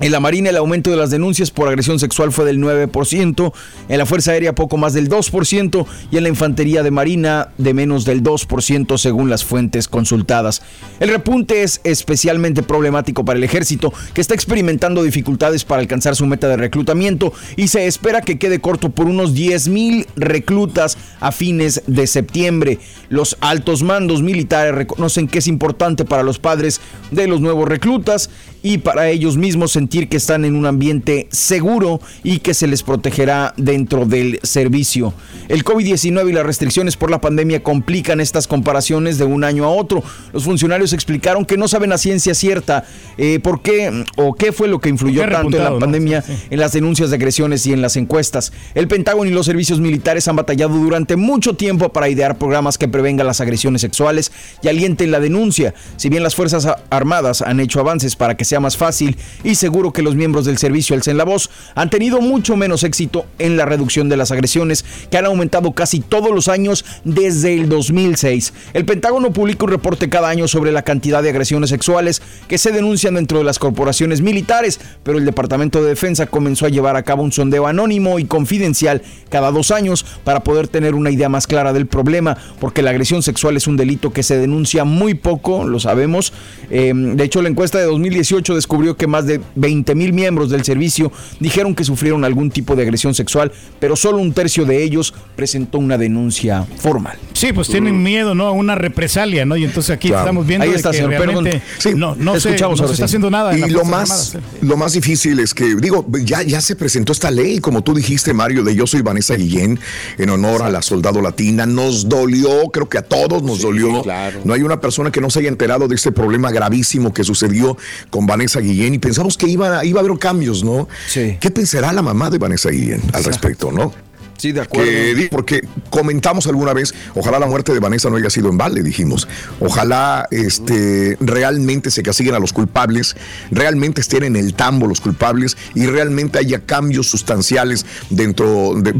en 0.00 0.10
la 0.10 0.18
Marina 0.18 0.50
el 0.50 0.56
aumento 0.56 0.90
de 0.90 0.96
las 0.96 1.10
denuncias 1.10 1.52
por 1.52 1.68
agresión 1.68 2.00
sexual 2.00 2.32
fue 2.32 2.44
del 2.44 2.58
9%, 2.58 3.52
en 3.88 3.98
la 3.98 4.06
Fuerza 4.06 4.32
Aérea 4.32 4.54
poco 4.54 4.76
más 4.76 4.92
del 4.92 5.08
2% 5.08 5.86
y 6.10 6.16
en 6.16 6.22
la 6.24 6.28
Infantería 6.28 6.82
de 6.82 6.90
Marina 6.90 7.50
de 7.58 7.74
menos 7.74 8.04
del 8.04 8.22
2% 8.22 8.98
según 8.98 9.30
las 9.30 9.44
fuentes 9.44 9.86
consultadas. 9.86 10.62
El 10.98 11.10
repunte 11.10 11.62
es 11.62 11.80
especialmente 11.84 12.64
problemático 12.64 13.24
para 13.24 13.38
el 13.38 13.44
ejército 13.44 13.92
que 14.14 14.20
está 14.20 14.34
experimentando 14.34 15.02
dificultades 15.02 15.64
para 15.64 15.80
alcanzar 15.80 16.16
su 16.16 16.26
meta 16.26 16.48
de 16.48 16.56
reclutamiento 16.56 17.32
y 17.56 17.68
se 17.68 17.86
espera 17.86 18.20
que 18.20 18.38
quede 18.38 18.60
corto 18.60 18.90
por 18.90 19.06
unos 19.06 19.32
10 19.34 19.68
mil 19.68 20.06
reclutas 20.16 20.98
a 21.20 21.30
fines 21.30 21.82
de 21.86 22.06
septiembre. 22.08 22.80
Los 23.10 23.36
altos 23.40 23.84
mandos 23.84 24.22
militares 24.22 24.74
reconocen 24.74 25.28
que 25.28 25.38
es 25.38 25.46
importante 25.46 26.04
para 26.04 26.24
los 26.24 26.40
padres 26.40 26.80
de 27.12 27.28
los 27.28 27.40
nuevos 27.40 27.68
reclutas 27.68 28.30
y 28.64 28.78
para 28.78 29.10
ellos 29.10 29.36
mismos 29.36 29.72
sentir 29.72 30.08
que 30.08 30.16
están 30.16 30.46
en 30.46 30.56
un 30.56 30.64
ambiente 30.64 31.28
seguro 31.30 32.00
y 32.22 32.38
que 32.38 32.54
se 32.54 32.66
les 32.66 32.82
protegerá 32.82 33.52
dentro 33.58 34.06
del 34.06 34.40
servicio. 34.42 35.12
El 35.48 35.64
COVID-19 35.64 36.30
y 36.30 36.32
las 36.32 36.46
restricciones 36.46 36.96
por 36.96 37.10
la 37.10 37.20
pandemia 37.20 37.62
complican 37.62 38.22
estas 38.22 38.46
comparaciones 38.46 39.18
de 39.18 39.24
un 39.24 39.44
año 39.44 39.66
a 39.66 39.68
otro. 39.68 40.02
Los 40.32 40.44
funcionarios 40.44 40.94
explicaron 40.94 41.44
que 41.44 41.58
no 41.58 41.68
saben 41.68 41.92
a 41.92 41.98
ciencia 41.98 42.32
cierta 42.32 42.86
eh, 43.18 43.38
por 43.38 43.60
qué 43.60 44.06
o 44.16 44.32
qué 44.32 44.50
fue 44.50 44.66
lo 44.66 44.80
que 44.80 44.88
influyó 44.88 45.20
¿Por 45.20 45.28
qué 45.28 45.36
ha 45.36 45.42
tanto 45.42 45.58
en 45.58 45.64
la 45.64 45.70
no? 45.70 45.78
pandemia 45.78 46.24
en 46.48 46.58
las 46.58 46.72
denuncias 46.72 47.10
de 47.10 47.16
agresiones 47.16 47.66
y 47.66 47.74
en 47.74 47.82
las 47.82 47.96
encuestas. 47.96 48.50
El 48.74 48.88
Pentágono 48.88 49.28
y 49.30 49.34
los 49.34 49.44
servicios 49.44 49.78
militares 49.78 50.26
han 50.26 50.36
batallado 50.36 50.74
durante 50.78 51.16
mucho 51.16 51.54
tiempo 51.54 51.92
para 51.92 52.08
idear 52.08 52.38
programas 52.38 52.78
que 52.78 52.88
prevengan 52.88 53.26
las 53.26 53.42
agresiones 53.42 53.82
sexuales 53.82 54.32
y 54.62 54.68
alienten 54.68 55.10
la 55.10 55.20
denuncia. 55.20 55.74
Si 55.96 56.08
bien 56.08 56.22
las 56.22 56.34
Fuerzas 56.34 56.66
Armadas 56.88 57.42
han 57.42 57.60
hecho 57.60 57.80
avances 57.80 58.16
para 58.16 58.38
que 58.38 58.53
más 58.60 58.76
fácil 58.76 59.16
y 59.42 59.54
seguro 59.54 59.92
que 59.92 60.02
los 60.02 60.14
miembros 60.14 60.44
del 60.44 60.58
servicio 60.58 60.96
alcen 60.96 61.16
la 61.16 61.24
voz, 61.24 61.50
han 61.74 61.90
tenido 61.90 62.20
mucho 62.20 62.56
menos 62.56 62.84
éxito 62.84 63.26
en 63.38 63.56
la 63.56 63.64
reducción 63.64 64.08
de 64.08 64.16
las 64.16 64.30
agresiones 64.30 64.84
que 65.10 65.18
han 65.18 65.26
aumentado 65.26 65.72
casi 65.72 66.00
todos 66.00 66.30
los 66.30 66.48
años 66.48 66.84
desde 67.04 67.54
el 67.54 67.68
2006. 67.68 68.52
El 68.72 68.84
Pentágono 68.84 69.32
publica 69.32 69.64
un 69.64 69.70
reporte 69.70 70.08
cada 70.08 70.28
año 70.28 70.48
sobre 70.48 70.72
la 70.72 70.82
cantidad 70.82 71.22
de 71.22 71.30
agresiones 71.30 71.70
sexuales 71.70 72.22
que 72.48 72.58
se 72.58 72.72
denuncian 72.72 73.14
dentro 73.14 73.38
de 73.38 73.44
las 73.44 73.58
corporaciones 73.58 74.20
militares, 74.20 74.80
pero 75.02 75.18
el 75.18 75.24
Departamento 75.24 75.82
de 75.82 75.88
Defensa 75.88 76.26
comenzó 76.26 76.66
a 76.66 76.70
llevar 76.70 76.96
a 76.96 77.02
cabo 77.02 77.22
un 77.22 77.32
sondeo 77.32 77.66
anónimo 77.66 78.18
y 78.18 78.24
confidencial 78.24 79.02
cada 79.28 79.50
dos 79.50 79.70
años 79.70 80.04
para 80.24 80.40
poder 80.40 80.68
tener 80.68 80.94
una 80.94 81.10
idea 81.10 81.28
más 81.28 81.46
clara 81.46 81.72
del 81.72 81.86
problema, 81.86 82.36
porque 82.60 82.82
la 82.82 82.90
agresión 82.90 83.22
sexual 83.22 83.56
es 83.56 83.66
un 83.66 83.76
delito 83.76 84.12
que 84.12 84.22
se 84.22 84.38
denuncia 84.38 84.84
muy 84.84 85.14
poco, 85.14 85.64
lo 85.64 85.80
sabemos. 85.80 86.32
Eh, 86.70 86.92
de 86.94 87.24
hecho, 87.24 87.42
la 87.42 87.48
encuesta 87.48 87.78
de 87.78 87.84
2018 87.84 88.43
2018 88.44 88.54
descubrió 88.54 88.96
que 88.96 89.06
más 89.06 89.26
de 89.26 89.40
20 89.54 89.94
mil 89.94 90.12
miembros 90.12 90.50
del 90.50 90.64
servicio 90.64 91.10
dijeron 91.40 91.74
que 91.74 91.84
sufrieron 91.84 92.24
algún 92.24 92.50
tipo 92.50 92.76
de 92.76 92.82
agresión 92.82 93.14
sexual, 93.14 93.50
pero 93.80 93.96
solo 93.96 94.18
un 94.18 94.32
tercio 94.32 94.64
de 94.64 94.82
ellos 94.82 95.14
presentó 95.36 95.78
una 95.78 95.96
denuncia 95.98 96.66
formal. 96.78 97.16
Sí, 97.32 97.52
pues 97.52 97.68
tienen 97.68 98.02
miedo, 98.02 98.34
¿no? 98.34 98.46
A 98.46 98.52
una 98.52 98.74
represalia, 98.74 99.44
¿no? 99.44 99.56
Y 99.56 99.64
entonces 99.64 99.90
aquí 99.90 100.08
Claro. 100.08 100.22
estamos 100.24 100.46
viendo 100.46 100.64
Ahí 100.64 100.70
de 100.70 100.76
está, 100.76 100.90
que 100.90 100.98
señor, 100.98 101.10
perdón. 101.12 101.44
realmente 101.44 101.62
Sí, 101.78 101.94
no, 101.96 102.14
no, 102.14 102.32
se, 102.38 102.48
escuchamos 102.50 102.80
no 102.80 102.86
se 102.86 102.92
está 102.94 103.04
sí. 103.06 103.10
haciendo 103.10 103.30
nada. 103.30 103.56
Y 103.56 103.70
lo 103.70 103.84
más, 103.84 104.36
lo 104.60 104.76
más 104.76 104.92
difícil 104.92 105.40
es 105.40 105.54
que, 105.54 105.74
digo, 105.76 106.06
ya, 106.24 106.42
ya 106.42 106.60
se 106.60 106.76
presentó 106.76 107.12
esta 107.12 107.30
ley, 107.30 107.58
como 107.60 107.82
tú 107.82 107.94
dijiste, 107.94 108.32
Mario, 108.34 108.62
de 108.64 108.74
Yo 108.74 108.86
soy 108.86 109.00
Vanessa 109.02 109.34
Guillén, 109.34 109.78
en 110.18 110.30
honor 110.30 110.62
a 110.62 110.70
la 110.70 110.82
soldado 110.82 111.20
latina. 111.22 111.64
Nos 111.66 112.08
dolió, 112.08 112.68
creo 112.72 112.88
que 112.88 112.98
a 112.98 113.02
todos 113.02 113.42
nos 113.42 113.62
dolió. 113.62 114.02
No 114.44 114.52
hay 114.52 114.62
una 114.62 114.80
persona 114.80 115.10
que 115.10 115.20
no 115.20 115.30
se 115.30 115.40
haya 115.40 115.48
enterado 115.48 115.88
de 115.88 115.94
este 115.94 116.12
problema 116.12 116.50
gravísimo 116.50 117.12
que 117.12 117.24
sucedió 117.24 117.76
con 118.10 118.23
Vanessa 118.26 118.60
Guillén 118.60 118.94
y 118.94 118.98
pensamos 118.98 119.36
que 119.36 119.46
iba, 119.46 119.84
iba 119.84 120.00
a 120.00 120.04
haber 120.04 120.18
cambios, 120.18 120.64
¿no? 120.64 120.88
¿Qué 121.12 121.50
pensará 121.50 121.92
la 121.92 122.02
mamá 122.02 122.30
de 122.30 122.38
Vanessa 122.38 122.70
Guillén 122.70 123.02
al 123.12 123.24
respecto, 123.24 123.70
no? 123.72 123.92
Sí, 124.36 124.52
de 124.52 124.60
acuerdo. 124.60 124.90
Que 124.90 125.28
porque 125.30 125.66
comentamos 125.90 126.46
alguna 126.46 126.72
vez, 126.72 126.94
ojalá 127.14 127.38
la 127.38 127.46
muerte 127.46 127.72
de 127.72 127.80
Vanessa 127.80 128.10
no 128.10 128.16
haya 128.16 128.30
sido 128.30 128.48
en 128.48 128.58
balde, 128.58 128.82
dijimos. 128.82 129.28
Ojalá 129.60 130.26
este, 130.30 131.16
realmente 131.20 131.90
se 131.90 132.02
castiguen 132.02 132.34
a 132.34 132.38
los 132.38 132.52
culpables, 132.52 133.16
realmente 133.50 134.00
estén 134.00 134.24
en 134.24 134.36
el 134.36 134.54
tambo 134.54 134.86
los 134.86 135.00
culpables 135.00 135.56
y 135.74 135.86
realmente 135.86 136.38
haya 136.38 136.60
cambios 136.60 137.06
sustanciales 137.08 137.86
dentro 138.10 138.74
de, 138.74 138.90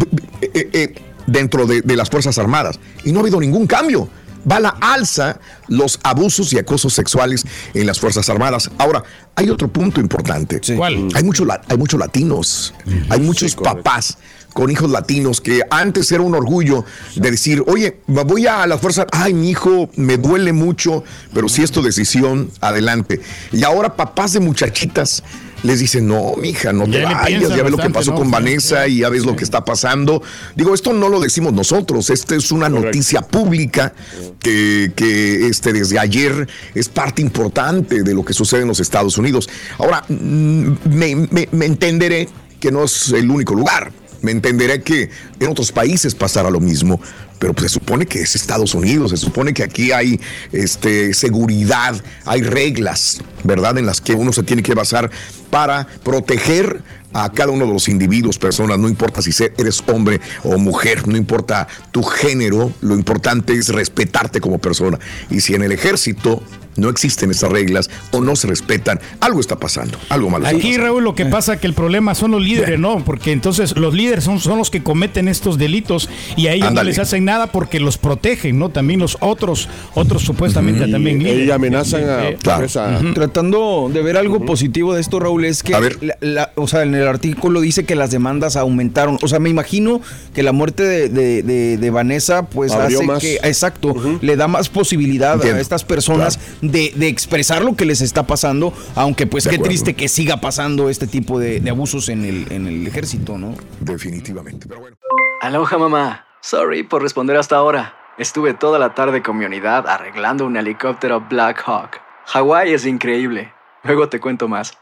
eh, 0.41 0.69
eh, 0.73 0.95
dentro 1.27 1.67
de, 1.67 1.83
de 1.83 1.97
las 1.97 2.11
Fuerzas 2.11 2.39
Armadas. 2.39 2.79
Y 3.05 3.13
no 3.13 3.19
ha 3.19 3.23
habido 3.23 3.41
ningún 3.41 3.67
cambio. 3.67 4.09
Va 4.51 4.57
a 4.57 4.61
la 4.61 4.69
alza 4.81 5.39
los 5.69 5.99
abusos 6.03 6.53
y 6.53 6.59
acosos 6.59 6.93
sexuales 6.93 7.45
en 7.73 7.87
las 7.87 7.99
Fuerzas 7.99 8.29
Armadas. 8.29 8.71
Ahora, 8.79 9.03
hay 9.35 9.51
otro 9.51 9.69
punto 9.69 10.01
importante. 10.01 10.61
¿Cuál? 10.77 11.09
Hay, 11.15 11.25
mucho, 11.25 11.47
hay 11.69 11.77
muchos 11.77 11.99
latinos, 11.99 12.75
hay 13.09 13.21
muchos 13.21 13.55
papás 13.57 14.19
con 14.55 14.71
hijos 14.71 14.91
latinos 14.91 15.41
que 15.41 15.63
antes 15.69 16.11
era 16.13 16.23
un 16.23 16.35
orgullo 16.35 16.85
de 17.17 17.31
decir, 17.33 17.63
oye, 17.67 18.01
voy 18.07 18.47
a 18.47 18.67
las 18.67 18.81
fuerzas, 18.81 19.07
ay, 19.13 19.35
mi 19.35 19.51
hijo 19.51 19.91
me 19.97 20.17
duele 20.17 20.53
mucho, 20.53 21.05
pero 21.35 21.49
si 21.49 21.63
es 21.63 21.73
tu 21.73 21.83
decisión, 21.83 22.51
adelante. 22.61 23.21
Y 23.53 23.65
ahora 23.65 23.97
papás 23.97 24.33
de 24.33 24.41
muchachitas 24.41 25.23
les 25.65 25.81
dicen, 25.81 26.07
no, 26.07 26.35
mija, 26.37 26.73
no 26.73 26.85
te 26.85 27.01
Ya 27.01 27.11
vayas, 27.11 27.49
ya 27.57 27.63
ves 27.63 27.73
lo 27.73 27.79
que 27.79 27.91
pasó 27.91 28.13
¿no? 28.13 28.19
con 28.19 28.31
Vanessa 28.31 28.87
y 28.87 28.99
ya 28.99 29.09
ves 29.09 29.25
lo 29.25 29.35
que 29.35 29.43
está 29.45 29.65
pasando. 29.65 30.23
Digo, 30.55 30.73
esto 30.75 30.93
no 30.93 31.09
lo 31.09 31.19
decimos 31.19 31.53
nosotros, 31.53 32.11
esta 32.11 32.37
es 32.37 32.53
una 32.53 32.69
noticia 32.69 33.23
pública 33.23 33.93
que, 34.39 34.93
que 34.95 35.47
este, 35.49 35.73
desde 35.73 35.99
ayer 35.99 36.47
es 36.75 36.89
parte 36.89 37.23
importante 37.23 38.03
de 38.03 38.15
lo 38.15 38.25
que 38.25 38.33
sucede 38.35 38.61
en 38.63 38.69
los 38.69 38.79
Estados 38.79 39.19
Unidos. 39.19 39.49
Ahora, 39.79 40.05
mm, 40.09 40.73
me, 40.85 41.17
me- 41.31 41.49
me 41.51 41.67
entenderé 41.67 42.29
que 42.61 42.71
no 42.71 42.85
es 42.85 43.11
el 43.13 43.31
único 43.31 43.55
lugar. 43.55 43.91
Me 44.25 44.31
entenderé 44.31 44.83
que 44.83 45.11
en 45.39 45.49
otros 45.49 45.71
países 45.71 46.15
pasará 46.15 46.51
lo 46.51 46.59
mismo, 46.59 46.99
pero 47.39 47.53
pues 47.53 47.71
se 47.71 47.79
supone 47.79 48.07
que 48.07 48.23
es 48.23 48.35
Estados 48.35 48.75
Unidos, 48.75 49.11
se 49.11 49.19
supone 49.19 49.53
que 49.53 49.63
aquí 49.63 49.93
hay 49.93 50.19
este, 50.51 51.13
seguridad, 51.13 51.95
hay 52.25 52.41
reglas, 52.41 53.21
¿verdad? 53.43 53.77
En 53.77 53.85
las 53.85 54.01
que 54.01 54.15
uno 54.15 54.33
se 54.33 54.43
tiene 54.43 54.63
que 54.63 54.73
basar 54.73 55.11
para 55.51 55.87
proteger 56.03 56.83
a 57.15 57.31
cada 57.33 57.51
uno 57.53 57.67
de 57.67 57.73
los 57.73 57.89
individuos, 57.89 58.39
personas, 58.39 58.79
no 58.79 58.89
importa 58.89 59.23
si 59.23 59.31
eres 59.57 59.83
hombre 59.87 60.21
o 60.43 60.59
mujer, 60.59 61.09
no 61.09 61.17
importa 61.17 61.67
tu 61.93 62.03
género, 62.03 62.73
lo 62.83 62.95
importante 62.95 63.55
es 63.55 63.69
respetarte 63.69 64.41
como 64.41 64.59
persona. 64.59 64.99
Y 65.31 65.41
si 65.41 65.55
en 65.55 65.63
el 65.63 65.73
ejército 65.73 66.43
no 66.77 66.89
existen 66.89 67.31
esas 67.31 67.53
reglas 67.53 67.89
o 68.11 68.21
no 68.21 68.35
se 68.35 68.49
respetan, 68.49 68.99
algo 69.21 69.39
está 69.39 69.55
pasando, 69.61 69.97
algo 70.09 70.29
malo 70.29 70.45
está 70.45 70.57
Aquí, 70.57 70.71
pasando. 70.71 70.87
Raúl, 70.89 71.05
lo 71.05 71.15
que 71.15 71.25
pasa 71.25 71.55
es 71.55 71.61
que 71.61 71.69
el 71.69 71.73
problema 71.73 72.17
son 72.17 72.33
los 72.33 72.43
líderes, 72.43 72.81
¿no? 72.81 73.05
Porque 73.05 73.31
entonces 73.31 73.77
los 73.77 73.95
líderes 73.95 74.25
son, 74.25 74.41
son 74.41 74.59
los 74.59 74.71
que 74.71 74.83
cometen 74.83 75.29
estos 75.29 75.57
delitos 75.57 76.11
y 76.37 76.49
a 76.49 76.53
ellos 76.53 76.67
Ándale. 76.67 76.87
no 76.87 76.89
les 76.91 76.99
hacen 76.99 77.25
nada 77.25 77.47
porque 77.47 77.79
los 77.79 77.97
protegen, 77.97 78.59
¿no? 78.59 78.71
También 78.71 78.99
los 78.99 79.17
otros, 79.21 79.69
otros 79.95 80.23
supuestamente 80.23 80.89
también 80.89 81.21
líderes. 81.23 81.47
Y 81.47 81.51
amenazan 81.53 82.11
a, 82.11 82.29
Eh, 82.31 82.39
a- 82.45 83.15
Tratando 83.15 83.89
de 83.95 84.03
ver 84.03 84.17
algo 84.17 84.45
positivo 84.45 84.95
de 84.95 85.01
esto, 85.01 85.21
Raúl, 85.21 85.45
es 85.45 85.63
que, 85.63 85.73
la- 86.01 86.17
la- 86.21 86.53
o 86.57 86.67
sea, 86.67 86.83
en 86.83 86.97
el 86.97 87.04
artículo 87.09 87.61
dice 87.61 87.85
que 87.85 87.95
las 87.95 88.11
demandas 88.11 88.57
aumentaron. 88.57 89.19
O 89.23 89.29
sea, 89.29 89.39
me 89.39 89.51
imagino 89.51 90.01
que 90.35 90.43
la 90.43 90.53
muerte 90.53 90.83
de, 90.83 91.09
de- 91.09 91.43
de- 91.43 91.77
de 91.79 91.91
Vanessa, 91.91 92.47
pues 92.49 92.73
Abrió 92.73 92.99
hace 92.99 93.07
más. 93.07 93.19
que, 93.21 93.35
exacto, 93.37 93.95
le 94.21 94.37
da 94.37 94.49
más 94.49 94.69
posibilidad 94.69 95.35
Entiendo. 95.35 95.59
a 95.59 95.61
estas 95.61 95.85
personas 95.85 96.39
de, 96.61 96.93
de 96.97 97.09
expresar 97.09 97.65
lo 97.65 97.77
que 97.77 97.85
les 97.85 98.01
está 98.01 98.27
pasando, 98.27 98.73
aunque 98.95 99.27
pues 99.27 99.45
De 99.45 99.51
qué 99.51 99.57
acuerdo. 99.57 99.69
triste 99.71 99.95
que 99.95 100.09
siga 100.09 100.39
pasando 100.41 100.89
este 100.91 101.07
tipo 101.07 101.39
de, 101.39 101.61
de 101.61 101.71
abusos 101.71 102.09
en 102.09 102.25
el, 102.25 102.47
en 102.53 102.67
el 102.67 102.87
ejército, 102.87 103.39
¿no? 103.39 103.55
Definitivamente, 103.81 104.67
pero 104.69 104.81
bueno. 104.81 104.97
Aloha 105.41 105.79
mamá. 105.79 106.27
Sorry 106.41 106.83
por 106.83 107.03
responder 107.03 107.37
hasta 107.37 107.57
ahora. 107.57 107.95
Estuve 108.19 108.55
toda 108.55 108.79
la 108.79 108.95
tarde 108.95 109.23
con 109.23 109.37
mi 109.39 109.45
unidad 109.45 109.89
arreglando 109.89 110.47
un 110.47 110.57
helicóptero 110.57 111.21
Black 111.29 111.63
Hawk. 111.67 112.01
Hawái 112.27 112.73
es 112.73 112.87
increíble. 112.87 113.53
Luego 113.83 114.09
te 114.09 114.21
cuento 114.21 114.47
más. 114.49 114.73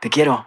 Te 0.00 0.10
quiero. 0.10 0.46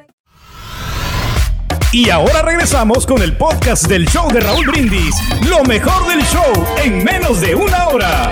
Y 1.93 2.09
ahora 2.09 2.41
regresamos 2.41 3.05
con 3.05 3.21
el 3.21 3.35
podcast 3.35 3.85
del 3.87 4.07
show 4.07 4.25
de 4.31 4.39
Raúl 4.39 4.65
Brindis. 4.65 5.13
Lo 5.49 5.61
mejor 5.65 6.07
del 6.07 6.21
show 6.21 6.53
en 6.81 7.03
menos 7.03 7.41
de 7.41 7.53
una 7.53 7.89
hora. 7.89 8.31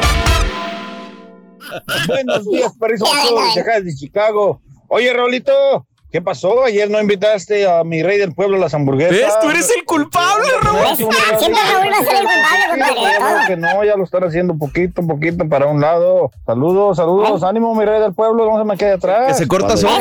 Buenos 2.08 2.50
días, 2.50 2.72
perrizo 2.80 3.04
Pazuzu, 3.04 3.56
de 3.56 3.62
acá 3.62 3.82
de 3.82 3.94
Chicago. 3.94 4.62
Oye, 4.88 5.12
Raulito, 5.12 5.89
¿qué 6.12 6.22
pasó? 6.22 6.64
Ayer 6.64 6.90
no 6.90 7.00
invitaste 7.00 7.70
a 7.70 7.84
mi 7.84 8.04
rey 8.04 8.18
del 8.18 8.34
pueblo 8.34 8.58
a 8.58 8.60
las 8.60 8.74
hamburguesas. 8.74 9.12
¿Ves? 9.12 9.40
Tú 9.42 9.50
eres 9.50 9.72
el 9.76 9.86
culpable, 9.86 10.48
Raúl. 10.62 10.98
Siempre 10.98 11.60
Raúl 11.72 11.92
va 11.92 11.98
a 11.98 12.04
ser 12.04 12.16
el 12.16 12.26
culpable, 12.26 12.66
compadre, 12.70 13.18
Claro 13.18 13.40
que 13.48 13.58
no, 13.58 13.84
ya 13.84 13.96
lo 13.96 14.04
están 14.04 14.24
haciendo 14.24 14.58
poquito, 14.58 15.06
poquito 15.06 15.48
para 15.48 15.68
un 15.68 15.82
lado. 15.82 16.32
Saludos, 16.46 16.98
saludos, 16.98 17.44
ánimo, 17.44 17.76
mi 17.76 17.86
rey 17.86 18.02
del 18.02 18.14
pueblo, 18.14 18.46
no 18.50 18.58
se 18.58 18.66
me 18.66 18.78
quede 18.78 18.94
atrás. 18.94 19.28
Que 19.28 19.34
se 19.34 19.48
corta 19.48 19.78
solo, 19.78 19.94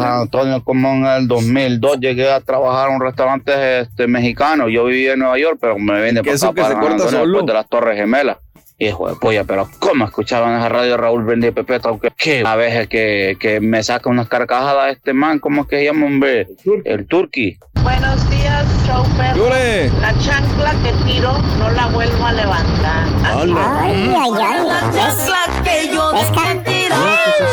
Antonio, 0.00 0.62
como 0.64 0.88
en 0.88 1.06
el 1.06 1.28
2002, 1.28 2.00
llegué 2.00 2.30
a 2.30 2.40
trabajar 2.40 2.88
en 2.88 2.96
un 2.96 3.00
restaurante 3.00 3.80
este, 3.80 4.06
mexicano. 4.06 4.68
Yo 4.68 4.84
vivía 4.84 5.14
en 5.14 5.20
Nueva 5.20 5.38
York, 5.38 5.58
pero 5.60 5.78
me 5.78 6.02
vine 6.02 6.20
Que 6.20 6.30
para 6.30 6.34
eso 6.34 6.48
acá, 6.48 6.62
que 6.62 6.68
se 6.68 6.80
corta 6.80 7.08
solo. 7.08 7.26
después 7.26 7.46
de 7.46 7.52
las 7.52 7.68
Torres 7.68 7.96
Gemelas. 7.96 8.38
Hijo 8.78 9.08
de 9.08 9.16
polla, 9.16 9.44
pero 9.44 9.68
¿cómo 9.78 10.04
escuchaban 10.04 10.58
esa 10.58 10.68
radio 10.68 10.98
Raúl 10.98 11.24
Brindis 11.24 11.48
y 11.48 11.52
Pepe 11.52 11.80
Aunque 11.84 12.10
que 12.10 12.42
a 12.44 12.56
veces 12.56 12.88
que, 12.88 13.38
que 13.40 13.58
me 13.58 13.82
saca 13.82 14.10
unas 14.10 14.28
carcajadas 14.28 14.92
este 14.94 15.14
man, 15.14 15.38
¿cómo 15.38 15.62
es 15.62 15.68
que 15.68 15.78
se 15.78 15.84
llama, 15.84 16.04
hombre? 16.04 16.46
El 16.84 17.06
turqui. 17.06 17.58
Buenos 17.82 18.28
días, 18.28 18.66
show 18.86 19.02
perro. 19.16 19.48
La 20.02 20.12
chancla 20.18 20.74
que 20.82 20.92
tiro 21.10 21.32
no 21.58 21.70
la 21.70 21.86
vuelvo 21.86 22.26
a 22.26 22.32
levantar. 22.32 23.04
Así 23.24 23.54
Ay, 23.56 24.14
ay, 24.14 24.32
ay. 24.42 24.66
La 24.92 25.08
chancla 25.08 25.62
que 25.64 25.88
yo 25.94 26.12
te 27.36 27.44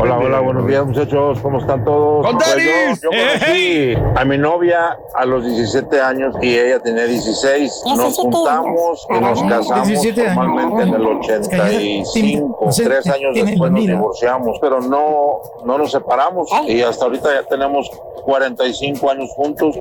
Hola, 0.00 0.18
hola, 0.18 0.40
buenos 0.40 0.66
días 0.66 0.84
muchachos, 0.86 1.38
¿cómo 1.40 1.58
están 1.58 1.84
todos? 1.84 2.26
¡Con 2.26 2.38
Pues 2.38 2.56
yo, 2.56 2.62
yo 3.02 3.10
conocí 3.10 3.94
a 4.16 4.24
mi 4.24 4.38
novia 4.38 4.96
a 5.14 5.24
los 5.24 5.44
17 5.44 6.00
años 6.00 6.34
y 6.40 6.56
ella 6.58 6.78
tenía 6.80 7.04
16. 7.04 7.82
Nos 7.86 7.98
17 7.98 8.22
juntamos 8.22 9.06
y 9.10 9.20
nos 9.20 9.42
casamos 9.42 9.88
17 9.88 10.20
años. 10.22 10.34
formalmente 10.34 10.82
en 10.82 10.94
el 10.94 11.06
85. 11.06 12.72
Sí, 12.72 12.84
Tres 12.84 13.06
años 13.08 13.34
después 13.34 13.70
nos 13.70 13.80
divorciamos, 13.80 14.58
pero 14.60 14.80
no, 14.80 15.40
no 15.64 15.78
nos 15.78 15.90
separamos 15.90 16.48
y 16.66 16.82
hasta 16.82 17.04
ahorita 17.04 17.34
ya 17.34 17.42
tenemos 17.48 17.90
45 18.24 19.10
años 19.10 19.28
juntos. 19.34 19.78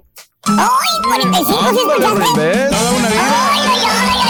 ¡Ay, 0.47 0.66
45 1.05 1.70
si 1.70 1.78
escuchaste! 1.78 2.41
¿Ves? 2.41 2.72
¡Ay, 2.72 2.74
ay, 2.74 3.14
ay, 3.14 3.86
ay, 3.86 4.16
ay! 4.16 4.20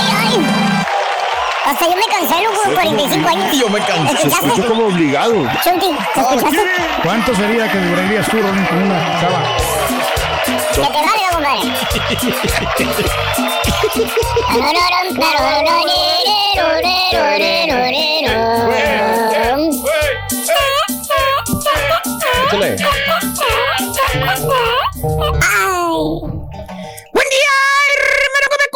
Hasta 1.72 1.86
yo 1.86 1.96
me 1.96 2.04
cansé, 2.12 2.36
loco, 2.44 2.60
de 2.68 2.74
45 2.74 3.30
años. 3.30 3.58
Yo 3.58 3.70
me 3.70 3.80
cansé. 3.80 4.18
Se 4.18 4.28
escuchó 4.28 4.68
como 4.68 4.88
obligado. 4.88 5.48
Chunti, 5.64 5.96
¿te 6.14 6.20
escuchaste? 6.20 6.66
¿Cuánto 7.02 7.34
sería 7.34 7.72
que 7.72 7.80
durarías 7.80 8.28
tú 8.28 8.42
con 8.42 8.50
una 8.50 9.22
chava? 9.22 9.42
Que 10.76 10.82
te 10.82 10.92
valga, 10.92 11.32
compadre. 15.08 15.32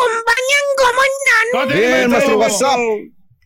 Acompañan, 0.05 0.65
¿cómo 0.77 1.65
andan? 1.65 1.77
Bien, 1.77 2.09
maestro 2.09 2.37
WhatsApp. 2.37 2.79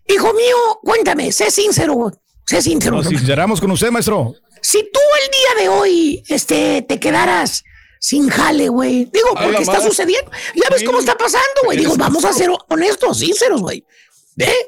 Hijo 0.07 0.33
mío, 0.33 0.79
cuéntame, 0.83 1.31
sé 1.31 1.51
sincero, 1.51 1.93
güey. 1.93 2.13
sé 2.45 2.61
sincero. 2.61 2.97
Nos 2.97 3.07
sinceramos 3.07 3.61
con 3.61 3.71
usted, 3.71 3.91
maestro. 3.91 4.33
Si 4.61 4.79
tú 4.91 4.99
el 5.23 5.31
día 5.31 5.63
de 5.63 5.69
hoy, 5.69 6.23
este, 6.27 6.81
te 6.81 6.99
quedaras 6.99 7.63
sin 7.99 8.29
jale, 8.29 8.69
güey. 8.69 9.05
Digo, 9.05 9.29
porque 9.33 9.61
está 9.61 9.73
madre. 9.73 9.87
sucediendo. 9.87 10.31
Ya 10.55 10.69
ves 10.69 10.83
cómo 10.83 10.99
está 10.99 11.17
pasando, 11.17 11.61
güey. 11.65 11.77
Digo, 11.77 11.95
vamos 11.97 12.25
a 12.25 12.33
ser 12.33 12.49
honestos, 12.69 13.19
sinceros, 13.19 13.61
güey. 13.61 13.85
¿Eh? 14.37 14.67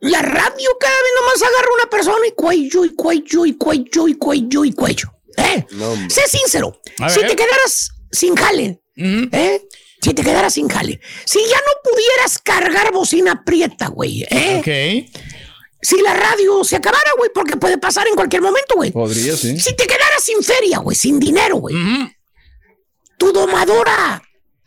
La 0.00 0.20
radio 0.20 0.68
cada 0.80 0.94
vez 0.94 1.12
nomás 1.20 1.42
agarra 1.42 1.68
una 1.80 1.90
persona 1.90 2.26
y 2.26 2.32
cuello, 2.32 2.84
y 2.84 2.94
cuello, 2.94 3.46
y 3.46 3.56
cuello, 3.56 4.08
y 4.08 4.14
cuello, 4.14 4.64
y 4.64 4.72
cuello. 4.72 5.12
¿Eh? 5.36 5.66
sé 6.08 6.28
sincero. 6.28 6.80
Si 7.08 7.20
te 7.20 7.36
quedaras 7.36 7.90
sin 8.10 8.34
jale, 8.34 8.82
¿eh? 8.96 9.62
Si 10.02 10.14
te 10.14 10.22
quedaras 10.24 10.54
sin 10.54 10.68
jale. 10.68 11.00
Si 11.24 11.38
ya 11.38 11.56
no 11.56 11.90
pudieras 11.90 12.38
cargar 12.38 12.92
bocina 12.92 13.44
prieta, 13.44 13.86
güey, 13.86 14.26
¿eh? 14.28 14.56
Ok. 14.58 15.12
Si 15.80 16.00
la 16.00 16.12
radio 16.14 16.64
se 16.64 16.76
acabara, 16.76 17.10
güey, 17.16 17.30
porque 17.32 17.56
puede 17.56 17.78
pasar 17.78 18.08
en 18.08 18.14
cualquier 18.14 18.42
momento, 18.42 18.74
güey. 18.74 18.90
Podría, 18.90 19.36
sí. 19.36 19.58
Si 19.60 19.76
te 19.76 19.86
quedaras 19.86 20.24
sin 20.24 20.42
feria, 20.42 20.78
güey, 20.78 20.96
sin 20.96 21.20
dinero, 21.20 21.56
güey. 21.56 21.76
¿Tu 23.16 23.32
domadora 23.32 24.20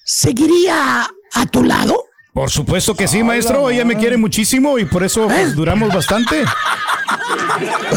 seguiría 0.06 1.10
a 1.34 1.46
tu 1.48 1.64
lado? 1.64 2.06
Por 2.34 2.50
supuesto 2.50 2.96
que 2.96 3.08
sí, 3.08 3.24
maestro. 3.24 3.70
Ella 3.70 3.86
me 3.86 3.98
quiere 3.98 4.18
muchísimo 4.18 4.78
y 4.78 4.86
por 4.86 5.04
eso 5.04 5.28
pues, 5.28 5.56
duramos 5.56 5.94
bastante. 5.94 6.44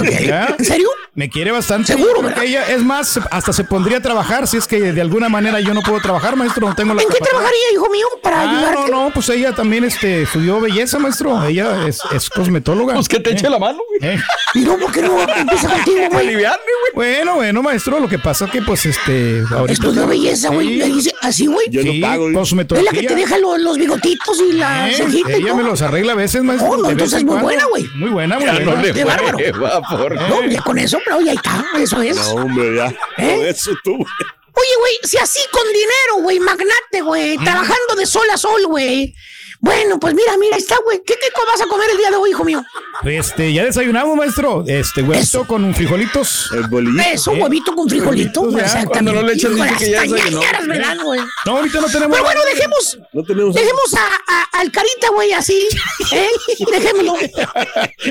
¿En 0.03 0.65
serio? 0.65 0.89
Me 1.19 1.29
quiere 1.29 1.51
bastante. 1.51 1.95
Seguro, 1.95 2.23
Porque 2.23 2.47
ella, 2.47 2.69
es 2.69 2.85
más, 2.85 3.19
hasta 3.33 3.53
se 3.53 3.65
pondría 3.65 3.97
a 3.99 4.01
trabajar 4.01 4.47
si 4.47 4.57
es 4.57 4.69
que 4.69 4.93
de 4.93 5.01
alguna 5.01 5.29
manera 5.29 5.59
yo 5.59 5.75
no 5.75 5.83
puedo 5.83 6.01
trabajar, 6.01 6.37
maestro. 6.37 6.69
No 6.69 6.77
tengo 6.77 6.95
la 6.95 7.03
¿En 7.03 7.09
qué 7.09 7.19
trabajaría, 7.19 7.59
hijo 7.73 7.91
mío, 7.91 8.07
para 8.23 8.43
Ah, 8.43 8.45
no, 8.47 8.59
ayudarte? 8.69 8.91
no, 8.93 9.11
pues 9.13 9.29
ella 9.31 9.53
también 9.53 9.83
este, 9.83 10.23
estudió 10.23 10.61
belleza, 10.61 11.01
maestro. 11.01 11.43
Ella 11.45 11.89
es, 11.89 12.01
es 12.15 12.31
cosmetóloga. 12.31 12.95
Pues 12.95 13.09
que 13.09 13.19
te 13.19 13.33
eche 13.33 13.51
la 13.51 13.59
mano, 13.59 13.81
güey. 13.89 14.15
Eh. 14.15 14.21
Y 14.55 14.61
no, 14.61 14.77
¿por 14.79 14.93
qué 14.93 15.03
no 15.03 15.21
empieza 15.21 15.69
contigo, 15.75 16.03
güey? 16.13 16.29
Aliviarme, 16.29 16.65
güey. 16.95 17.15
Bueno, 17.17 17.35
bueno, 17.35 17.63
maestro, 17.65 17.99
lo 17.99 18.09
que 18.09 18.21
pasa 18.21 18.45
es 18.45 18.53
que 18.53 18.63
pues 18.63 18.87
este 18.87 19.43
ahorita 19.51 19.73
Estudió 19.73 20.07
belleza, 20.07 20.51
güey. 20.51 20.69
Sí. 20.69 20.77
Le 20.77 20.87
dice 20.87 21.15
así, 21.21 21.47
güey. 21.47 21.67
Yo 21.69 21.83
no 21.83 21.91
Sí, 21.91 22.01
pago. 22.01 22.23
güey. 22.23 22.33
Es 22.35 22.39
cosmetología. 22.39 22.93
la 22.93 23.01
que 23.01 23.07
te 23.09 23.15
deja 23.17 23.39
lo- 23.39 23.59
los 23.59 23.77
bigotitos 23.77 24.41
y 24.49 24.53
la 24.53 24.89
Eh, 24.89 24.95
cejita 24.95 25.33
ella 25.33 25.53
me 25.55 25.65
los 25.65 25.83
arregla 25.83 26.13
a 26.13 26.17
veces, 26.17 26.45
maestro. 26.45 26.71
Oh, 26.71 26.77
no, 26.77 26.91
entonces 26.91 27.21
en 27.21 27.27
muy 27.27 27.39
buena, 27.41 27.65
güey. 27.67 27.89
Muy 27.97 28.11
buena, 28.11 28.39
muy 28.39 28.47
buena. 28.49 28.61
no 28.77 28.77
le 28.81 28.93
Qué 28.93 29.03
bárbaro. 29.03 29.37
va 29.61 29.81
por 29.83 30.15
No, 30.15 30.45
ya 30.47 30.63
con 30.63 30.79
eso, 30.79 30.99
pero 31.09 31.21
ya 31.21 31.33
está. 31.33 31.65
Eso 31.79 32.03
es. 32.03 32.17
No, 32.17 32.31
hombre, 32.33 32.77
ya. 32.77 32.87
¿Eh? 33.17 33.37
Con 33.37 33.47
eso 33.47 33.71
tú. 33.83 33.95
Oye, 33.95 34.77
güey, 34.79 34.99
si 35.05 35.17
así 35.19 35.41
con 35.53 35.67
dinero, 35.69 36.23
güey, 36.23 36.41
magnate, 36.41 37.01
güey, 37.03 37.39
trabajando 37.39 37.95
de 37.97 38.07
sol 38.07 38.29
a 38.33 38.37
sol, 38.37 38.67
güey. 38.67 39.15
Bueno, 39.61 39.99
pues 39.99 40.15
mira, 40.15 40.37
mira, 40.39 40.57
está, 40.57 40.77
güey. 40.85 41.03
¿Qué, 41.05 41.15
¿Qué 41.15 41.29
vas 41.51 41.61
a 41.61 41.67
comer 41.67 41.91
el 41.91 41.97
día 41.99 42.11
de 42.11 42.17
hoy, 42.17 42.31
hijo 42.31 42.45
mío? 42.45 42.63
Este, 43.05 43.53
ya 43.53 43.65
desayunamos, 43.65 44.17
maestro. 44.17 44.63
Este, 44.67 45.03
huevito 45.03 45.45
con 45.49 45.75
frijolitos. 45.75 46.51
El 46.55 46.69
bolillito. 46.69 47.03
Eso, 47.13 47.33
huevito 47.33 47.75
con 47.75 47.89
frijolito. 47.89 48.43
Frijolitos, 48.43 48.61
ya, 48.73 48.79
exactamente. 48.79 49.21
no 49.21 49.27
le 49.27 49.33
echan, 49.35 49.57
Hijo 49.59 49.65
que 49.79 49.91
ya 49.91 50.01
las 50.03 50.11
desayunó. 50.11 50.41
tañañeras, 50.41 50.67
¿verdad, 50.69 50.97
güey? 51.03 51.21
No, 51.45 51.57
ahorita 51.57 51.81
no 51.81 51.87
tenemos. 51.89 52.11
Pero 52.17 52.25
bueno, 52.25 52.41
dejemos, 52.45 52.99
No 53.13 53.23
tenemos. 53.25 53.55
dejemos 53.55 53.95
a, 53.95 54.07
a- 54.33 54.61
al 54.61 54.71
carita, 54.71 55.09
güey, 55.11 55.33
así. 55.33 55.67
¿eh? 56.13 56.29
Dejémoslo. 56.71 57.15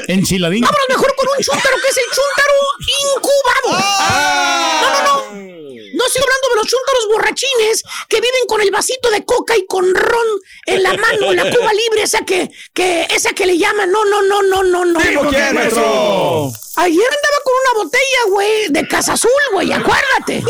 Enchiladín. 0.07 0.61
Vámonos 0.63 0.85
mejor 0.89 1.15
con 1.15 1.27
un 1.37 1.43
chúntaro 1.43 1.75
que 1.81 1.87
es 1.89 1.97
el 1.97 2.03
chúntaro 2.13 2.53
incubado. 3.15 3.83
Ah. 4.09 4.79
No, 4.81 4.89
no, 4.89 5.03
no. 5.03 5.47
No 5.97 6.05
estoy 6.05 6.21
hablando 6.21 6.47
de 6.49 6.55
los 6.57 6.67
chúntaros 6.67 7.07
borrachines 7.11 7.83
que 8.07 8.17
viven 8.17 8.41
con 8.47 8.61
el 8.61 8.69
vasito 8.69 9.09
de 9.09 9.25
coca 9.25 9.57
y 9.57 9.65
con 9.65 9.95
ron 9.95 10.27
en 10.67 10.83
la 10.83 10.93
mano, 10.93 11.33
la 11.37 11.49
cuba 11.55 11.71
libre, 11.73 12.03
esa 12.03 12.19
que, 12.25 12.49
que, 12.73 13.07
esa 13.15 13.31
que 13.33 13.45
le 13.45 13.57
llaman. 13.57 13.89
No, 13.91 14.03
no, 14.05 14.21
no, 14.23 14.41
no, 14.43 14.63
no, 14.63 14.85
no. 14.85 14.99
¿Tipo 14.99 15.21
quién, 15.29 15.55
maestro? 15.55 16.51
Ayer 16.79 17.05
andaba 17.05 17.37
con 17.43 17.53
una 17.63 17.73
botella, 17.83 18.21
güey, 18.29 18.67
de 18.69 18.87
Casa 18.87 19.13
Azul, 19.13 19.31
güey, 19.51 19.71
acuérdate. 19.73 20.43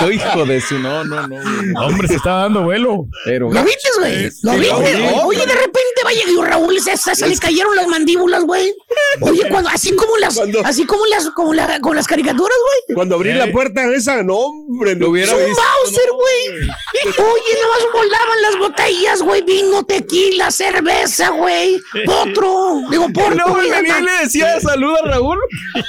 Soy 0.00 0.16
hijo 0.16 0.44
de 0.46 0.60
su. 0.60 0.78
No, 0.78 1.04
no, 1.04 1.26
no. 1.28 1.36
güey. 1.36 1.72
Hombre, 1.76 2.08
se 2.08 2.14
está 2.16 2.30
dando 2.32 2.62
vuelo. 2.62 3.06
Pero. 3.24 3.50
¿Lo 3.52 3.62
viste, 3.62 3.88
güey? 3.98 4.24
¿Lo 4.42 4.52
Sí, 4.52 4.58
viste? 4.58 4.68
lo 4.70 4.70
vi. 4.80 5.20
Oye, 5.24 5.46
de 5.46 5.54
repente 5.54 6.02
vaya 6.04 6.22
y 6.26 6.36
Raúl 6.42 6.80
se, 6.80 6.96
se, 6.96 7.14
se 7.14 7.28
le 7.28 7.36
cayeron 7.38 7.76
las 7.76 7.86
mandíbulas, 7.88 8.44
güey. 8.44 8.74
Oye, 9.20 9.42
cuando, 9.50 9.68
así 9.70 9.94
como 9.94 10.16
las, 10.16 10.34
Cuando- 10.34 10.60
así 10.64 10.86
como 10.86 11.04
las, 11.06 11.28
como 11.30 11.54
la, 11.54 11.80
con 11.80 11.94
las 11.96 12.06
caricaturas, 12.06 12.56
güey. 12.62 12.94
Cuando 12.94 13.16
abrí 13.16 13.32
la 13.34 13.50
puerta 13.52 13.84
esa, 13.94 14.22
no, 14.22 14.34
hombre. 14.36 14.94
Lo 14.94 15.10
hubiera 15.10 15.32
Es 15.32 15.38
un 15.38 15.44
visto. 15.46 15.62
Bowser, 15.84 16.10
güey. 16.12 16.70
Oye, 17.04 17.60
nomás 17.62 17.82
volaban 18.18 18.42
las 18.42 18.58
botellas, 18.58 19.22
güey. 19.22 19.42
Vino, 19.42 19.84
tequila, 19.84 20.50
cerveza, 20.50 21.30
güey. 21.30 21.80
Potro. 22.04 22.80
Digo, 22.90 23.06
porto, 23.14 23.34
No, 23.36 23.54
güey. 23.54 23.70
venía 23.70 23.98
y 23.98 24.02
le 24.02 24.12
decía 24.22 24.60
salud 24.60 24.94
a 25.02 25.08
Raúl. 25.08 25.38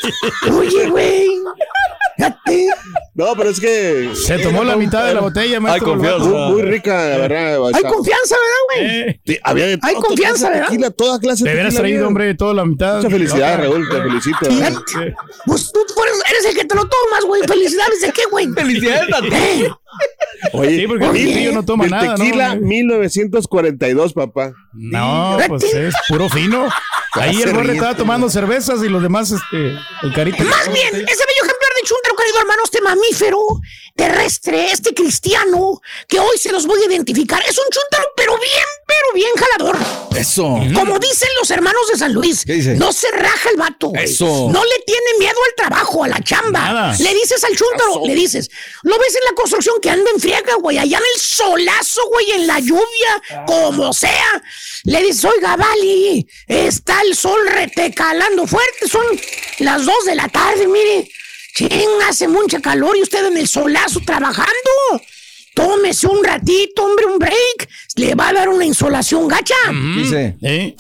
Oye, 0.58 0.90
güey. 0.90 1.28
No, 3.16 3.34
pero 3.38 3.50
es 3.50 3.60
que. 3.60 4.12
Se 4.14 4.40
tomó 4.40 4.64
la 4.64 4.76
mitad 4.76 5.06
de 5.06 5.14
la 5.14 5.22
botella, 5.22 5.60
maestro. 5.60 5.92
confianza. 5.94 6.26
Muy, 6.30 6.52
muy 6.52 6.62
rica, 6.64 6.94
la 7.10 7.18
verdad. 7.18 7.66
Hay 7.74 7.84
confianza, 7.84 8.36
¿verdad, 8.36 8.60
güey? 8.68 9.10
Eh, 9.10 9.20
Sí, 9.26 9.40
había 9.44 9.66
de 9.68 9.80
Hay 9.82 9.94
todo, 9.94 10.04
confianza, 10.04 10.36
clase 10.38 10.44
de 10.48 10.54
¿verdad? 10.60 10.68
tequila, 10.70 10.92
toda 10.92 11.20
clase 11.20 11.44
de 11.44 11.50
te 11.50 11.54
hubieras 11.56 11.76
traído, 11.76 12.08
hombre, 12.08 12.34
toda 12.36 12.54
la 12.54 12.66
mitad. 12.66 12.98
Mucha 12.98 13.10
felicidad, 13.10 13.58
No, 13.58 13.64
Raúl, 13.64 13.90
te 13.90 14.02
felicito. 14.02 14.38
Pues 15.46 15.72
tú 15.72 15.80
eres, 16.04 16.22
eres 16.30 16.46
el 16.46 16.56
que 16.56 16.66
te 16.66 16.76
lo 16.76 16.82
tomas, 16.82 17.26
güey. 17.26 17.42
Felicidades 17.48 18.02
de 18.02 18.12
qué, 18.12 18.22
güey. 18.32 18.48
Felicidades 18.54 19.14
a 19.14 19.22
ti. 19.22 19.68
Oye, 20.54 20.76
Sí, 20.78 20.88
porque 20.88 21.06
el 21.06 21.12
Oye, 21.12 21.34
tío 21.38 21.52
no 21.52 21.64
toma 21.66 21.86
el 21.86 21.92
nada, 21.92 22.06
¿no? 22.06 22.16
tequila 22.16 22.56
1942, 22.56 24.14
papá. 24.14 24.54
No, 24.74 25.38
pues 25.48 25.64
es 25.74 25.94
puro 26.08 26.30
fino. 26.30 26.68
Ahí 27.14 27.42
el 27.42 27.54
borre 27.54 27.74
estaba 27.74 27.96
tomando 27.96 28.30
cervezas 28.30 28.84
y 28.84 28.90
los 28.90 29.02
demás, 29.02 29.32
este, 29.32 29.74
el 30.04 30.14
carita. 30.14 30.44
Más 30.44 30.72
bien, 30.72 30.96
ese 31.08 31.24
chúntaro, 31.90 32.16
querido 32.16 32.40
hermano, 32.40 32.62
este 32.64 32.82
mamífero 32.82 33.40
terrestre, 33.96 34.72
este 34.72 34.94
cristiano, 34.94 35.82
que 36.08 36.20
hoy 36.20 36.38
se 36.38 36.52
los 36.54 36.66
voy 36.66 36.82
a 36.82 36.86
identificar, 36.86 37.42
es 37.48 37.58
un 37.58 37.66
chúntaro, 37.70 38.08
pero 38.16 38.38
bien, 38.38 38.66
pero 38.88 39.14
bien 39.14 39.32
jalador. 39.36 39.78
Eso. 40.18 40.44
Como 40.74 41.00
dicen 41.00 41.28
los 41.40 41.52
hermanos 41.52 41.82
de 41.92 41.98
San 41.98 42.14
Luis, 42.14 42.46
no 42.78 42.94
se 42.94 43.12
raja 43.12 43.50
el 43.50 43.58
vato. 43.58 43.90
güey. 43.90 44.06
Eso. 44.06 44.48
No 44.52 44.64
le 44.64 44.80
tiene 44.86 45.06
miedo 45.20 45.36
al 45.50 45.56
trabajo, 45.56 46.04
a 46.06 46.08
la 46.08 46.22
chamba. 46.24 46.60
Nada. 46.62 46.98
Le 46.98 47.14
dices 47.14 47.44
al 47.44 47.56
chúntaro, 47.58 48.04
le 48.06 48.16
dices, 48.16 48.50
lo 48.84 48.98
ves 49.00 49.16
en 49.16 49.26
la 49.26 49.36
construcción 49.36 49.76
que 49.82 49.90
anda 49.90 50.10
en 50.14 50.22
friega, 50.22 50.56
güey, 50.62 50.78
allá 50.78 50.98
en 50.98 51.04
el 51.16 51.20
solazo, 51.22 52.02
güey, 52.10 52.32
en 52.32 52.48
la 52.48 52.60
lluvia, 52.60 53.46
como 53.48 53.92
sea. 53.92 54.42
Le 54.86 55.02
dices, 55.02 55.26
oiga, 55.26 55.58
Vali, 55.58 56.26
está 56.48 57.02
el 57.02 57.16
sol 57.16 57.40
retecalando 57.48 58.48
fuerte, 58.48 58.88
son 58.88 59.06
las 59.60 59.86
dos 59.86 60.06
de 60.06 60.16
la 60.16 60.30
tarde, 60.30 60.68
mire. 60.68 61.10
Ching, 61.56 62.02
hace 62.08 62.28
mucha 62.28 62.62
calor 62.62 62.96
y 62.98 63.02
usted 63.02 63.26
en 63.26 63.38
el 63.38 63.48
solazo 63.48 64.00
trabajando. 64.06 64.52
Tómese 65.54 66.08
un 66.08 66.24
ratito, 66.24 66.84
hombre, 66.84 67.06
un 67.06 67.20
break. 67.20 67.70
Le 67.96 68.16
va 68.16 68.30
a 68.30 68.34
dar 68.34 68.50
una 68.50 68.66
insolación 68.66 69.28
gacha. 69.28 69.56
Dice. 69.96 70.38
¿Eh? 70.42 70.76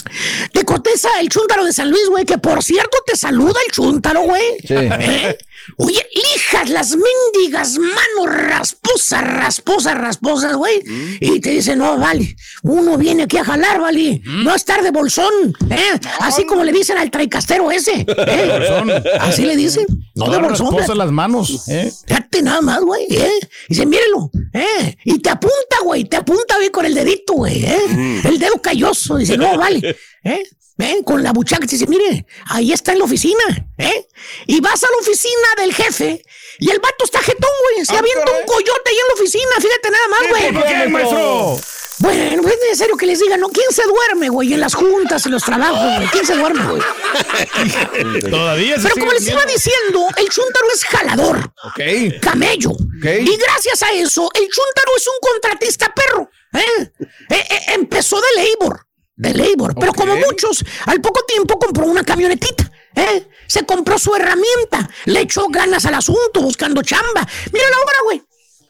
Te 0.54 0.64
contesta 0.64 1.10
el 1.20 1.28
chúntaro 1.28 1.66
de 1.66 1.74
San 1.74 1.90
Luis, 1.90 2.08
güey, 2.10 2.24
que 2.24 2.38
por 2.38 2.64
cierto 2.64 2.98
te 3.06 3.18
saluda 3.18 3.60
el 3.66 3.74
chúntaro, 3.74 4.22
güey. 4.22 4.44
Sí. 4.66 4.76
¿Eh? 4.76 5.38
Oye, 5.78 6.06
lijas 6.14 6.70
las 6.70 6.96
mendigas 6.96 7.78
manos 7.78 8.36
rasposas, 8.50 9.22
rasposas, 9.24 9.96
rasposas, 9.98 10.56
güey. 10.56 10.84
Y 11.20 11.40
te 11.40 11.52
dice, 11.52 11.76
no, 11.76 11.98
vale, 11.98 12.36
uno 12.64 12.98
viene 12.98 13.24
aquí 13.24 13.38
a 13.38 13.44
jalar, 13.46 13.80
vale. 13.80 14.22
No 14.26 14.52
a 14.52 14.56
estar 14.56 14.82
de 14.84 14.92
bolsón, 14.92 15.32
¿eh? 15.70 16.00
Así 16.20 16.46
como 16.46 16.64
le 16.64 16.72
dicen 16.72 16.98
al 16.98 17.12
traicastero 17.12 17.72
ese. 17.72 18.06
¿eh? 18.08 18.46
Bolsón. 18.50 19.04
Así 19.20 19.44
le 19.44 19.56
dicen, 19.56 19.86
no 20.16 20.26
de 20.30 20.36
Ahora 20.36 20.48
bolsón. 20.50 20.68
esposa 20.74 20.96
las 20.96 21.12
manos, 21.12 21.68
¿eh? 21.70 21.92
Fíjate 22.08 22.42
nada 22.42 22.62
más, 22.62 22.82
güey, 22.82 23.06
¿eh? 23.10 23.32
Y 23.68 23.74
dice, 23.74 23.86
mírelo, 23.86 24.32
¿eh? 24.54 24.98
Y 25.06 25.20
te 25.20 25.30
apunta, 25.30 25.78
güey, 25.84 26.06
te 26.06 26.18
apunta, 26.18 26.56
güey, 26.58 26.70
con 26.70 26.86
el 26.86 26.94
dedito, 26.94 27.34
güey, 27.34 27.64
¿eh? 27.64 28.22
El 28.24 28.40
dedo 28.40 28.60
calloso. 28.62 29.18
Dice, 29.18 29.38
no, 29.38 29.58
vale, 29.58 29.96
¿eh? 30.24 30.44
¿Eh? 30.80 31.02
Con 31.06 31.22
la 31.24 31.32
buchaca, 31.32 31.66
te 31.66 31.74
dice, 31.76 31.88
mire, 31.88 32.26
ahí 32.48 32.72
está 32.72 32.92
en 32.94 33.00
la 33.00 33.06
oficina, 33.06 33.44
¿eh? 33.78 34.08
Y 34.48 34.60
vas 34.62 34.84
a 34.84 34.88
la 34.92 34.98
oficina 34.98 35.48
del 35.58 35.74
jefe 35.74 36.24
y 36.60 36.70
el 36.72 36.80
vato 36.80 37.06
está 37.06 37.20
jetón, 37.22 37.50
güey. 37.74 37.86
Se 37.86 37.96
Ah, 37.96 38.00
avienta 38.00 38.32
un 38.32 38.46
coyote 38.46 38.90
ahí 38.90 38.96
en 38.98 39.08
la 39.08 39.14
oficina, 39.14 39.52
fíjate 39.62 39.90
nada 39.92 40.08
más, 40.10 40.30
güey. 40.30 40.54
¿Por 40.54 40.64
qué, 40.68 40.88
maestro? 40.90 41.60
Bueno, 42.02 42.48
es 42.48 42.58
necesario 42.64 42.96
que 42.96 43.06
les 43.06 43.20
diga, 43.20 43.36
¿no? 43.36 43.50
¿Quién 43.50 43.70
se 43.72 43.84
duerme, 43.84 44.30
güey? 44.30 44.54
En 44.54 44.62
las 44.62 44.74
juntas, 44.74 45.26
en 45.26 45.34
los 45.34 45.44
trabajos, 45.44 45.96
güey. 45.98 46.08
¿Quién 46.08 46.26
se 46.26 46.34
duerme, 46.36 46.64
güey? 46.66 46.82
Todavía 48.30 48.78
se 48.78 48.84
Pero 48.84 48.96
como 48.96 49.12
les 49.12 49.28
iba 49.28 49.46
diciendo, 49.46 50.08
el 50.16 50.30
chúntaro 50.30 50.66
es 50.74 50.86
jalador. 50.86 51.54
Ok. 51.64 52.22
Camello. 52.22 52.72
Y 53.04 53.36
gracias 53.38 53.82
a 53.84 53.92
eso, 53.92 54.30
el 54.34 54.48
chúntaro 54.48 54.92
es 54.96 55.08
un 55.08 55.30
contratista 55.32 55.94
perro. 55.94 56.30
¿eh? 56.54 56.92
Eh, 57.32 57.46
eh, 57.50 57.62
empezó 57.76 58.20
de 58.22 58.44
labor. 58.44 58.86
De 59.18 59.34
labor. 59.34 59.76
Pero 59.78 59.92
como 60.10 60.26
muchos, 60.28 60.64
al 60.86 61.02
poco 61.02 61.24
tiempo 61.26 61.58
compró 61.60 61.86
una 61.86 62.04
camionetita. 62.04 62.72
¿eh? 62.96 63.28
Se 63.48 63.66
compró 63.66 63.98
su 63.98 64.14
herramienta. 64.16 64.90
Le 65.06 65.22
echó 65.22 65.48
ganas 65.50 65.86
al 65.86 65.96
asunto, 65.96 66.42
buscando 66.42 66.82
chamba. 66.82 67.28
Mira 67.52 67.66
la 67.70 67.78
hora, 67.80 67.98
güey. 68.06 68.22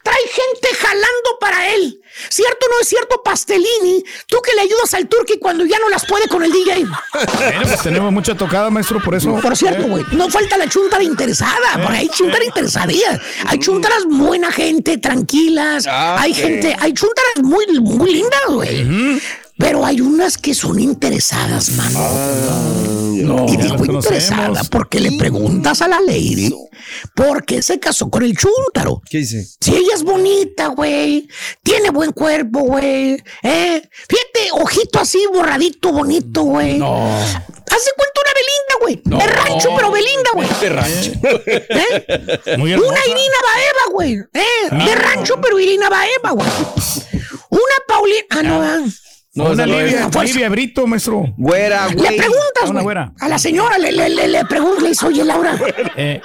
Trae 0.02 0.16
gente 0.32 0.68
jalando 0.80 1.38
para 1.38 1.74
él. 1.74 2.00
¿Cierto 2.30 2.66
o 2.66 2.68
no 2.70 2.80
es 2.80 2.88
cierto, 2.88 3.22
Pastelini? 3.22 4.02
Tú 4.26 4.38
que 4.42 4.54
le 4.54 4.62
ayudas 4.62 4.94
al 4.94 5.06
Turqui 5.06 5.38
cuando 5.38 5.66
ya 5.66 5.78
no 5.78 5.90
las 5.90 6.06
puede 6.06 6.26
con 6.26 6.42
el 6.42 6.50
DJ. 6.50 6.86
Bueno, 6.86 7.60
pues 7.64 7.82
tenemos 7.82 8.10
mucha 8.10 8.34
tocada, 8.34 8.70
maestro, 8.70 8.98
por 9.02 9.14
eso. 9.14 9.38
Por 9.40 9.54
cierto, 9.56 9.82
Eh. 9.82 9.88
güey, 9.88 10.04
no 10.12 10.30
falta 10.30 10.56
la 10.56 10.66
chuntara 10.70 11.02
interesada, 11.02 11.80
porque 11.82 11.98
hay 11.98 12.08
chuntaras 12.08 12.46
interesadillas. 12.46 13.20
Hay 13.46 13.58
chuntaras 13.58 14.06
buena 14.06 14.50
gente, 14.50 14.96
tranquilas. 14.96 15.86
hay 15.86 16.32
sí. 16.32 16.40
gente, 16.42 16.74
hay 16.80 16.94
chuntaras 16.94 17.42
muy, 17.42 17.66
muy 17.80 18.14
lindas, 18.14 18.40
güey. 18.48 19.20
Pero 19.60 19.84
hay 19.84 20.00
unas 20.00 20.38
que 20.38 20.54
son 20.54 20.80
interesadas, 20.80 21.70
mano. 21.72 22.00
No, 23.20 23.46
y 23.46 23.56
digo 23.58 23.84
interesada 23.84 24.62
porque 24.70 24.98
le 24.98 25.12
preguntas 25.18 25.82
a 25.82 25.88
la 25.88 26.00
lady 26.00 26.52
por 27.14 27.44
qué 27.44 27.60
se 27.60 27.78
casó 27.78 28.08
con 28.10 28.22
el 28.22 28.34
chúntaro. 28.36 29.02
¿Qué 29.08 29.18
dice? 29.18 29.46
Si 29.60 29.70
ella 29.76 29.94
es 29.94 30.02
bonita, 30.02 30.68
güey. 30.68 31.28
Tiene 31.62 31.90
buen 31.90 32.12
cuerpo, 32.12 32.60
güey. 32.60 33.22
¿Eh? 33.42 33.82
Fíjate, 34.08 34.50
ojito 34.62 34.98
así, 34.98 35.22
borradito, 35.32 35.92
bonito, 35.92 36.42
güey. 36.42 36.78
No. 36.78 37.14
Hace 37.20 37.90
cuenta 37.96 38.20
una 38.22 38.32
Belinda, 38.34 38.74
güey. 38.80 39.02
De 39.04 39.26
rancho, 39.32 39.68
pero 39.76 39.90
Belinda, 39.90 40.30
güey. 40.34 40.48
De 40.60 40.68
rancho. 40.70 41.12
¿Eh? 41.46 42.56
Muy 42.56 42.72
Una. 42.72 42.98
Irina 43.06 43.36
Baeva, 43.44 43.92
güey. 43.92 44.12
¿Eh? 44.32 44.70
De 44.70 44.92
Ah. 44.92 44.94
rancho, 44.96 45.38
pero 45.42 45.60
Irina 45.60 45.90
Baeva, 45.90 46.30
güey. 46.30 46.48
Una 47.50 47.74
Paulina. 47.86 48.24
Ah, 48.30 48.42
no, 48.42 48.62
ah. 48.62 48.80
No, 49.34 49.44
No, 49.44 49.50
una 49.52 49.64
Livia, 49.66 49.84
es. 49.84 50.12
Fuerza. 50.12 50.22
Livia 50.24 50.48
Brito, 50.48 50.86
maestro. 50.86 51.24
Güera, 51.36 51.86
Le 51.88 51.94
güey. 51.94 52.16
preguntas, 52.16 52.64
una 52.64 52.72
güey. 52.72 52.82
güera. 52.82 53.12
A 53.20 53.28
la 53.28 53.38
señora 53.38 53.78
le, 53.78 53.92
le, 53.92 54.08
le, 54.08 54.26
le 54.28 54.44
preguntas, 54.44 54.82
le 54.82 54.88
dice, 54.88 55.06
oye, 55.06 55.24
Laura. 55.24 55.56
Eh, 55.96 56.20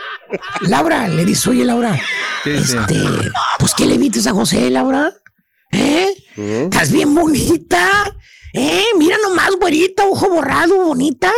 Laura, 0.61 1.07
le 1.07 1.23
dice, 1.23 1.49
oye, 1.51 1.63
Laura. 1.65 1.99
Este, 2.45 2.95
pues, 3.59 3.73
¿qué 3.75 3.85
le 3.85 3.97
vites 3.99 4.25
a 4.27 4.31
José, 4.31 4.69
Laura? 4.71 5.13
¿Eh? 5.71 6.07
Estás 6.35 6.91
bien 6.91 7.13
bonita. 7.13 7.89
¿Eh? 8.53 8.85
Mira 8.97 9.17
nomás, 9.21 9.51
güerita, 9.59 10.05
ojo 10.05 10.29
borrado, 10.29 10.75
bonita. 10.85 11.31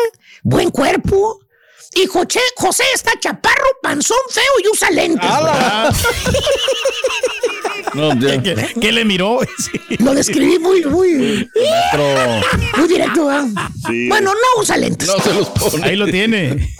Buen 0.44 0.70
cuerpo. 0.70 1.40
Y 1.96 2.06
José, 2.06 2.40
José 2.56 2.84
está 2.94 3.12
chaparro, 3.20 3.66
panzón, 3.82 4.18
feo 4.30 4.44
y 4.64 4.68
usa 4.72 4.90
lentes. 4.92 5.30
No. 7.98 8.10
¿qué, 8.44 8.74
qué 8.80 8.92
le 8.92 9.06
miró? 9.06 9.40
Sí. 9.58 9.98
Lo 10.00 10.14
describí 10.14 10.60
muy, 10.60 10.86
muy, 10.86 11.50
muy 12.78 12.88
directo, 12.88 13.26
¿verdad? 13.26 13.48
Bueno, 14.08 14.32
no 14.34 14.62
usa 14.62 14.78
lentes. 14.78 15.08
No 15.08 15.20
se 15.20 15.34
los 15.34 15.50
pone. 15.50 15.84
Ahí 15.86 15.96
lo 15.96 16.06
tiene. 16.06 16.76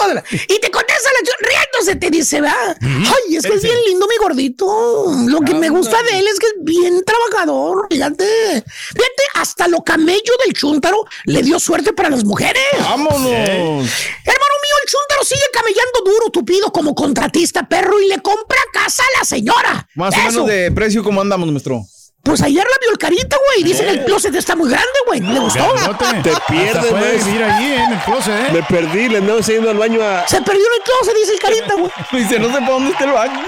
Y 0.48 0.60
te 0.60 0.70
contesta 0.70 1.10
la 1.10 1.48
riéndose, 1.48 1.96
te 1.96 2.12
dice, 2.12 2.40
va. 2.40 2.56
Ay, 2.82 3.36
es 3.36 3.44
que 3.44 3.54
es 3.56 3.64
bien 3.64 3.76
lindo 3.88 4.08
mi 4.08 4.16
gordito. 4.18 5.06
Lo 5.28 5.42
que 5.42 5.54
me 5.56 5.70
gusta 5.70 6.02
de 6.04 6.20
él 6.20 6.28
es 6.28 6.40
que 6.40 6.46
es 6.48 6.54
bien 6.60 7.04
trabajador. 7.04 7.88
Fíjate. 7.90 8.26
Fíjate, 8.64 9.24
hasta 9.34 9.68
lo 9.68 9.84
camello 9.84 10.34
del 10.46 10.54
chúntaro 10.54 11.06
le 11.26 11.42
dio 11.42 11.60
suerte 11.60 11.94
para 11.94 12.10
las 12.10 12.24
mujeres. 12.24 12.62
Vámonos. 12.80 13.26
Hermano 13.26 14.57
mío, 14.68 14.76
el 14.84 14.90
chúntaro 14.90 15.24
sigue 15.24 15.46
camellando 15.54 16.00
duro, 16.06 16.30
tupido, 16.32 16.72
como 16.72 16.94
contratista 16.94 17.68
perro 17.68 18.00
y 18.00 18.08
le 18.08 18.20
compra 18.22 18.60
casa 18.74 19.04
a 19.04 19.20
la 19.20 19.26
señora. 19.26 19.88
Más 19.96 20.14
o 20.16 20.18
menos 20.18 20.48
de 20.48 20.72
precio, 20.72 21.04
¿cómo 21.04 21.22
andamos, 21.22 21.50
maestro? 21.50 21.84
Pues 22.24 22.42
ayer 22.42 22.64
la 22.64 22.78
vio 22.82 22.92
el 22.92 22.98
carita, 22.98 23.38
güey. 23.38 23.64
Dice 23.64 23.86
que 23.86 23.92
el 23.92 24.04
closet 24.04 24.36
está 24.36 24.54
muy 24.56 24.70
grande, 24.70 24.88
güey. 25.06 25.22
¿Le 25.22 25.40
gustó? 25.40 25.74
Grandote. 25.74 26.06
Te 26.24 26.36
pierdes, 26.50 26.92
maestro. 26.92 27.26
vivir 27.26 27.44
allí 27.44 27.74
en 27.74 27.94
el 27.94 28.00
closet, 28.00 28.34
¿eh? 28.34 28.52
Me 28.52 28.64
perdí, 28.64 29.08
le 29.08 29.20
andaba 29.20 29.40
yendo 29.40 29.70
al 29.70 29.78
baño 29.78 30.04
a. 30.04 30.28
Se 30.28 30.42
perdió 30.42 30.66
en 30.66 30.74
el 30.74 30.84
closet, 30.84 31.16
dice 31.16 31.34
el 31.34 31.40
carita, 31.40 31.74
güey. 31.76 31.92
Dice, 32.24 32.40
no 32.40 32.48
sé 32.48 32.60
por 32.60 32.68
dónde 32.68 32.92
está 32.92 33.06
el 33.06 33.12
baño. 33.12 33.46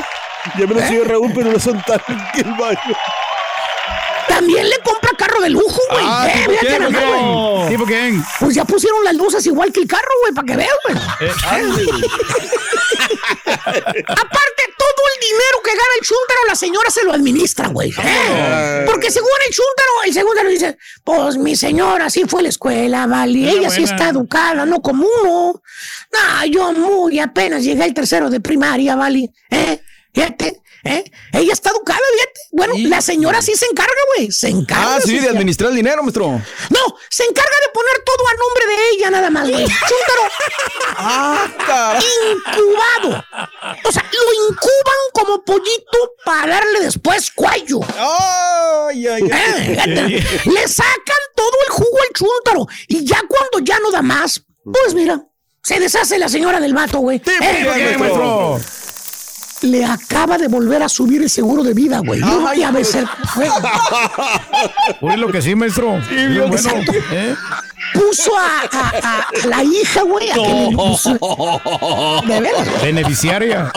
Ya 0.58 0.66
me 0.66 0.74
lo 0.76 0.82
siguió 0.88 1.04
Raúl, 1.04 1.32
pero 1.36 1.52
no 1.52 1.60
son 1.60 1.82
tan 1.82 2.00
que 2.34 2.42
el 2.42 2.54
baño. 2.54 2.96
También 4.40 4.70
le 4.70 4.78
compra 4.80 5.12
carro 5.18 5.42
de 5.42 5.50
lujo, 5.50 5.82
güey. 5.92 6.06
Ah, 6.08 6.30
Eh, 6.32 6.46
¿tipo. 7.70 7.86
Pues 8.40 8.56
ya 8.56 8.64
pusieron 8.64 9.04
las 9.04 9.16
luces 9.16 9.46
igual 9.46 9.70
que 9.74 9.82
el 9.82 9.88
carro, 9.88 10.08
güey, 10.22 10.34
para 10.34 10.46
que 10.46 10.56
veas, 10.56 10.78
güey. 10.86 10.98
Eh, 10.98 11.30
Aparte, 14.08 14.64
todo 14.78 15.04
el 15.14 15.20
dinero 15.22 15.58
que 15.62 15.72
gana 15.72 15.94
el 16.00 16.06
chúntaro, 16.06 16.40
la 16.48 16.56
señora 16.56 16.90
se 16.90 17.04
lo 17.04 17.12
administra, 17.12 17.68
güey. 17.68 17.90
¿eh? 17.90 18.84
Porque 18.86 19.12
según 19.12 19.30
el 19.46 19.54
chúntaro, 19.54 19.90
el 20.06 20.14
segundo 20.14 20.42
dice, 20.46 20.78
pues 21.04 21.36
mi 21.38 21.58
señora 21.58 22.10
sí 22.10 22.24
fue 22.26 22.40
a 22.40 22.44
la 22.44 22.50
escuela, 22.50 23.08
vale. 23.08 23.52
Ella 23.52 23.70
sí 23.70 23.84
está 23.84 24.08
educada, 24.10 24.66
no 24.66 24.82
como 24.82 25.06
uno. 25.22 25.62
No, 26.14 26.46
yo 26.46 26.72
muy 26.72 27.20
apenas 27.20 27.62
llegué 27.64 27.84
al 27.84 27.94
tercero 27.94 28.30
de 28.30 28.40
primaria, 28.40 28.96
vale. 28.96 29.32
¿Eh? 29.50 29.82
Fíjate, 30.14 30.62
¿eh? 30.84 31.04
Ella 31.34 31.54
está 31.54 31.70
educada, 31.72 32.00
fíjate. 32.14 32.40
Bueno, 32.52 32.74
la 32.90 33.02
señora 33.02 33.42
sí 33.42 33.54
se 33.56 33.66
encarga, 33.66 33.94
güey. 34.16 34.32
Se 34.32 34.50
encarga. 34.50 34.96
Ah, 34.96 35.00
sí, 35.04 35.20
de 35.20 35.30
administrar 35.30 35.70
el 35.72 35.76
dinero, 35.78 36.02
maestro. 36.04 36.28
No, 36.30 36.96
se 37.10 37.24
encarga 37.24 37.56
de 37.66 37.70
poner 37.74 38.04
todo 38.06 38.28
a 38.28 38.32
nombre 38.34 38.66
de 38.76 38.90
ella, 38.96 39.10
nada 39.12 39.30
más, 39.30 39.50
güey. 39.50 39.66
Chúntaro. 39.66 40.32
Ah, 40.98 41.48
caray. 41.66 42.04
incubado. 42.32 43.24
O 43.86 43.92
sea, 43.92 44.04
lo 44.12 44.50
incuban 44.50 44.98
como 45.14 45.44
pollito 45.44 46.14
para 46.26 46.56
darle 46.56 46.80
después 46.82 47.32
cuello. 47.32 47.80
Ay, 47.98 49.08
ay, 49.08 49.24
Eh, 49.24 49.32
ay. 49.32 49.68
fíjate, 49.68 50.50
Le 50.50 50.68
sacan 50.68 51.18
todo 51.36 51.52
el 51.68 51.74
jugo 51.74 51.98
al 52.08 52.14
chúntaro. 52.14 52.68
Y 52.88 53.06
ya 53.06 53.22
cuando 53.28 53.60
ya 53.66 53.80
no 53.80 53.92
da 53.92 54.02
más, 54.02 54.42
pues 54.72 54.94
mira, 54.94 55.22
se 55.64 55.80
deshace 55.80 56.18
la 56.18 56.30
señora 56.30 56.60
del 56.60 56.74
vato, 56.74 57.00
güey. 57.00 57.20
¿por 57.20 57.34
Eh, 57.34 57.40
qué, 57.92 57.98
maestro? 57.98 58.60
Le 59.62 59.86
acaba 59.86 60.38
de 60.38 60.48
volver 60.48 60.82
a 60.84 60.90
subir 60.90 61.22
el 61.22 61.30
seguro 61.30 61.64
de 61.64 61.74
vida, 61.74 62.00
güey. 62.00 62.20
Yo 62.20 62.48
Ay, 62.48 62.64
a 62.64 62.72
veces, 62.72 63.06
güey, 63.36 63.50
Uy, 65.02 65.18
lo 65.18 65.32
que 65.32 65.42
sí, 65.42 65.56
maestro. 65.56 66.00
Sí, 66.08 66.16
bien, 66.16 66.40
bueno. 66.50 66.56
exacto. 66.56 66.92
¿eh? 67.12 67.36
puso 67.94 68.38
a, 68.38 68.62
a- 68.72 69.28
a 69.44 69.48
la 69.48 69.64
hija, 69.64 70.04
güey, 70.04 70.30
a 70.30 70.34
que 70.36 70.42
le 70.42 70.76
puso- 70.76 72.22
De 72.28 72.40
veras, 72.42 72.70
güey. 72.70 72.82
Beneficiaria. 72.94 73.72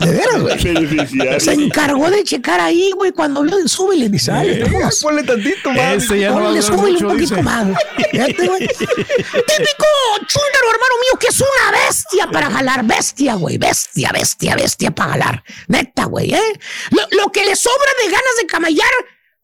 De 0.00 0.10
veras, 0.12 0.40
güey. 0.40 0.62
Beneficiario. 0.64 1.40
Se 1.40 1.52
encargó 1.52 2.10
de 2.10 2.24
checar 2.24 2.60
ahí, 2.60 2.90
güey, 2.96 3.12
cuando 3.12 3.42
vio 3.42 3.58
el 3.58 3.68
súbele, 3.68 4.08
dice, 4.08 4.32
"Ay, 4.32 4.62
vámonos". 4.62 5.00
Ponle 5.02 5.22
tantito 5.24 5.70
más. 5.72 5.94
Este 5.94 6.20
ya 6.20 6.30
no 6.30 6.40
Ponle, 6.40 6.62
súbele 6.62 6.92
mucho, 6.92 7.06
un 7.06 7.12
poquito 7.12 7.34
dice. 7.34 7.42
más. 7.42 7.64
güey. 7.64 7.76
Fíjate, 8.12 8.46
güey. 8.48 8.66
Típico 8.68 9.86
chúndaro, 10.26 10.66
hermano 10.72 10.94
mío, 11.02 11.18
que 11.20 11.26
es 11.26 11.40
una 11.40 11.78
bestia 11.86 12.26
para 12.30 12.50
jalar. 12.50 12.84
Bestia, 12.84 13.34
güey. 13.34 13.58
Bestia, 13.58 14.10
bestia, 14.12 14.56
bestia 14.56 14.90
para 14.90 15.03
jalar. 15.08 15.44
Neta, 15.68 16.04
güey, 16.04 16.34
¿eh? 16.34 16.60
Lo, 16.90 17.02
lo 17.22 17.32
que 17.32 17.44
le 17.44 17.56
sobra 17.56 17.90
de 18.02 18.10
ganas 18.10 18.36
de 18.40 18.46
camallar, 18.46 18.92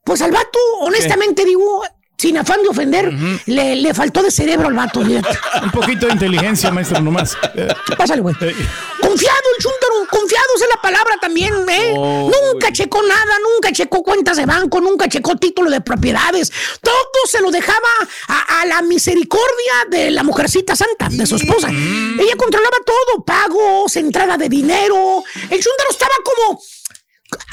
pues 0.04 0.22
al 0.22 0.32
vato, 0.32 0.58
honestamente 0.80 1.44
digo, 1.44 1.84
sin 2.20 2.36
afán 2.36 2.62
de 2.62 2.68
ofender, 2.68 3.10
le, 3.46 3.76
le 3.76 3.94
faltó 3.94 4.22
de 4.22 4.30
cerebro 4.30 4.68
al 4.68 4.74
vato. 4.74 5.00
Un 5.62 5.70
poquito 5.72 6.06
de 6.06 6.12
inteligencia, 6.12 6.70
maestro, 6.70 7.00
nomás. 7.00 7.34
Pásale, 7.96 8.20
güey. 8.20 8.34
Confiado 8.34 9.46
el 9.56 9.62
chúntaro, 9.62 9.94
confiado 10.10 10.46
es 10.56 10.64
la 10.68 10.82
palabra 10.82 11.16
también, 11.18 11.54
¿eh? 11.66 11.94
Oh, 11.96 12.30
nunca 12.30 12.70
checó 12.72 13.02
nada, 13.02 13.34
nunca 13.54 13.72
checó 13.72 14.02
cuentas 14.02 14.36
de 14.36 14.44
banco, 14.44 14.82
nunca 14.82 15.08
checó 15.08 15.34
título 15.36 15.70
de 15.70 15.80
propiedades. 15.80 16.52
Todo 16.82 16.94
se 17.26 17.40
lo 17.40 17.50
dejaba 17.50 17.88
a, 18.28 18.60
a 18.60 18.66
la 18.66 18.82
misericordia 18.82 19.86
de 19.88 20.10
la 20.10 20.22
mujercita 20.22 20.76
santa, 20.76 21.08
de 21.08 21.24
su 21.24 21.36
esposa. 21.36 21.68
Ella 21.70 22.36
controlaba 22.36 22.76
todo, 22.84 23.24
pagos, 23.24 23.96
entrada 23.96 24.36
de 24.36 24.50
dinero. 24.50 25.24
El 25.48 25.58
chúntaro 25.58 25.90
estaba 25.90 26.14
como... 26.22 26.60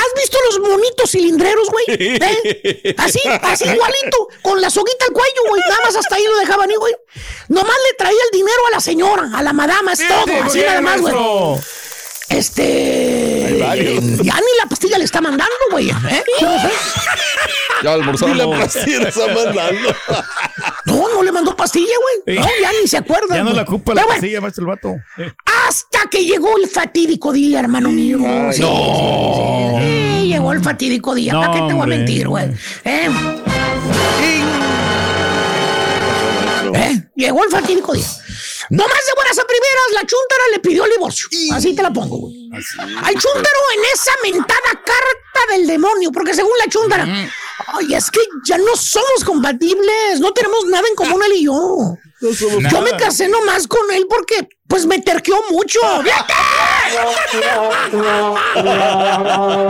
¿Has 0.08 0.22
visto 0.22 0.38
los 0.46 0.60
monitos 0.60 1.12
cilindreros, 1.12 1.70
güey? 1.70 1.86
¿Eh? 1.90 2.96
Así, 2.98 3.20
así 3.42 3.66
igualito, 3.66 4.30
con 4.42 4.62
la 4.62 4.70
soguita 4.70 5.06
al 5.06 5.14
cuello, 5.14 5.42
güey. 5.50 5.62
Nada 5.68 5.82
más 5.84 5.96
hasta 5.96 6.16
ahí 6.16 6.24
lo 6.24 6.38
dejaban, 6.38 6.70
güey. 6.78 6.96
Nomás 7.50 7.76
le 7.90 7.98
traía 7.98 8.20
el 8.32 8.38
dinero 8.38 8.68
a 8.68 8.72
la 8.72 8.80
señora, 8.80 9.30
a 9.34 9.44
la 9.44 9.54
madama, 9.54 9.94
es 9.94 10.08
todo, 10.08 10.26
¿por 10.26 10.46
así 10.46 10.62
nada 10.62 10.82
más, 10.82 11.02
güey. 11.02 11.14
Este. 12.30 13.58
Ya 13.58 14.36
ni 14.36 14.58
la 14.60 14.66
pastilla 14.70 14.98
le 14.98 15.06
está 15.06 15.22
mandando, 15.22 15.56
güey. 15.72 15.90
¿eh? 15.90 16.24
Ya 17.84 17.94
almorzamos. 17.94 18.36
Y 18.36 18.38
la 18.40 18.50
pastilla 18.60 19.00
le 19.00 19.10
está 19.10 19.28
mandando. 19.28 19.96
No, 20.86 21.10
no 21.14 21.24
le 21.24 21.32
mandó 21.32 21.56
pastilla, 21.56 21.94
güey. 22.26 22.38
No, 22.40 22.46
ya 22.62 22.72
ni 22.82 22.88
se 22.88 22.98
acuerda. 22.98 23.36
Ya 23.36 23.44
no 23.44 23.54
la 23.54 23.62
ocupa 23.64 23.94
la 23.94 24.06
pastilla, 24.06 24.42
maestro 24.42 24.64
el 24.64 24.68
vato. 24.68 24.96
Hasta 25.68 26.10
que 26.10 26.24
llegó 26.26 26.58
el 26.58 26.68
fatídico 26.68 27.32
día, 27.32 27.60
hermano 27.60 27.90
mío. 27.90 28.20
Ay, 28.26 28.54
Sí, 28.54 28.62
no. 28.62 29.78
sí, 29.80 29.84
sí, 29.84 30.20
sí, 30.22 30.28
llegó 30.30 30.52
el 30.54 30.64
fatídico 30.64 31.14
día. 31.16 31.34
No, 31.34 31.42
¿Para 31.42 31.54
qué 31.54 31.60
te 31.68 31.74
voy 31.74 31.84
a 31.84 31.86
mentir, 31.88 32.28
güey? 32.28 32.46
¿Eh? 32.84 33.10
¿Eh? 36.74 37.04
Llegó 37.16 37.44
el 37.44 37.50
fatídico 37.50 37.94
día. 37.94 38.08
No 38.70 38.84
más 38.84 38.98
de 39.06 39.14
buenas 39.16 39.40
a 39.40 39.44
primeras, 39.46 39.86
la 39.94 40.00
chuntara 40.02 40.44
le 40.52 40.60
pidió 40.60 40.84
el 40.86 40.92
divorcio. 40.92 41.28
Así 41.54 41.74
te 41.74 41.82
la 41.82 41.92
pongo, 41.92 42.18
güey. 42.18 42.50
Al 42.52 43.14
chúntaro 43.14 43.60
en 43.76 43.84
esa 43.94 44.12
mentada 44.24 44.72
carta 44.74 45.54
del 45.56 45.68
demonio, 45.68 46.12
porque 46.12 46.34
según 46.34 46.52
la 46.60 46.70
chúntara, 46.70 47.08
ay, 47.68 47.94
es 47.94 48.12
que 48.12 48.22
ya 48.46 48.58
no 48.58 48.76
somos 48.76 49.24
compatibles, 49.26 50.20
no 50.20 50.32
tenemos 50.34 50.66
nada 50.66 50.88
en 50.88 50.96
común 50.96 51.22
él 51.26 51.34
y 51.36 51.46
yo. 51.46 51.98
Yo 52.20 52.82
me 52.82 52.92
casé 52.98 53.28
nomás 53.28 53.68
con 53.68 53.92
él 53.92 54.08
porque, 54.10 54.50
pues, 54.68 54.88
me 54.88 55.00
terqueó 55.00 55.38
mucho. 55.52 55.80
¡Fíjate! 56.04 56.34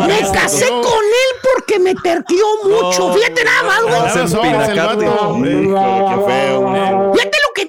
Me 0.07 0.31
casé 0.31 0.67
con 0.69 0.83
él 0.83 1.41
porque 1.43 1.77
me 1.79 1.93
terqueó 1.95 2.45
mucho. 2.63 3.13
Fíjate 3.13 3.43
nada 3.43 3.63
más, 3.63 3.81
güey. 3.81 3.99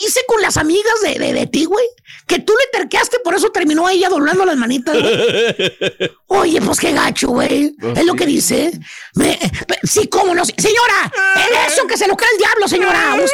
Dice 0.08 0.24
con 0.26 0.40
las 0.40 0.56
amigas 0.56 0.94
de, 1.02 1.18
de, 1.18 1.34
de 1.34 1.46
ti, 1.46 1.66
güey. 1.66 1.84
Que 2.26 2.38
tú 2.38 2.54
le 2.58 2.78
terqueaste, 2.78 3.18
por 3.20 3.34
eso 3.34 3.50
terminó 3.50 3.90
ella 3.90 4.08
doblando 4.08 4.46
las 4.46 4.56
manitas. 4.56 4.96
güey. 4.98 6.12
Oye, 6.28 6.62
pues 6.62 6.80
qué 6.80 6.92
gacho, 6.92 7.28
güey. 7.28 7.74
Pues 7.78 7.98
es 7.98 8.04
lo 8.06 8.14
que 8.14 8.24
dice. 8.24 8.70
Me- 9.14 9.38
me- 9.68 9.78
sí, 9.88 10.08
cómo 10.08 10.34
no. 10.34 10.42
Señora, 10.46 11.12
en 11.36 11.70
eso 11.70 11.86
que 11.86 11.98
se 11.98 12.06
lo 12.06 12.16
cree 12.16 12.30
el 12.32 12.38
diablo, 12.38 12.68
señora. 12.68 13.14
Usted 13.22 13.26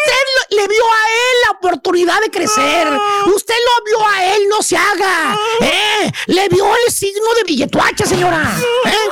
lo- 0.50 0.56
le 0.56 0.66
vio 0.66 0.84
a 0.84 1.08
él 1.08 1.36
la 1.44 1.50
oportunidad 1.52 2.20
de 2.22 2.30
crecer. 2.32 2.88
Usted 3.26 3.54
lo 3.54 3.84
vio 3.84 4.08
a 4.08 4.34
él, 4.34 4.42
no 4.48 4.60
se 4.62 4.76
haga. 4.76 5.38
¿Eh? 5.60 6.10
Le 6.26 6.48
vio 6.48 6.66
el 6.86 6.92
signo 6.92 7.34
de 7.36 7.44
billetuacha, 7.44 8.04
señora. 8.04 8.52
¿Eh? 8.86 9.10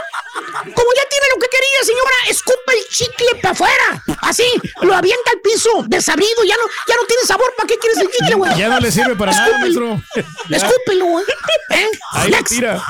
Como 0.65 0.91
ya 0.97 1.09
tiene 1.11 1.27
lo 1.35 1.41
que 1.41 1.49
quería, 1.49 1.85
señora, 1.85 2.15
escupe 2.29 2.73
el 2.79 2.89
chicle 2.89 3.35
para 3.43 3.53
afuera. 3.53 4.03
Así, 4.23 4.45
lo 4.81 4.95
avienta 4.95 5.31
al 5.33 5.41
piso, 5.41 5.85
desabrido, 5.89 6.45
ya 6.45 6.57
no, 6.57 6.63
ya 6.89 6.97
no 6.97 7.05
tiene 7.07 7.23
sabor. 7.25 7.52
¿Para 7.57 7.67
qué 7.69 7.77
quieres 7.79 7.99
el 8.01 8.11
chicle, 8.11 8.35
güey? 8.37 8.55
Ya 8.57 8.69
no 8.69 8.81
le 8.81 8.91
sirve 8.93 9.15
para 9.17 9.33
nada, 9.33 9.47
Escúpelo. 9.67 9.89
maestro. 9.97 10.25
Ya. 10.49 10.57
Escúpelo, 10.57 11.05
güey. 11.07 11.25
¿Eh? 11.71 11.89
Ahí 12.13 12.31
lo 12.31 12.43
tira. 12.45 12.83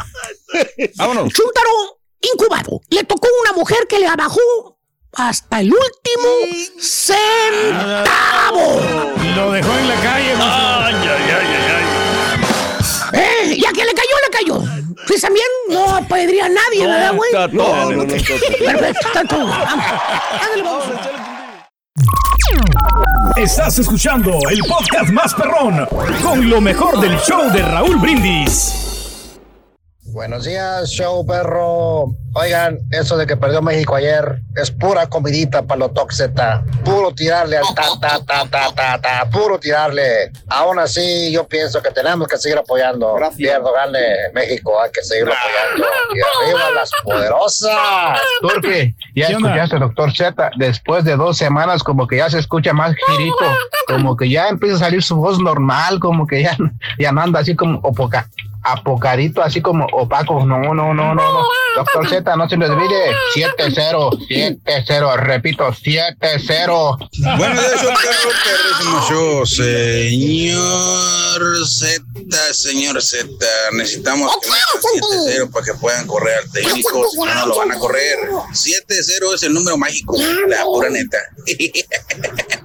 Vámonos. 0.96 1.32
Chúntaro 1.32 1.70
incubado. 2.20 2.80
Le 2.90 3.04
tocó 3.04 3.28
una 3.42 3.52
mujer 3.52 3.86
que 3.88 3.98
le 3.98 4.06
abajó 4.06 4.78
hasta 5.14 5.60
el 5.60 5.72
último 5.72 6.28
centavo. 6.80 8.80
Lo 9.36 9.52
dejó 9.52 9.72
en 9.78 9.88
la 9.88 9.94
calle, 10.00 10.36
maestro. 10.36 11.12
Eh, 13.14 13.56
y 13.58 13.64
a 13.66 13.72
quien 13.72 13.86
le 13.86 13.92
cayó, 13.94 14.16
le 14.24 14.30
cayó. 14.30 14.62
Pues 15.06 15.20
también 15.20 15.46
no 15.68 16.06
pediría 16.08 16.46
a 16.46 16.48
nadie, 16.48 16.86
¿verdad, 16.86 17.14
güey? 17.14 17.28
está 17.30 17.46
todo. 17.48 17.74
No, 17.74 17.90
no, 17.90 18.04
no. 18.04 18.06
Perfecto, 18.06 19.06
está 19.08 19.24
todo. 19.24 19.46
Vamos. 19.46 19.84
Ándale, 20.40 20.62
vamos. 20.62 20.84
Estás 23.42 23.76
escuchando 23.80 24.38
el 24.48 24.60
podcast 24.60 25.10
más 25.10 25.34
perrón 25.34 25.84
con 26.22 26.48
lo 26.48 26.60
mejor 26.60 27.00
del 27.00 27.18
show 27.18 27.50
de 27.50 27.60
Raúl 27.60 27.96
Brindis. 27.98 29.36
Buenos 30.12 30.44
días, 30.44 30.88
show 30.88 31.26
perro. 31.26 32.21
Oigan, 32.34 32.78
eso 32.90 33.16
de 33.18 33.26
que 33.26 33.36
perdió 33.36 33.60
México 33.60 33.94
ayer 33.94 34.40
es 34.56 34.70
pura 34.70 35.06
comidita 35.06 35.62
para 35.62 35.80
los 35.80 35.92
Toxeta. 35.92 36.64
Puro 36.82 37.12
tirarle 37.12 37.58
al 37.58 37.64
ta, 37.74 37.82
ta, 38.00 38.18
ta, 38.24 38.46
ta, 38.50 38.72
ta, 38.74 38.98
ta. 39.00 39.30
Puro 39.30 39.58
tirarle. 39.58 40.32
Aún 40.48 40.78
así, 40.78 41.30
yo 41.30 41.46
pienso 41.46 41.82
que 41.82 41.90
tenemos 41.90 42.26
que 42.28 42.38
seguir 42.38 42.58
apoyando. 42.58 43.16
Pierdo, 43.36 43.72
gane 43.72 43.98
México, 44.32 44.80
hay 44.80 44.90
que 44.90 45.02
seguirlo 45.02 45.32
apoyando. 45.32 45.86
Y 46.14 46.20
arriba 46.20 46.70
las 46.74 46.90
poderosas. 47.04 48.20
Turki, 48.40 48.94
ya 49.14 49.28
escuchaste, 49.28 49.78
doctor 49.78 50.14
Z. 50.14 50.50
Después 50.56 51.04
de 51.04 51.16
dos 51.16 51.36
semanas, 51.36 51.82
como 51.82 52.06
que 52.06 52.16
ya 52.16 52.30
se 52.30 52.38
escucha 52.38 52.72
más 52.72 52.94
girito, 52.94 53.56
como 53.86 54.16
que 54.16 54.30
ya 54.30 54.48
empieza 54.48 54.76
a 54.76 54.78
salir 54.80 55.02
su 55.02 55.16
voz 55.16 55.38
normal, 55.38 56.00
como 56.00 56.26
que 56.26 56.42
ya, 56.42 56.56
ya 56.98 57.12
no 57.12 57.20
anda 57.20 57.40
así 57.40 57.54
como 57.54 57.78
opoca, 57.80 58.28
apocadito, 58.62 59.42
así 59.42 59.60
como 59.60 59.86
opaco. 59.92 60.44
No, 60.46 60.58
no, 60.58 60.74
no, 60.74 60.94
no, 60.94 61.14
no. 61.14 61.44
Doctor 61.76 62.08
Z, 62.08 62.36
no 62.36 62.48
se 62.48 62.56
le 62.56 62.66
olvide. 62.66 63.12
7-0, 63.34 64.62
7-0, 64.64 65.16
repito, 65.16 65.68
7-0. 65.68 67.10
Buenos 67.38 67.58
días, 67.58 67.82
yo 67.82 67.88
perro, 67.88 68.30
perrísimo 68.44 69.08
show. 69.08 69.46
Señor 69.46 71.42
Z, 71.66 72.04
señor 72.52 73.02
Z, 73.02 73.26
necesitamos 73.72 74.30
que 74.42 74.48
metan 74.50 74.80
7-0 75.46 75.50
para 75.50 75.64
que 75.64 75.74
puedan 75.74 76.06
correr 76.06 76.38
al 76.38 76.50
técnico, 76.50 77.06
si 77.10 77.18
no, 77.18 77.34
no 77.34 77.46
lo 77.46 77.58
van 77.58 77.72
a 77.72 77.78
correr. 77.78 78.18
7-0 78.52 79.34
es 79.34 79.42
el 79.42 79.54
número 79.54 79.76
mágico, 79.76 80.16
la 80.48 80.64
pura 80.64 80.90
neta. 80.90 81.18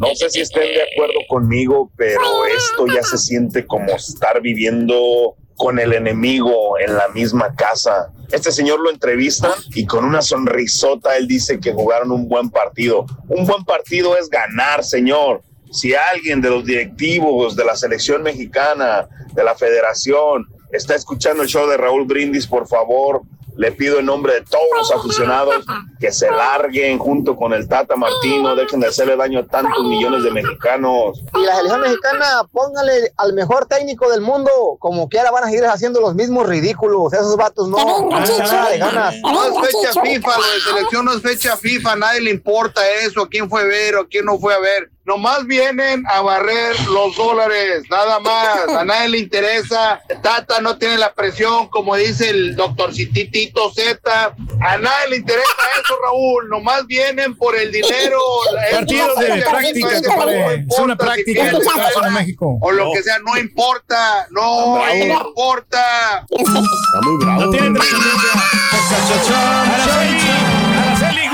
No 0.00 0.14
sé 0.14 0.30
si 0.30 0.40
estén 0.40 0.62
de 0.62 0.82
acuerdo 0.82 1.20
conmigo, 1.28 1.90
pero 1.96 2.20
esto 2.46 2.86
ya 2.86 3.02
se 3.02 3.18
siente 3.18 3.66
como 3.66 3.94
estar 3.94 4.40
viviendo 4.40 5.36
con 5.56 5.78
el 5.78 5.92
enemigo 5.92 6.78
en 6.78 6.94
la 6.94 7.08
misma 7.08 7.54
casa. 7.54 8.12
Este 8.30 8.52
señor 8.52 8.80
lo 8.80 8.90
entrevistan 8.90 9.52
y 9.74 9.86
con 9.86 10.04
una 10.04 10.20
sonrisota 10.20 11.16
él 11.16 11.26
dice 11.26 11.60
que 11.60 11.72
jugaron 11.72 12.12
un 12.12 12.28
buen 12.28 12.50
partido. 12.50 13.06
Un 13.28 13.46
buen 13.46 13.64
partido 13.64 14.16
es 14.16 14.28
ganar, 14.28 14.84
señor. 14.84 15.42
Si 15.72 15.94
alguien 15.94 16.40
de 16.40 16.50
los 16.50 16.64
directivos 16.64 17.56
de 17.56 17.64
la 17.64 17.76
selección 17.76 18.22
mexicana, 18.22 19.08
de 19.34 19.44
la 19.44 19.54
federación, 19.54 20.46
está 20.72 20.94
escuchando 20.94 21.42
el 21.42 21.48
show 21.48 21.68
de 21.68 21.76
Raúl 21.76 22.04
Brindis, 22.04 22.46
por 22.46 22.68
favor, 22.68 23.22
le 23.56 23.72
pido 23.72 23.98
en 23.98 24.06
nombre 24.06 24.34
de 24.34 24.40
todos 24.42 24.64
los 24.76 24.92
aficionados 24.92 25.64
que 25.98 26.12
se 26.12 26.30
larguen 26.30 26.98
junto 26.98 27.36
con 27.36 27.52
el 27.52 27.66
Tata 27.68 27.96
Martino, 27.96 28.54
dejen 28.54 28.80
de 28.80 28.88
hacerle 28.88 29.16
daño 29.16 29.40
a 29.40 29.46
tantos 29.46 29.84
millones 29.84 30.22
de 30.22 30.30
mexicanos. 30.30 31.20
Y 31.34 31.44
la 31.44 31.56
selección 31.56 31.80
mexicana, 31.80 32.42
póngale 32.52 33.12
al 33.16 33.32
mejor 33.32 33.66
técnico 33.66 34.10
del 34.10 34.20
mundo. 34.20 34.50
Como 34.78 35.08
quiera 35.08 35.30
van 35.30 35.44
a 35.44 35.46
seguir 35.48 35.64
haciendo 35.66 36.00
los 36.00 36.14
mismos 36.14 36.46
ridículos. 36.46 37.12
Esos 37.12 37.36
vatos 37.36 37.68
no. 37.68 38.08
Nada 38.08 38.70
de 38.70 38.78
ganas. 38.78 39.14
No 39.22 39.44
es 39.44 39.70
fecha 39.70 40.00
FIFA, 40.00 40.36
lo 40.36 40.46
de 40.46 40.60
selección 40.60 41.04
no 41.04 41.12
es 41.12 41.22
fecha 41.22 41.56
FIFA, 41.56 41.92
a 41.92 41.96
nadie 41.96 42.20
le 42.20 42.30
importa 42.30 42.80
eso, 43.04 43.26
quién 43.28 43.48
fue 43.48 43.62
a 43.62 43.64
ver 43.64 43.96
o 43.96 44.06
quién 44.08 44.24
no 44.24 44.38
fue 44.38 44.54
a 44.54 44.58
ver. 44.58 44.90
Nomás 45.06 45.46
vienen 45.46 46.02
a 46.08 46.20
barrer 46.20 46.74
los 46.88 47.14
dólares, 47.16 47.84
nada 47.88 48.18
más. 48.18 48.68
A 48.76 48.84
nadie 48.84 49.08
le 49.08 49.18
interesa. 49.18 50.00
Tata 50.20 50.60
no 50.60 50.78
tiene 50.78 50.98
la 50.98 51.14
presión, 51.14 51.68
como 51.68 51.94
dice 51.94 52.30
el 52.30 52.56
doctor 52.56 52.92
Cititito 52.92 53.72
Z. 53.72 54.34
A 54.60 54.76
nadie 54.78 55.08
le 55.10 55.16
interesa 55.18 55.46
eso, 55.80 55.94
Raúl. 56.02 56.48
Nomás 56.48 56.86
vienen 56.88 57.36
por 57.36 57.54
el 57.56 57.70
dinero. 57.70 58.18
Partidos 58.72 59.16
de 59.20 59.26
práctica, 59.48 59.88
Es 59.96 60.78
una 60.80 60.94
si 60.94 60.98
práctica 60.98 61.48
en 61.48 61.54
Unidos, 61.54 62.12
México. 62.12 62.58
O 62.60 62.72
lo 62.72 62.86
No. 62.86 62.92
que 62.92 63.02
sea, 63.04 63.18
no 63.20 63.38
importa. 63.38 64.26
No 64.30 64.82
importa. 64.92 66.26
Está 66.28 67.00
muy 67.02 67.24
bravo. 67.24 67.40
No 67.42 67.50
tiene 67.50 67.78
trascendencia. 67.78 68.30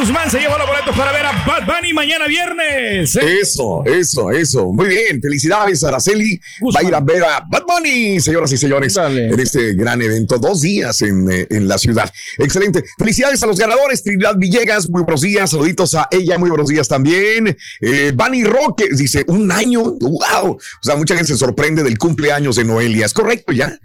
Guzmán 0.03 0.29
se 0.29 0.41
lleva 0.41 0.59
los 0.59 0.67
boletos 0.67 0.97
para 0.97 1.13
ver 1.13 1.25
a 1.25 1.45
Bad 1.47 1.65
Bunny 1.65 1.93
mañana 1.93 2.27
viernes. 2.27 3.15
¿eh? 3.15 3.39
Eso, 3.41 3.85
eso, 3.85 4.33
eso. 4.33 4.73
Muy 4.73 4.89
bien. 4.89 5.23
Felicidades, 5.23 5.85
Araceli. 5.85 6.41
Va 6.75 6.81
a 6.81 6.83
ir 6.83 6.93
a 6.93 6.99
ver 6.99 7.23
a 7.23 7.47
Bad 7.49 7.63
Bunny, 7.69 8.19
señoras 8.19 8.51
y 8.51 8.57
señores, 8.59 8.97
en 8.97 9.39
este 9.39 9.75
gran 9.75 10.03
evento. 10.03 10.39
Dos 10.39 10.63
días 10.63 11.03
en, 11.03 11.31
eh, 11.31 11.47
en 11.51 11.69
la 11.69 11.79
ciudad. 11.79 12.13
Excelente. 12.39 12.83
Felicidades 12.99 13.41
a 13.45 13.47
los 13.47 13.57
ganadores. 13.57 14.03
Trinidad 14.03 14.35
Villegas, 14.37 14.91
muy 14.91 15.03
buenos 15.03 15.21
días. 15.21 15.51
Saluditos 15.51 15.95
a 15.95 16.09
ella, 16.11 16.37
muy 16.37 16.51
buenos 16.51 16.67
días 16.67 16.89
también. 16.89 17.57
Eh, 17.81 18.13
Bunny 18.13 18.43
Roque 18.43 18.89
dice, 18.91 19.25
un 19.29 19.53
año. 19.53 19.83
¡Wow! 19.83 20.57
O 20.57 20.59
sea, 20.83 20.97
mucha 20.97 21.15
gente 21.15 21.33
se 21.33 21.39
sorprende 21.39 21.85
del 21.85 21.97
cumpleaños 21.97 22.57
de 22.57 22.65
Noelia. 22.65 23.07
¿Es 23.07 23.13
correcto 23.13 23.53
ya? 23.53 23.79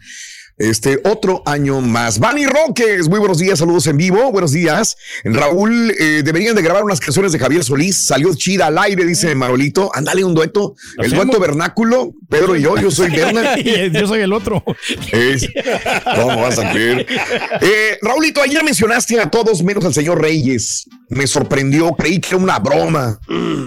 Este 0.57 0.99
otro 1.03 1.43
año 1.45 1.81
más. 1.81 2.17
Bunny 2.17 2.47
Roques, 2.47 3.07
muy 3.07 3.19
buenos 3.19 3.37
días, 3.37 3.59
saludos 3.59 3.85
en 3.85 3.95
vivo, 3.95 4.31
buenos 4.31 4.51
días. 4.51 4.97
Raúl, 5.23 5.91
eh, 5.99 6.23
deberían 6.23 6.55
de 6.55 6.63
grabar 6.63 6.83
unas 6.83 6.99
canciones 6.99 7.31
de 7.31 7.37
Javier 7.37 7.63
Solís, 7.63 7.95
salió 7.95 8.33
chida 8.33 8.65
al 8.65 8.77
aire, 8.79 9.05
dice 9.05 9.35
Marolito. 9.35 9.91
Ándale 9.93 10.23
un 10.23 10.33
dueto, 10.33 10.73
el 10.97 11.05
¿Hacemos? 11.05 11.25
dueto 11.27 11.39
vernáculo, 11.39 12.11
Pedro 12.27 12.55
y 12.55 12.63
yo, 12.63 12.75
yo 12.75 12.89
soy 12.89 13.11
Berna. 13.15 13.55
yo 13.93 14.07
soy 14.07 14.21
el 14.21 14.33
otro. 14.33 14.63
Es- 15.11 15.47
¿Cómo 16.15 16.41
vas 16.41 16.57
a 16.57 16.71
creer? 16.71 17.05
Eh, 17.61 17.99
Raulito, 18.01 18.41
ayer 18.41 18.63
mencionaste 18.63 19.19
a 19.19 19.29
todos 19.29 19.61
menos 19.61 19.85
al 19.85 19.93
señor 19.93 20.19
Reyes. 20.19 20.87
Me 21.09 21.25
sorprendió, 21.25 21.91
creí 21.93 22.19
que 22.19 22.29
era 22.35 22.37
una 22.37 22.59
broma. 22.59 23.17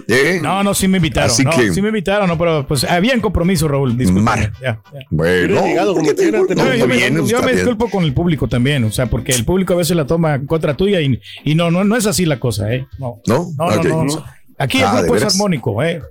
¿eh? 0.09 0.41
No, 0.43 0.63
no, 0.63 0.75
sí 0.75 0.89
me 0.89 0.99
invitaron. 0.99 1.31
Así 1.31 1.45
no, 1.45 1.51
que- 1.53 1.73
Sí 1.73 1.81
me 1.81 1.89
invitaron, 1.89 2.29
no, 2.29 2.37
pero 2.37 2.67
pues 2.67 2.85
habían 2.85 3.21
compromiso, 3.21 3.67
Raúl. 3.69 3.95
Mar. 4.13 4.53
Ya, 4.61 4.81
ya. 4.93 5.01
Bueno, 5.11 5.61
¿por 5.95 6.03
qué 6.03 6.15
te- 6.15 6.31
no, 6.33 6.45
No, 6.45 6.75
yo 6.75 6.87
me, 6.87 6.99
yo 7.27 7.41
disculpo 7.43 7.89
con 7.91 8.05
el 8.05 8.13
público 8.13 8.47
también, 8.49 8.85
o 8.85 8.91
sea, 8.91 9.07
porque 9.07 9.33
el 9.33 9.45
público 9.45 9.73
a 9.73 9.77
veces 9.77 9.97
la 9.97 10.07
toma 10.07 10.35
en 10.35 10.47
contra 10.47 10.75
tuya 10.77 11.01
y, 11.01 11.21
y 11.45 11.55
no, 11.55 11.71
no, 11.71 11.83
no 11.85 11.97
es 11.97 12.07
así 12.07 12.27
la 12.27 12.39
cosa, 12.39 12.73
¿eh? 12.75 12.87
No, 12.99 13.21
¿No? 13.27 13.47
no, 13.57 13.65
Ok. 13.67 13.85
no, 13.87 14.05
no. 14.05 14.25
Aquí 14.61 14.83
Ah, 14.83 14.91
el 14.91 14.99
grupo 14.99 15.15
es 15.17 15.21
veras. 15.23 15.35
armónico, 15.35 15.83
¿eh? 15.83 16.03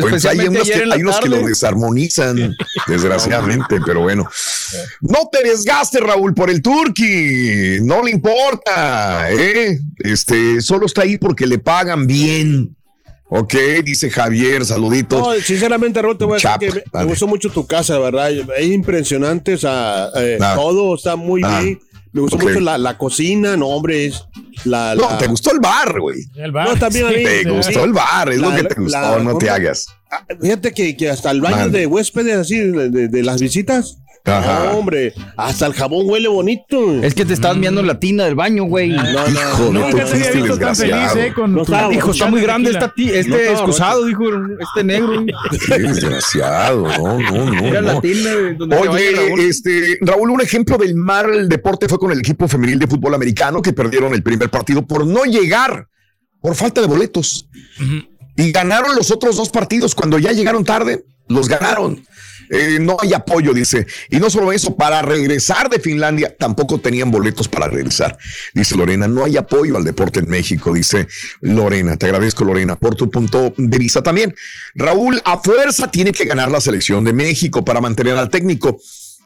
Pues 0.00 0.24
hay 0.26 0.40
unos, 0.48 0.68
que, 0.68 0.74
hay 0.74 1.00
unos 1.02 1.20
que 1.20 1.28
lo 1.28 1.46
desarmonizan, 1.46 2.56
desgraciadamente, 2.88 3.78
pero 3.84 4.00
bueno. 4.00 4.28
No 5.00 5.28
te 5.30 5.42
desgastes, 5.48 6.00
Raúl, 6.00 6.34
por 6.34 6.50
el 6.50 6.60
Turqui. 6.62 7.78
No 7.82 8.02
le 8.02 8.10
importa, 8.10 9.30
¿eh? 9.30 9.78
Este, 9.98 10.60
solo 10.60 10.86
está 10.86 11.02
ahí 11.02 11.18
porque 11.18 11.46
le 11.46 11.58
pagan 11.58 12.06
bien. 12.06 12.74
Ok, 13.28 13.54
dice 13.84 14.10
Javier, 14.10 14.64
saluditos. 14.64 15.20
No, 15.20 15.32
sinceramente, 15.40 16.02
Raúl, 16.02 16.18
te 16.18 16.24
voy 16.24 16.36
a 16.36 16.40
Chap, 16.40 16.60
decir 16.60 16.82
que 16.82 16.98
me, 16.98 17.04
gustó 17.04 17.26
mucho 17.26 17.50
tu 17.50 17.66
casa, 17.66 17.98
¿verdad? 17.98 18.30
Es 18.30 18.66
impresionante, 18.66 19.54
o 19.54 19.58
sea, 19.58 20.08
eh, 20.16 20.38
Ah. 20.40 20.54
todo 20.56 20.94
está 20.96 21.16
muy 21.16 21.40
Ah. 21.44 21.60
bien. 21.60 21.80
Me 22.12 22.20
gustó 22.20 22.36
Ok. 22.36 22.42
mucho 22.44 22.60
la, 22.60 22.76
la 22.78 22.98
cocina, 22.98 23.56
no, 23.56 23.68
hombre, 23.68 24.06
es 24.06 24.22
la... 24.64 24.94
No, 24.94 25.08
la- 25.10 25.18
te 25.18 25.26
gustó 25.28 25.52
el 25.52 25.60
bar, 25.60 25.98
güey. 25.98 26.20
El 26.36 26.52
No, 26.52 26.76
también 26.76 27.06
a 27.06 27.10
mí. 27.10 27.22
Te 27.24 27.50
gustó 27.50 27.84
el 27.84 27.92
bar, 27.92 28.30
es 28.30 28.38
lo 28.38 28.54
que 28.54 28.64
te 28.64 28.74
gustó, 28.80 28.98
la- 29.00 29.18
no 29.18 29.38
te 29.38 29.48
hagas. 29.48 29.86
Ah, 30.10 30.24
Fíjate 30.40 30.72
que, 30.72 30.94
que 30.96 31.08
hasta 31.08 31.30
el 31.30 31.40
baño 31.40 31.56
Mande. 31.56 31.78
de 31.80 31.86
huéspedes, 31.86 32.36
así, 32.36 32.58
de, 32.58 32.90
de- 32.90 33.08
de 33.08 33.22
las 33.22 33.40
visitas. 33.40 33.96
Ajá. 34.24 34.66
No, 34.66 34.78
hombre, 34.78 35.12
hasta 35.36 35.66
el 35.66 35.72
jabón 35.74 36.08
huele 36.08 36.28
bonito. 36.28 37.02
Es 37.02 37.12
que 37.14 37.24
te 37.24 37.34
estabas 37.34 37.56
mirando 37.56 37.82
la 37.82 37.98
tina 37.98 38.24
del 38.24 38.36
baño, 38.36 38.64
güey. 38.64 38.90
No, 38.90 39.02
no, 39.02 39.28
Hijo 39.28 39.72
no, 39.72 39.88
tu 39.90 39.96
no, 39.96 40.04
chiste 40.04 40.34
no, 40.38 40.46
no, 40.46 40.46
desgraciado. 40.46 41.18
eh, 41.18 41.32
con 41.34 41.52
No 41.52 41.64
tu- 41.64 41.72
estaba 41.72 41.88
Dijo, 41.92 42.10
está 42.12 42.26
muy 42.26 42.40
grande 42.40 42.70
esta 42.70 42.94
ti- 42.94 43.10
este 43.10 43.28
No 43.30 43.36
estaba 43.36 43.56
excusado, 43.58 44.04
dijo 44.06 44.22
este 44.60 44.84
negro. 44.84 45.24
Qué 45.66 45.78
desgraciado, 45.78 46.82
no, 46.86 47.18
no, 47.18 47.44
no. 47.52 47.66
Era 47.66 47.80
no. 47.80 47.92
la 47.94 48.00
tina 48.00 48.30
de 48.30 48.54
donde 48.54 48.76
se 48.78 48.88
Oye, 48.88 49.48
este, 49.48 49.98
Raúl, 50.02 50.30
un 50.30 50.40
ejemplo 50.40 50.78
del 50.78 50.94
mal 50.94 51.48
deporte 51.48 51.88
fue 51.88 51.98
con 51.98 52.12
el 52.12 52.20
equipo 52.20 52.46
femenil 52.46 52.78
de 52.78 52.86
fútbol 52.86 53.14
americano 53.14 53.60
que 53.60 53.72
perdieron 53.72 54.14
el 54.14 54.22
primer 54.22 54.50
partido 54.50 54.86
por 54.86 55.04
no 55.06 55.24
llegar, 55.24 55.88
por 56.40 56.54
falta 56.54 56.80
de 56.80 56.86
boletos. 56.86 57.48
Y 58.36 58.52
ganaron 58.52 58.94
los 58.94 59.10
otros 59.10 59.36
dos 59.36 59.48
partidos 59.50 59.94
cuando 59.96 60.18
ya 60.18 60.30
llegaron 60.32 60.64
tarde, 60.64 61.04
los 61.28 61.48
ganaron. 61.48 62.04
Eh, 62.52 62.78
no 62.78 62.98
hay 63.00 63.14
apoyo, 63.14 63.54
dice. 63.54 63.86
Y 64.10 64.18
no 64.18 64.28
solo 64.28 64.52
eso, 64.52 64.76
para 64.76 65.00
regresar 65.00 65.70
de 65.70 65.80
Finlandia 65.80 66.36
tampoco 66.36 66.78
tenían 66.78 67.10
boletos 67.10 67.48
para 67.48 67.66
regresar. 67.66 68.18
Dice 68.52 68.76
Lorena, 68.76 69.08
no 69.08 69.24
hay 69.24 69.38
apoyo 69.38 69.78
al 69.78 69.84
deporte 69.84 70.20
en 70.20 70.28
México, 70.28 70.74
dice 70.74 71.08
Lorena. 71.40 71.96
Te 71.96 72.06
agradezco, 72.06 72.44
Lorena, 72.44 72.76
por 72.76 72.94
tu 72.94 73.10
punto 73.10 73.54
de 73.56 73.78
vista 73.78 74.02
también. 74.02 74.34
Raúl, 74.74 75.22
a 75.24 75.38
fuerza 75.38 75.90
tiene 75.90 76.12
que 76.12 76.26
ganar 76.26 76.50
la 76.50 76.60
selección 76.60 77.04
de 77.04 77.14
México 77.14 77.64
para 77.64 77.80
mantener 77.80 78.18
al 78.18 78.28
técnico. 78.28 78.78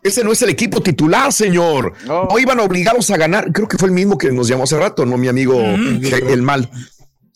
Ese 0.04 0.22
no 0.22 0.30
es 0.30 0.40
el 0.42 0.50
equipo 0.50 0.80
titular, 0.80 1.32
señor. 1.32 1.94
No, 2.06 2.38
iban 2.38 2.60
obligados 2.60 3.10
a 3.10 3.16
ganar. 3.16 3.50
Creo 3.50 3.66
que 3.66 3.76
fue 3.76 3.88
el 3.88 3.94
mismo 3.94 4.16
que 4.16 4.30
nos 4.30 4.46
llamó 4.46 4.62
hace 4.62 4.78
rato, 4.78 5.04
¿no? 5.04 5.16
Mi 5.16 5.26
amigo 5.26 5.60
el 5.60 6.42
mal. 6.42 6.70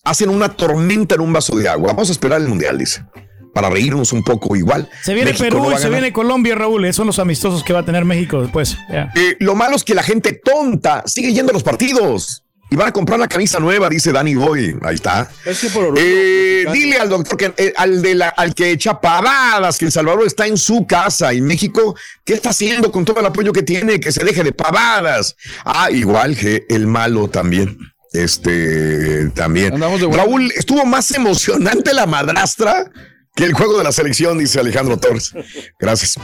Hacen 0.05 0.28
una 0.28 0.51
tormenta 0.51 1.16
en 1.16 1.22
un 1.22 1.32
vaso 1.32 1.57
de 1.57 1.68
agua. 1.68 1.88
Vamos 1.88 2.11
a 2.11 2.12
esperar 2.12 2.41
el 2.41 2.47
mundial, 2.47 2.78
dice. 2.78 3.05
Para 3.53 3.68
reírnos 3.68 4.12
un 4.12 4.22
poco 4.22 4.55
igual. 4.57 4.88
Se 5.03 5.12
viene 5.12 5.32
México 5.32 5.44
Perú 5.44 5.70
no 5.70 5.76
y 5.76 5.78
se 5.78 5.88
viene 5.90 6.12
Colombia, 6.12 6.55
Raúl. 6.55 6.84
Esos 6.84 6.96
son 6.96 7.07
los 7.09 7.18
amistosos 7.18 7.64
que 7.64 7.72
va 7.72 7.80
a 7.80 7.84
tener 7.84 8.05
México 8.05 8.40
después. 8.40 8.76
Eh, 8.90 9.36
lo 9.40 9.55
malo 9.55 9.76
es 9.76 9.84
que 9.84 9.94
la 9.94 10.03
gente 10.03 10.32
tonta 10.32 11.03
sigue 11.07 11.32
yendo 11.32 11.51
a 11.51 11.55
los 11.55 11.62
partidos. 11.62 12.44
Y 12.72 12.76
van 12.76 12.88
a 12.88 12.92
comprar 12.92 13.18
la 13.18 13.26
camisa 13.26 13.59
nueva, 13.59 13.88
dice 13.88 14.12
Danny 14.12 14.36
Boy. 14.36 14.76
Ahí 14.82 14.94
está. 14.94 15.28
Es 15.44 15.59
que 15.59 15.70
por 15.70 15.92
Eh, 15.98 16.64
dile 16.72 16.98
al 16.98 17.09
doctor 17.09 17.36
que 17.36 17.53
eh, 17.57 17.72
al, 17.76 18.01
de 18.01 18.14
la, 18.14 18.28
al 18.28 18.55
que 18.55 18.70
echa 18.70 19.01
pavadas 19.01 19.76
que 19.76 19.86
El 19.86 19.92
Salvador 19.92 20.24
está 20.24 20.46
en 20.46 20.57
su 20.57 20.86
casa 20.86 21.34
y 21.34 21.40
México, 21.40 21.96
¿qué 22.24 22.34
está 22.34 22.51
haciendo 22.51 22.92
con 22.92 23.05
todo 23.05 23.18
el 23.18 23.26
apoyo 23.26 23.53
que 23.53 23.64
tiene? 23.64 23.98
Que 23.98 24.12
se 24.12 24.24
deje 24.24 24.44
de 24.44 24.53
pavadas. 24.53 25.34
Ah, 25.64 25.90
igual 25.90 26.36
que 26.36 26.64
el 26.68 26.86
malo 26.86 27.28
también. 27.28 27.76
Este 28.12 29.28
también. 29.30 29.80
Raúl, 29.80 30.53
estuvo 30.57 30.84
más 30.84 31.11
emocionante 31.11 31.92
la 31.92 32.07
madrastra 32.07 32.90
que 33.41 33.47
el 33.47 33.55
juego 33.55 33.78
de 33.78 33.84
la 33.84 33.91
selección, 33.91 34.36
dice 34.36 34.61
Alejandro 34.61 34.99
Torres. 34.99 35.32
Gracias. 35.78 36.16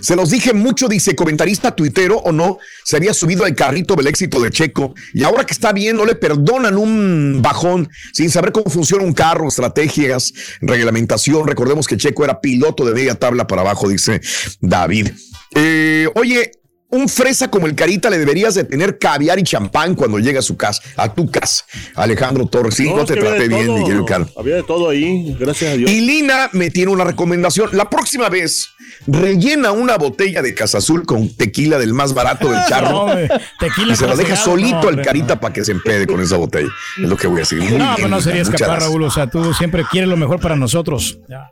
Se 0.00 0.16
los 0.16 0.30
dije 0.30 0.52
mucho, 0.52 0.88
dice 0.88 1.14
comentarista 1.14 1.76
tuitero 1.76 2.16
o 2.16 2.32
no, 2.32 2.58
se 2.82 2.96
había 2.96 3.14
subido 3.14 3.44
al 3.44 3.54
carrito 3.54 3.94
del 3.94 4.08
éxito 4.08 4.40
de 4.40 4.50
Checo 4.50 4.92
y 5.12 5.22
ahora 5.22 5.46
que 5.46 5.52
está 5.52 5.72
bien 5.72 5.96
no 5.96 6.04
le 6.04 6.16
perdonan 6.16 6.76
un 6.76 7.38
bajón 7.40 7.88
sin 8.12 8.28
saber 8.28 8.50
cómo 8.50 8.70
funciona 8.70 9.04
un 9.04 9.12
carro, 9.12 9.46
estrategias, 9.46 10.34
reglamentación. 10.60 11.46
Recordemos 11.46 11.86
que 11.86 11.96
Checo 11.96 12.24
era 12.24 12.40
piloto 12.40 12.84
de 12.84 12.92
media 12.92 13.14
tabla 13.14 13.46
para 13.46 13.62
abajo, 13.62 13.88
dice 13.88 14.20
David. 14.60 15.10
Eh, 15.54 16.08
oye, 16.16 16.50
un 16.94 17.08
fresa 17.08 17.48
como 17.50 17.66
el 17.66 17.74
Carita 17.74 18.08
le 18.10 18.18
deberías 18.18 18.54
de 18.54 18.64
tener 18.64 18.98
caviar 18.98 19.38
y 19.38 19.42
champán 19.42 19.94
cuando 19.94 20.18
llega 20.18 20.38
a 20.38 20.42
su 20.42 20.56
casa, 20.56 20.82
a 20.96 21.12
tu 21.12 21.30
casa. 21.30 21.64
Alejandro 21.94 22.46
Torres, 22.46 22.74
sí, 22.74 22.88
no, 22.92 23.04
te 23.04 23.14
traté 23.16 23.48
bien, 23.48 23.66
todo. 23.66 23.78
mi 23.78 23.84
querido 23.84 24.04
Carlos. 24.04 24.30
Había 24.36 24.56
de 24.56 24.62
todo 24.62 24.88
ahí, 24.90 25.36
gracias 25.38 25.72
a 25.72 25.76
Dios. 25.76 25.90
Y 25.90 26.00
Lina 26.00 26.48
me 26.52 26.70
tiene 26.70 26.90
una 26.92 27.04
recomendación. 27.04 27.70
La 27.72 27.90
próxima 27.90 28.28
vez, 28.28 28.68
rellena 29.06 29.72
una 29.72 29.96
botella 29.96 30.40
de 30.42 30.54
Casa 30.54 30.78
Azul 30.78 31.04
con 31.04 31.28
tequila 31.36 31.78
del 31.78 31.92
más 31.94 32.14
barato 32.14 32.48
del 32.48 32.58
No, 32.64 32.68
charro. 32.68 33.00
hombre, 33.02 33.28
tequila 33.58 33.92
y 33.92 33.96
se 33.96 34.06
la 34.06 34.14
deja 34.16 34.36
solito 34.36 34.82
no, 34.82 34.88
al 34.88 35.02
carita 35.02 35.38
para 35.40 35.52
que 35.52 35.64
se 35.64 35.72
empede 35.72 36.06
con 36.06 36.20
esa 36.20 36.36
botella. 36.36 36.68
Es 37.02 37.08
lo 37.08 37.16
que 37.16 37.26
voy 37.26 37.36
a 37.36 37.40
decir. 37.40 37.58
Muy 37.58 37.68
No, 37.72 37.76
bien, 37.76 37.90
pero 37.96 38.08
no 38.08 38.20
sería 38.20 38.42
escapar. 38.42 38.80
Raúl. 38.80 39.02
O 39.02 39.10
sea, 39.10 39.28
tú 39.28 39.52
siempre 39.54 39.84
quieres 39.90 40.08
lo 40.08 40.16
mejor 40.16 40.40
para 40.40 40.56
nosotros. 40.56 41.18
Ya. 41.28 41.50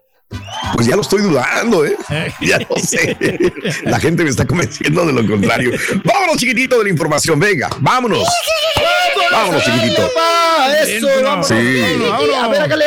Pues 0.74 0.86
ya 0.86 0.96
lo 0.96 1.02
estoy 1.02 1.22
dudando, 1.22 1.84
¿eh? 1.84 1.96
Ya 2.40 2.58
lo 2.58 2.76
sé. 2.76 3.16
La 3.84 4.00
gente 4.00 4.24
me 4.24 4.30
está 4.30 4.46
convenciendo 4.46 5.04
de 5.04 5.12
lo 5.12 5.26
contrario. 5.26 5.72
Vámonos, 6.04 6.36
chiquitito, 6.38 6.78
de 6.78 6.84
la 6.84 6.90
información. 6.90 7.38
Venga, 7.38 7.68
vámonos. 7.80 8.26
Vámonos, 9.30 9.62
chiquitito. 9.64 10.10
Eso, 10.86 11.06
vámonos. 11.22 11.48
Sí. 11.48 11.54
A 11.54 12.48
ver, 12.48 12.60
hágale. 12.60 12.86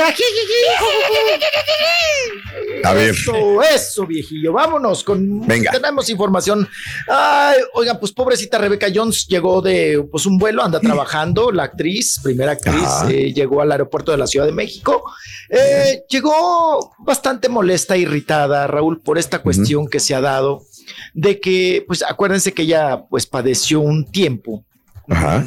A 2.86 2.94
ver. 2.94 3.12
Eso, 3.12 3.62
eso, 3.62 4.06
viejillo. 4.06 4.54
Vámonos 4.54 5.04
con. 5.04 5.46
Venga. 5.46 5.72
Tenemos 5.72 6.10
información. 6.10 6.68
Ay, 7.08 7.58
oigan, 7.74 8.00
pues 8.00 8.12
pobrecita 8.12 8.58
Rebeca 8.58 8.88
Jones 8.94 9.28
llegó 9.28 9.62
de 9.62 10.06
pues 10.12 10.26
un 10.26 10.38
vuelo, 10.38 10.64
anda 10.64 10.80
trabajando. 10.80 11.52
La 11.52 11.64
actriz, 11.64 12.20
primera 12.24 12.54
actriz, 12.54 12.88
eh, 13.10 13.34
llegó 13.34 13.62
al 13.62 13.72
aeropuerto 13.72 14.12
de 14.12 14.18
la 14.18 14.28
Ciudad 14.28 14.46
de 14.46 14.52
México. 14.52 15.04
Eh, 15.50 16.04
llegó 16.10 16.96
bastante 17.00 17.50
molesta, 17.50 17.98
irritada, 17.98 18.68
Raúl, 18.68 19.02
por 19.02 19.18
esta 19.18 19.40
cuestión 19.40 19.88
que 19.88 20.00
se 20.00 20.16
ha 20.16 20.22
dado 20.22 20.64
de 21.14 21.40
que, 21.40 21.84
pues 21.88 22.04
acuérdense 22.04 22.54
que 22.54 22.64
ella 22.64 23.06
pues 23.10 23.26
padeció 23.26 23.80
un 23.80 24.06
tiempo 24.06 24.64
Ajá. 25.10 25.46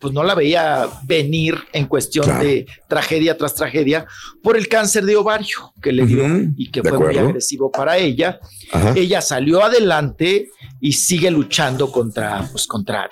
Pues 0.00 0.12
no 0.14 0.22
la 0.24 0.34
veía 0.34 0.86
venir 1.04 1.56
en 1.72 1.86
cuestión 1.86 2.24
Claro. 2.24 2.42
de 2.44 2.66
tragedia 2.88 3.36
tras 3.36 3.54
tragedia 3.54 4.06
por 4.42 4.56
el 4.56 4.66
cáncer 4.68 5.04
de 5.04 5.16
ovario 5.16 5.72
que 5.82 5.92
le 5.92 6.06
dio 6.06 6.24
y 6.56 6.70
que 6.70 6.80
de 6.80 6.88
fue 6.88 6.98
muy 6.98 7.18
agresivo 7.18 7.70
para 7.70 7.98
ella. 7.98 8.40
Ajá. 8.72 8.94
Ella 8.96 9.20
salió 9.20 9.62
adelante 9.62 10.48
y 10.80 10.92
sigue 10.94 11.30
luchando 11.30 11.92
contra, 11.92 12.48
pues 12.50 12.66
contra 12.66 13.08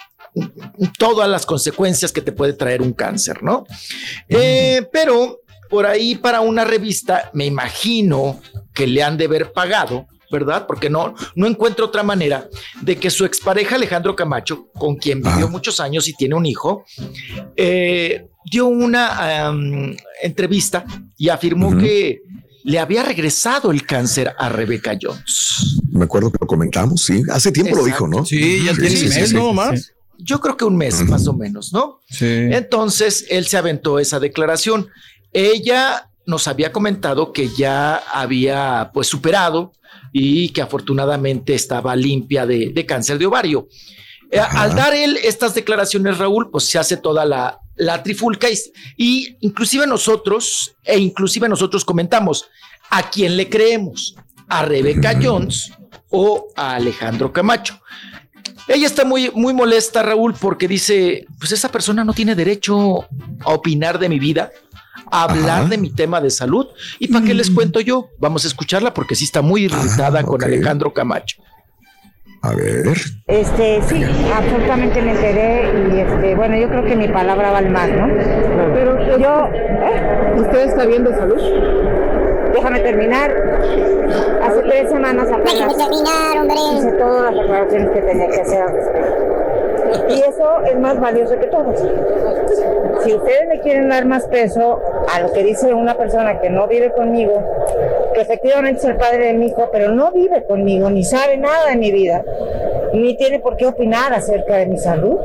todas 0.98 1.28
las 1.28 1.44
consecuencias 1.46 2.12
que 2.12 2.20
te 2.22 2.32
puede 2.32 2.52
traer 2.52 2.80
un 2.82 2.92
cáncer, 2.92 3.42
¿no? 3.42 3.66
Eh, 4.28 4.86
pero 4.92 5.40
por 5.68 5.84
ahí 5.86 6.14
para 6.14 6.40
una 6.40 6.64
revista, 6.64 7.30
me 7.34 7.44
imagino 7.46 8.40
que 8.72 8.86
le 8.86 9.02
han 9.02 9.16
de 9.16 9.26
haber 9.26 9.52
pagado, 9.52 10.06
¿verdad? 10.30 10.66
Porque 10.66 10.90
no, 10.90 11.14
no 11.34 11.46
encuentro 11.46 11.86
otra 11.86 12.02
manera 12.02 12.48
de 12.82 12.96
que 12.96 13.10
su 13.10 13.24
expareja 13.24 13.76
Alejandro 13.76 14.14
Camacho, 14.14 14.68
con 14.72 14.96
quien 14.96 15.22
vivió 15.22 15.48
muchos 15.48 15.80
años 15.80 16.08
y 16.08 16.14
tiene 16.14 16.34
un 16.34 16.46
hijo, 16.46 16.84
eh, 17.56 18.26
dio 18.50 18.66
una 18.66 19.52
entrevista 20.22 20.84
y 21.16 21.28
afirmó 21.28 21.76
que 21.76 22.22
le 22.64 22.78
había 22.78 23.02
regresado 23.02 23.70
el 23.70 23.86
cáncer 23.86 24.34
a 24.38 24.48
Rebeca 24.48 24.96
Jones. 25.00 25.80
Me 25.90 26.04
acuerdo 26.04 26.30
que 26.30 26.38
lo 26.40 26.46
comentamos, 26.46 27.02
sí. 27.02 27.22
Hace 27.30 27.50
tiempo 27.50 27.76
lo 27.76 27.84
dijo, 27.84 28.06
¿no? 28.06 28.24
Sí, 28.24 28.64
ya 28.64 28.74
tiene 28.74 29.00
un 29.00 29.08
mes, 29.08 29.32
¿no? 29.32 29.52
Más. 29.52 29.92
Yo 30.18 30.40
creo 30.40 30.56
que 30.56 30.64
un 30.64 30.76
mes 30.76 31.00
más 31.08 31.26
o 31.28 31.32
menos, 31.32 31.72
¿no? 31.72 32.00
Entonces 32.20 33.24
él 33.30 33.46
se 33.46 33.56
aventó 33.56 33.98
esa 33.98 34.20
declaración. 34.20 34.88
Ella 35.32 36.10
nos 36.26 36.46
había 36.46 36.72
comentado 36.72 37.32
que 37.32 37.48
ya 37.56 37.96
había 37.96 38.90
pues 38.92 39.06
superado 39.06 39.72
y 40.12 40.50
que 40.50 40.62
afortunadamente 40.62 41.54
estaba 41.54 41.94
limpia 41.96 42.46
de, 42.46 42.70
de 42.74 42.86
cáncer 42.86 43.18
de 43.18 43.26
ovario. 43.26 43.68
Eh, 44.30 44.38
al 44.38 44.74
dar 44.74 44.94
él 44.94 45.18
estas 45.22 45.54
declaraciones, 45.54 46.18
Raúl, 46.18 46.50
pues 46.50 46.64
se 46.64 46.78
hace 46.78 46.96
toda 46.96 47.24
la, 47.24 47.60
la 47.76 48.02
trifulca 48.02 48.48
y, 48.50 48.56
y 48.96 49.36
inclusive 49.40 49.86
nosotros, 49.86 50.76
e 50.84 50.98
inclusive 50.98 51.48
nosotros 51.48 51.84
comentamos, 51.84 52.46
¿a 52.90 53.08
quién 53.08 53.36
le 53.36 53.48
creemos? 53.48 54.16
¿A 54.48 54.64
Rebeca 54.64 55.18
Jones 55.22 55.72
o 56.10 56.48
a 56.56 56.74
Alejandro 56.74 57.32
Camacho? 57.32 57.80
Ella 58.66 58.86
está 58.86 59.06
muy, 59.06 59.30
muy 59.34 59.54
molesta, 59.54 60.02
Raúl, 60.02 60.34
porque 60.34 60.68
dice, 60.68 61.26
pues 61.38 61.52
esa 61.52 61.70
persona 61.70 62.04
no 62.04 62.12
tiene 62.12 62.34
derecho 62.34 63.06
a 63.40 63.52
opinar 63.54 63.98
de 63.98 64.10
mi 64.10 64.18
vida, 64.18 64.50
a 65.10 65.24
hablar 65.24 65.60
Ajá. 65.60 65.68
de 65.68 65.78
mi 65.78 65.90
tema 65.90 66.20
de 66.20 66.30
salud. 66.30 66.66
¿Y 66.98 67.08
para 67.08 67.24
qué 67.24 67.34
les 67.34 67.50
cuento 67.50 67.80
yo? 67.80 68.08
Vamos 68.18 68.44
a 68.44 68.48
escucharla 68.48 68.94
porque 68.94 69.14
sí 69.14 69.24
está 69.24 69.42
muy 69.42 69.64
irritada 69.64 70.22
con 70.22 70.42
Alejandro 70.42 70.92
Camacho. 70.92 71.42
A 72.42 72.54
ver. 72.54 72.86
Este, 73.26 73.82
sí, 73.88 74.04
absolutamente 74.32 75.02
me 75.02 75.10
enteré 75.10 75.72
y 75.92 76.00
este, 76.00 76.34
bueno, 76.36 76.56
yo 76.56 76.68
creo 76.68 76.84
que 76.84 76.94
mi 76.94 77.08
palabra 77.08 77.50
vale 77.50 77.68
más, 77.68 77.88
¿no? 77.90 78.06
Pero 78.74 79.18
yo, 79.18 79.46
¿eh? 79.48 80.34
¿usted 80.36 80.68
está 80.68 80.86
bien 80.86 81.02
de 81.02 81.14
salud? 81.16 81.40
Déjame 82.54 82.80
terminar. 82.80 83.30
Hace 84.42 84.60
tres 84.62 84.88
semanas 84.90 85.26
apenas 85.28 85.52
Déjame 85.54 85.74
terminar, 85.74 86.38
hombre. 86.40 86.56
hice 86.76 86.92
todas 86.92 87.34
las 87.34 87.44
aclaraciones 87.44 87.90
que 87.90 88.02
tenía 88.02 88.28
que 88.28 88.40
hacer 88.40 88.62
al 88.62 88.72
respecto. 88.72 89.28
Y 90.08 90.20
eso 90.20 90.60
es 90.70 90.78
más 90.78 91.00
valioso 91.00 91.38
que 91.38 91.46
todo. 91.46 91.74
Si 93.04 93.14
ustedes 93.14 93.48
le 93.48 93.60
quieren 93.62 93.88
dar 93.88 94.06
más 94.06 94.24
peso 94.26 94.80
a 95.18 95.22
lo 95.22 95.32
que 95.32 95.42
dice 95.42 95.72
una 95.74 95.94
persona 95.96 96.40
que 96.40 96.48
no 96.50 96.66
vive 96.66 96.92
conmigo, 96.92 97.42
que 98.14 98.20
efectivamente 98.20 98.78
es 98.80 98.84
el 98.84 98.96
padre 98.96 99.26
de 99.28 99.32
mi 99.34 99.46
hijo, 99.46 99.68
pero 99.72 99.90
no 99.92 100.10
vive 100.12 100.44
conmigo, 100.44 100.88
ni 100.90 101.04
sabe 101.04 101.36
nada 101.36 101.70
de 101.70 101.76
mi 101.76 101.90
vida, 101.90 102.22
ni 102.92 103.16
tiene 103.16 103.38
por 103.40 103.56
qué 103.56 103.66
opinar 103.66 104.12
acerca 104.12 104.56
de 104.56 104.66
mi 104.66 104.78
salud, 104.78 105.18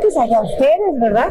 pues 0.00 0.16
allá 0.16 0.40
ustedes, 0.40 0.98
¿verdad? 0.98 1.28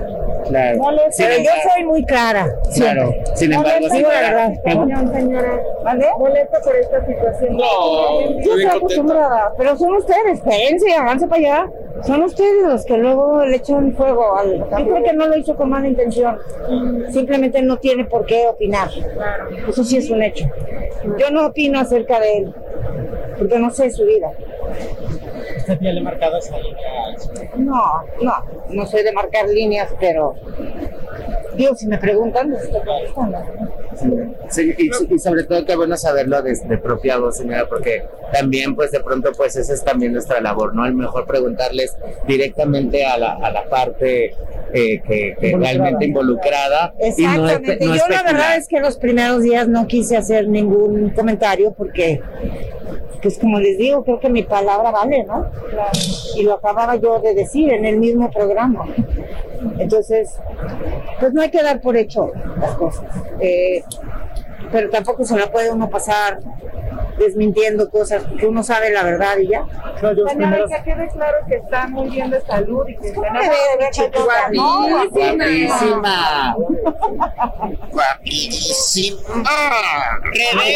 Claro. 0.47 0.77
No 0.77 0.91
le- 0.91 1.11
Sin 1.11 1.25
pero 1.27 1.41
yo 1.43 1.51
soy 1.73 1.83
muy 1.85 2.05
clara. 2.05 2.47
Claro. 2.75 3.11
siempre. 3.11 3.35
Sin 3.35 3.53
embargo, 3.53 3.79
la 3.81 3.89
señora, 3.89 4.51
pregunta- 4.63 5.13
señora, 5.13 5.63
¿vale? 5.83 6.07
Molesta 6.17 6.59
por 6.61 6.75
esta 6.75 7.05
situación. 7.05 7.57
No, 7.57 8.21
yo 8.21 8.55
estoy 8.57 8.65
acostumbrada, 8.65 9.53
pero 9.57 9.75
son 9.77 9.95
ustedes, 9.95 10.33
espérense, 10.39 10.93
avance 10.93 11.27
para 11.27 11.39
allá. 11.39 11.71
Son 12.05 12.23
ustedes 12.23 12.63
los 12.63 12.85
que 12.85 12.97
luego 12.97 13.45
le 13.45 13.57
echan 13.57 13.93
fuego 13.93 14.37
al. 14.37 14.57
Yo 14.57 14.67
creo 14.69 15.03
que 15.03 15.13
no 15.13 15.27
lo 15.27 15.37
hizo 15.37 15.55
con 15.55 15.69
mala 15.69 15.87
intención. 15.87 16.37
Simplemente 17.11 17.61
no 17.61 17.77
tiene 17.77 18.05
por 18.05 18.25
qué 18.25 18.47
opinar. 18.47 18.89
Eso 19.67 19.83
sí 19.83 19.97
es 19.97 20.09
un 20.09 20.23
hecho. 20.23 20.45
Yo 21.17 21.31
no 21.31 21.47
opino 21.47 21.79
acerca 21.79 22.19
de 22.19 22.37
él, 22.37 22.53
porque 23.37 23.59
no 23.59 23.69
sé 23.71 23.89
su 23.91 24.05
vida. 24.05 24.31
¿Usted 25.57 25.79
tiene 25.79 26.01
marcadas 26.01 26.49
líneas? 26.51 27.31
No, 27.57 28.03
no, 28.21 28.33
no 28.69 28.85
soy 28.85 29.03
de 29.03 29.11
marcar 29.11 29.47
líneas, 29.47 29.93
pero. 29.99 30.35
Digo, 31.55 31.75
si 31.75 31.87
me 31.87 31.97
preguntan, 31.97 32.51
les 32.51 32.63
estoy 32.63 32.81
contestando. 32.81 33.37
Sí, 34.49 34.73
y, 34.77 34.89
y 35.13 35.19
sobre 35.19 35.43
todo 35.43 35.65
qué 35.65 35.75
bueno 35.75 35.97
saberlo 35.97 36.41
de, 36.41 36.55
de 36.55 36.77
propia 36.77 37.17
voz, 37.17 37.37
señora, 37.37 37.67
porque 37.67 38.03
también 38.33 38.75
pues 38.75 38.91
de 38.91 38.99
pronto 38.99 39.31
pues 39.35 39.55
esa 39.55 39.73
es 39.73 39.83
también 39.83 40.13
nuestra 40.13 40.41
labor, 40.41 40.75
¿no? 40.75 40.87
Lo 40.87 40.93
mejor 40.93 41.25
preguntarles 41.25 41.95
directamente 42.27 43.05
a 43.05 43.17
la, 43.17 43.33
a 43.33 43.51
la 43.51 43.65
parte 43.69 44.35
eh, 44.73 45.01
que, 45.01 45.35
que 45.39 45.57
realmente 45.57 46.05
involucrada 46.05 46.93
y 46.99 47.23
no, 47.23 47.45
Exactamente. 47.45 47.85
no 47.85 47.95
Yo 47.95 48.07
la 48.07 48.23
verdad 48.23 48.55
es 48.57 48.67
que 48.67 48.79
los 48.79 48.97
primeros 48.97 49.43
días 49.43 49.67
no 49.67 49.87
quise 49.87 50.15
hacer 50.17 50.47
ningún 50.47 51.09
comentario 51.09 51.73
porque, 51.73 52.21
pues 53.21 53.39
como 53.39 53.59
les 53.59 53.77
digo, 53.77 54.03
creo 54.03 54.19
que 54.19 54.29
mi 54.29 54.43
palabra 54.43 54.91
vale, 54.91 55.23
¿no? 55.23 55.49
Y 56.35 56.43
lo 56.43 56.53
acababa 56.53 56.95
yo 56.95 57.19
de 57.19 57.33
decir 57.33 57.71
en 57.71 57.85
el 57.85 57.97
mismo 57.97 58.31
programa. 58.31 58.85
Entonces, 59.77 60.35
pues 61.19 61.33
no 61.33 61.41
hay 61.41 61.49
que 61.49 61.61
dar 61.61 61.81
por 61.81 61.97
hecho 61.97 62.31
las 62.59 62.75
cosas. 62.75 63.05
Eh, 63.39 63.83
pero 64.71 64.89
tampoco 64.89 65.25
se 65.25 65.37
la 65.37 65.51
puede 65.51 65.71
uno 65.71 65.89
pasar 65.89 66.39
desmintiendo 67.19 67.89
cosas, 67.89 68.23
porque 68.23 68.47
uno 68.47 68.63
sabe 68.63 68.91
la 68.91 69.03
verdad 69.03 69.37
y 69.37 69.49
ya. 69.49 69.65
Señora, 69.99 70.65
que 70.67 70.83
quede 70.83 71.09
claro 71.09 71.37
que 71.47 71.55
está 71.55 71.87
muy 71.87 72.09
bien 72.09 72.29
de 72.29 72.41
salud 72.41 72.87
y 72.87 72.95
que 72.95 73.13
¿Cómo 73.13 73.27
tenemos 73.29 74.13
votar. 74.13 74.51
No, 74.53 74.87
Guapísima. 77.91 79.25
Que 80.33 80.39
quede 80.53 80.73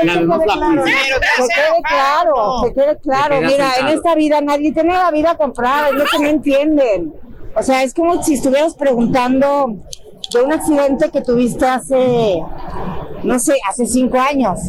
claro, 0.00 0.38
que 0.84 1.54
quede 1.54 1.82
claro, 1.88 2.62
que 2.64 2.74
quede 2.74 2.98
claro. 2.98 3.40
Mira, 3.40 3.70
en 3.78 3.88
esta 3.88 4.14
vida 4.14 4.40
nadie 4.40 4.72
tiene 4.72 4.92
la 4.92 5.10
vida 5.10 5.36
comprada, 5.36 5.88
es 5.88 5.94
lo 5.94 6.04
que 6.04 6.18
no 6.18 6.28
entienden. 6.28 7.14
O 7.54 7.62
sea, 7.62 7.82
es 7.82 7.94
como 7.94 8.22
si 8.22 8.34
estuvieras 8.34 8.74
preguntando 8.74 9.76
de 10.38 10.44
un 10.44 10.52
accidente 10.52 11.10
que 11.10 11.20
tuviste 11.20 11.64
hace, 11.66 12.42
no 13.24 13.38
sé, 13.38 13.54
hace 13.68 13.86
cinco 13.86 14.18
años. 14.18 14.60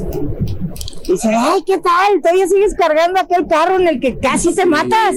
Dicen, 1.08 1.34
ay, 1.36 1.64
¿qué 1.66 1.78
tal? 1.78 2.22
Todavía 2.22 2.48
sigues 2.48 2.74
cargando 2.76 3.20
aquel 3.20 3.48
carro 3.48 3.76
en 3.76 3.88
el 3.88 4.00
que 4.00 4.18
casi 4.18 4.54
te 4.54 4.66
matas. 4.66 5.16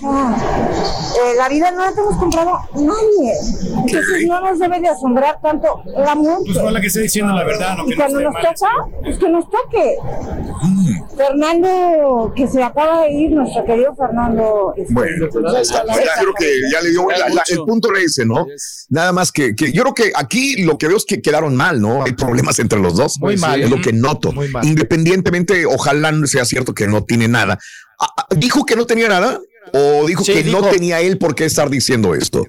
Eh, 0.00 1.34
la 1.36 1.48
vida 1.48 1.70
no 1.70 1.80
la 1.84 1.90
tenemos 1.90 2.16
comprado 2.16 2.58
nadie. 2.74 3.32
Entonces 3.86 4.26
no 4.26 4.40
nos 4.40 4.58
debe 4.58 4.80
de 4.80 4.88
asombrar 4.88 5.38
tanto 5.42 5.82
la 5.86 6.14
muerte. 6.14 6.44
Pues 6.46 6.58
ojalá 6.58 6.80
que 6.80 6.86
esté 6.86 7.00
diciendo 7.02 7.32
la 7.34 7.44
verdad, 7.44 7.76
no 7.76 7.86
Y 7.86 7.90
que 7.90 7.96
cuando 7.96 8.20
nos 8.20 8.34
toca, 8.34 8.70
pues 9.02 9.18
que 9.18 9.28
nos 9.28 9.44
toque. 9.50 9.96
Fernando, 11.16 12.32
que 12.34 12.48
se 12.48 12.62
acaba 12.62 13.02
de 13.02 13.12
ir, 13.12 13.30
nuestro 13.32 13.64
querido 13.64 13.94
Fernando. 13.94 14.72
este, 14.76 14.92
Bueno, 14.92 15.26
ya 15.52 15.60
está. 15.60 15.84
Ya 15.86 15.94
creo 16.20 16.34
que 16.38 16.52
ya 16.72 16.80
le 16.80 16.90
dio 16.90 17.08
la- 17.10 17.28
la- 17.28 17.42
el 17.48 17.58
punto 17.64 17.90
era 17.90 18.00
ese, 18.00 18.24
¿no? 18.24 18.46
Nada 18.88 19.12
más 19.12 19.30
que, 19.32 19.54
que 19.54 19.72
yo 19.72 19.82
creo 19.82 19.94
que 19.94 20.12
aquí 20.16 20.62
lo 20.62 20.78
que 20.78 20.88
veo 20.88 20.96
es 20.96 21.04
que 21.04 21.20
quedaron 21.20 21.54
mal, 21.54 21.80
¿no? 21.80 22.02
Hay 22.04 22.12
problemas 22.12 22.58
entre 22.58 22.78
los 22.78 22.96
dos. 22.96 23.18
Muy 23.20 23.36
mal. 23.36 23.60
Es 23.62 23.70
lo 23.70 23.80
que 23.80 23.92
noto. 23.92 24.32
Muy 24.32 24.48
mal. 24.48 24.64
Independientemente, 24.66 25.66
ojalá 25.66 26.12
no 26.12 26.26
sea 26.26 26.44
cierto 26.44 26.74
que 26.74 26.86
no 26.86 27.04
tiene 27.04 27.28
nada. 27.28 27.58
Ah, 28.00 28.08
ah, 28.16 28.26
¿Dijo 28.36 28.64
que 28.64 28.74
no 28.76 28.86
tenía 28.86 29.08
nada? 29.08 29.38
¿O 29.72 30.06
dijo 30.06 30.24
Sí, 30.24 30.32
que 30.32 30.42
dijo. 30.42 30.60
no 30.60 30.68
tenía 30.68 31.00
él 31.00 31.18
por 31.18 31.34
qué 31.34 31.44
estar 31.44 31.70
diciendo 31.70 32.14
esto? 32.14 32.44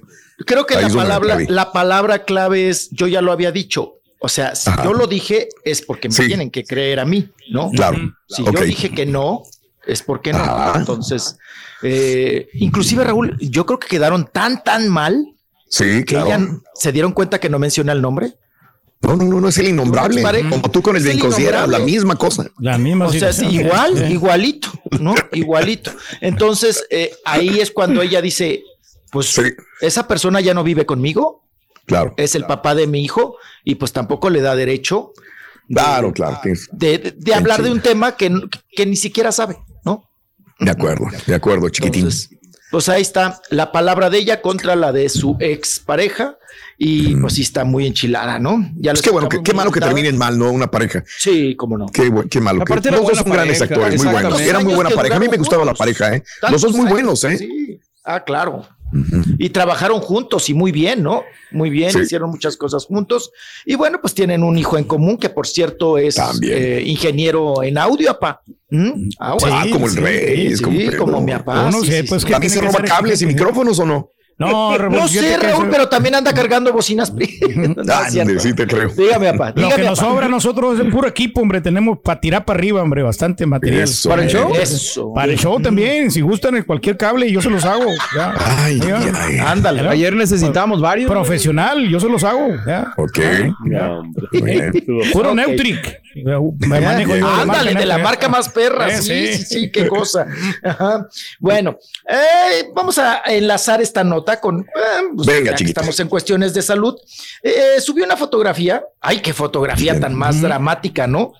Creo 0.46 0.66
que 0.66 0.74
Ahí 0.76 0.88
la 0.88 0.94
palabra, 0.94 1.38
la 1.48 1.72
palabra 1.72 2.24
clave 2.24 2.68
es, 2.68 2.90
yo 2.90 3.06
ya 3.06 3.20
lo 3.22 3.30
había 3.32 3.52
dicho. 3.52 3.94
O 4.18 4.28
sea, 4.28 4.54
si 4.54 4.70
Ajá. 4.70 4.82
yo 4.84 4.94
lo 4.94 5.06
dije 5.06 5.48
es 5.64 5.82
porque 5.82 6.08
me 6.08 6.14
Sí. 6.14 6.26
tienen 6.26 6.50
que 6.50 6.64
creer 6.64 6.98
a 6.98 7.04
mí, 7.04 7.30
¿no? 7.50 7.70
Claro. 7.70 7.98
Si 8.28 8.42
yo 8.44 8.50
dije 8.64 8.90
que 8.90 9.06
no, 9.06 9.42
es 9.86 10.02
porque 10.02 10.32
no. 10.32 10.38
Ajá. 10.38 10.78
Entonces, 10.78 11.36
eh, 11.82 12.48
inclusive 12.54 13.04
Raúl, 13.04 13.36
yo 13.38 13.66
creo 13.66 13.78
que 13.78 13.86
quedaron 13.88 14.28
tan, 14.32 14.64
tan 14.64 14.88
mal 14.88 15.24
Sí, 15.68 16.04
que 16.04 16.16
claro. 16.16 16.62
se 16.74 16.90
dieron 16.92 17.12
cuenta 17.12 17.38
que 17.38 17.48
no 17.50 17.58
menciona 17.58 17.92
el 17.92 18.00
nombre. 18.00 18.34
No, 19.06 19.16
no, 19.16 19.24
no, 19.24 19.40
no 19.40 19.48
es 19.48 19.58
el 19.58 19.68
innombrable. 19.68 20.22
Pare- 20.22 20.48
Como 20.48 20.70
tú 20.70 20.80
con 20.82 20.96
el 20.96 21.00
Es 21.00 21.04
de 21.04 21.10
el 21.12 21.16
Inconsidera, 21.18 21.66
la 21.66 21.78
misma 21.78 22.16
cosa. 22.16 22.46
La 22.58 22.78
misma 22.78 23.06
O 23.06 23.12
sea, 23.12 23.32
sí, 23.32 23.40
situación. 23.46 23.66
igual, 23.66 23.98
Sí. 23.98 24.12
igualito, 24.12 24.68
¿no? 25.00 25.14
Igualito. 25.32 25.90
Entonces, 26.20 26.84
eh, 26.90 27.12
ahí 27.24 27.60
es 27.60 27.70
cuando 27.70 28.00
ella 28.02 28.20
dice, 28.22 28.62
pues 29.10 29.40
esa 29.80 30.08
persona 30.08 30.40
ya 30.40 30.54
no 30.54 30.64
vive 30.64 30.86
conmigo, 30.86 31.42
Claro. 31.86 32.14
es 32.16 32.34
el 32.34 32.44
papá 32.46 32.74
de 32.74 32.86
mi 32.86 33.02
hijo 33.04 33.36
y 33.62 33.74
pues 33.74 33.92
tampoco 33.92 34.30
le 34.30 34.40
da 34.40 34.56
derecho 34.56 35.12
Claro, 35.68 36.12
claro. 36.12 36.38
tienes- 36.42 36.68
de, 36.72 36.98
de- 36.98 37.10
de 37.12 37.34
hablar 37.34 37.62
de 37.62 37.70
un 37.70 37.80
tema 37.80 38.16
que, 38.16 38.32
que 38.74 38.86
ni 38.86 38.96
siquiera 38.96 39.32
sabe, 39.32 39.58
¿no? 39.84 40.04
De 40.60 40.70
acuerdo, 40.70 41.06
de 41.26 41.34
acuerdo, 41.34 41.68
chiquitín. 41.68 42.08
Pues 42.74 42.88
ahí 42.88 43.02
está 43.02 43.40
la 43.50 43.70
palabra 43.70 44.10
de 44.10 44.18
ella 44.18 44.42
contra 44.42 44.74
la 44.74 44.90
de 44.90 45.08
su 45.08 45.36
ex 45.38 45.78
pareja 45.78 46.36
y 46.76 47.14
pues 47.14 47.34
sí 47.34 47.42
está 47.42 47.62
muy 47.62 47.86
enchilada, 47.86 48.40
¿no? 48.40 48.68
Ya 48.74 48.90
Es 48.90 48.98
lo 48.98 49.02
que 49.04 49.10
bueno, 49.10 49.28
qué, 49.28 49.40
qué 49.44 49.54
malo 49.54 49.70
que 49.70 49.78
terminen 49.78 50.18
mal, 50.18 50.36
¿no? 50.36 50.50
Una 50.50 50.68
pareja. 50.68 51.04
Sí, 51.16 51.54
cómo 51.54 51.78
no. 51.78 51.86
Qué, 51.86 52.12
qué 52.28 52.40
malo. 52.40 52.64
que- 52.64 52.72
Aparte 52.72 52.88
era 52.88 52.96
los 52.98 53.06
dos 53.06 53.18
son 53.18 53.30
grandes 53.30 53.62
actores, 53.62 54.02
muy 54.02 54.12
buenos. 54.12 54.40
Era 54.40 54.58
muy 54.58 54.74
buena 54.74 54.90
que 54.90 54.96
pareja. 54.96 55.14
A 55.14 55.20
mí 55.20 55.28
me 55.28 55.36
gustaba 55.36 55.64
la 55.64 55.74
pareja, 55.74 56.16
¿eh? 56.16 56.24
Los 56.50 56.62
dos 56.62 56.72
muy 56.74 56.86
buenos, 56.90 57.22
¿eh? 57.22 57.38
Sí. 57.38 57.80
Ah, 58.02 58.24
claro. 58.24 58.66
Y 59.38 59.50
trabajaron 59.50 60.00
juntos 60.00 60.48
y 60.48 60.54
muy 60.54 60.72
bien, 60.72 61.02
¿no? 61.02 61.24
Muy 61.50 61.70
bien, 61.70 61.90
Sí. 61.90 62.00
hicieron 62.00 62.30
muchas 62.30 62.56
cosas 62.56 62.86
juntos. 62.86 63.30
Y 63.64 63.74
bueno, 63.74 63.98
pues 64.00 64.14
tienen 64.14 64.42
un 64.42 64.56
hijo 64.58 64.78
en 64.78 64.84
común 64.84 65.18
que 65.18 65.28
por 65.30 65.46
cierto 65.46 65.98
es 65.98 66.16
eh, 66.42 66.82
ingeniero 66.86 67.62
en 67.62 67.78
audio, 67.78 68.10
apá. 68.10 68.40
¿Mm? 68.70 69.08
Ah, 69.18 69.36
bueno. 69.38 69.56
Ah, 69.56 69.66
como 69.70 69.86
el 69.86 69.96
rey, 69.96 70.46
es 70.48 70.58
sí, 70.58 70.64
como, 70.64 70.76
como 70.98 71.20
mi 71.20 71.32
papá. 71.32 71.66
Uno 71.68 71.80
sí, 71.80 71.86
sé, 71.88 72.02
sí, 72.02 72.08
pues, 72.08 72.22
sí. 72.22 72.26
que 72.26 72.32
¿También 72.32 72.52
se 72.52 72.60
roba 72.60 72.82
cables 72.82 73.22
y 73.22 73.26
micrófonos 73.26 73.78
o 73.78 73.86
no? 73.86 74.10
No, 74.36 74.76
no 74.90 75.08
sé, 75.08 75.36
Raúl, 75.36 75.68
pero 75.70 75.88
también 75.88 76.14
anda 76.16 76.32
cargando 76.34 76.72
bocinas. 76.72 77.12
No, 77.84 77.94
cierto. 78.08 78.40
sí 78.40 78.52
te 78.54 78.66
creo. 78.66 78.88
Dígame, 78.88 79.32
papá. 79.32 79.52
Lo 79.60 79.68
que 79.70 79.82
nos 79.82 79.98
sobra 79.98 80.26
a 80.26 80.28
nosotros 80.28 80.78
es 80.80 80.90
puro 80.90 81.06
equipo, 81.08 81.40
hombre. 81.40 81.60
Tenemos 81.60 81.98
para 82.02 82.20
tirar 82.20 82.44
para 82.44 82.58
arriba, 82.58 82.82
hombre, 82.82 83.02
bastante 83.02 83.46
material. 83.46 83.82
Eso, 83.82 84.08
¿Para 84.08 84.22
el 84.24 84.28
show? 84.30 84.52
Eso. 84.54 85.12
Para 85.14 85.32
el 85.32 85.38
show 85.38 85.60
también. 85.60 86.10
Si 86.10 86.20
gustan 86.20 86.56
en 86.56 86.64
cualquier 86.64 86.96
cable, 86.96 87.30
yo 87.30 87.40
se 87.40 87.50
los 87.50 87.64
hago. 87.64 87.84
ya. 88.16 88.34
Ay, 88.64 88.80
Ya. 88.80 89.00
ay. 89.20 89.38
Ándale. 89.38 89.88
Ayer 89.88 90.14
necesitamos 90.14 90.80
varios. 90.80 91.10
Profesional, 91.10 91.88
yo 91.88 92.00
se 92.00 92.08
los 92.08 92.24
hago. 92.24 92.48
ya. 92.66 92.92
Ok. 92.96 93.18
Puro 95.12 95.30
Ok. 95.30 95.36
Neutric. 95.36 96.00
Me 96.14 96.80
manejo 96.80 97.16
yo. 97.16 97.28
Ándale, 97.28 97.74
de 97.74 97.86
la 97.86 97.98
marca 97.98 98.28
más 98.28 98.48
perra. 98.48 98.88
Eh, 98.88 99.02
Sí, 99.02 99.34
sí, 99.34 99.44
sí, 99.44 99.70
qué 99.70 99.88
cosa. 99.88 100.26
Ajá. 100.62 101.08
Bueno, 101.38 101.78
eh, 102.08 102.70
vamos 102.74 102.98
a 102.98 103.22
enlazar 103.26 103.82
esta 103.82 104.04
nota. 104.04 104.40
con, 104.40 104.60
eh, 104.60 105.02
pues, 105.14 105.26
Venga, 105.26 105.50
ya 105.52 105.56
que 105.56 105.64
estamos 105.64 105.98
en 106.00 106.08
cuestiones 106.08 106.54
de 106.54 106.62
salud, 106.62 106.96
eh, 107.42 107.80
subió 107.80 108.04
una 108.04 108.16
fotografía, 108.16 108.84
ay, 109.00 109.20
qué 109.20 109.32
fotografía 109.32 109.98
tan 109.98 110.14
más 110.14 110.40
dramática, 110.40 111.06
¿no? 111.06 111.32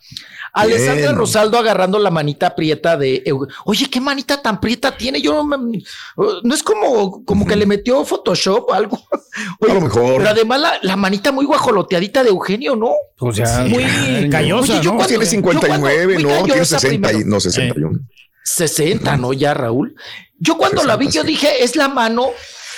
Alessandra. 0.54 1.12
Rosaldo 1.12 1.58
agarrando 1.58 1.98
la 1.98 2.10
manita 2.10 2.54
prieta 2.54 2.96
de, 2.96 3.24
oye, 3.64 3.90
qué 3.90 4.00
manita 4.00 4.40
tan 4.40 4.60
prieta 4.60 4.96
tiene, 4.96 5.20
yo 5.20 5.34
no, 5.34 5.44
me- 5.58 5.82
no 6.42 6.54
es 6.54 6.62
como, 6.62 7.24
como 7.24 7.44
que 7.46 7.56
le 7.56 7.66
metió 7.66 8.04
Photoshop 8.04 8.68
o 8.70 8.72
algo. 8.72 8.98
Oye, 9.60 9.70
A 9.72 9.74
lo 9.74 9.80
mejor. 9.80 10.16
Pero 10.18 10.28
además 10.30 10.60
la, 10.60 10.78
la 10.82 10.96
manita 10.96 11.32
muy 11.32 11.44
guajoloteadita 11.44 12.22
de 12.22 12.30
Eugenio, 12.30 12.76
¿no? 12.76 12.92
O 13.18 13.32
sea, 13.32 13.64
muy 13.68 13.84
callosa, 14.30 14.74
Oye, 14.74 14.82
yo 14.82 14.90
¿no? 14.92 14.96
cuando- 14.98 15.06
Tiene 15.08 15.24
yo 15.24 15.30
59, 15.30 16.14
cuando- 16.14 16.14
muy 16.14 16.22
no, 16.22 16.28
tiene 16.44 16.48
callosa 16.52 16.78
60 16.78 17.12
y, 17.12 17.24
no 17.24 17.40
61. 17.40 17.98
60, 18.44 19.16
¿no? 19.16 19.32
Ya, 19.32 19.54
Raúl. 19.54 19.94
Yo 20.38 20.56
cuando 20.56 20.84
la 20.84 20.96
vi, 20.96 21.06
60, 21.06 21.18
yo 21.20 21.24
dije, 21.26 21.64
es 21.64 21.76
la 21.76 21.88
mano 21.88 22.28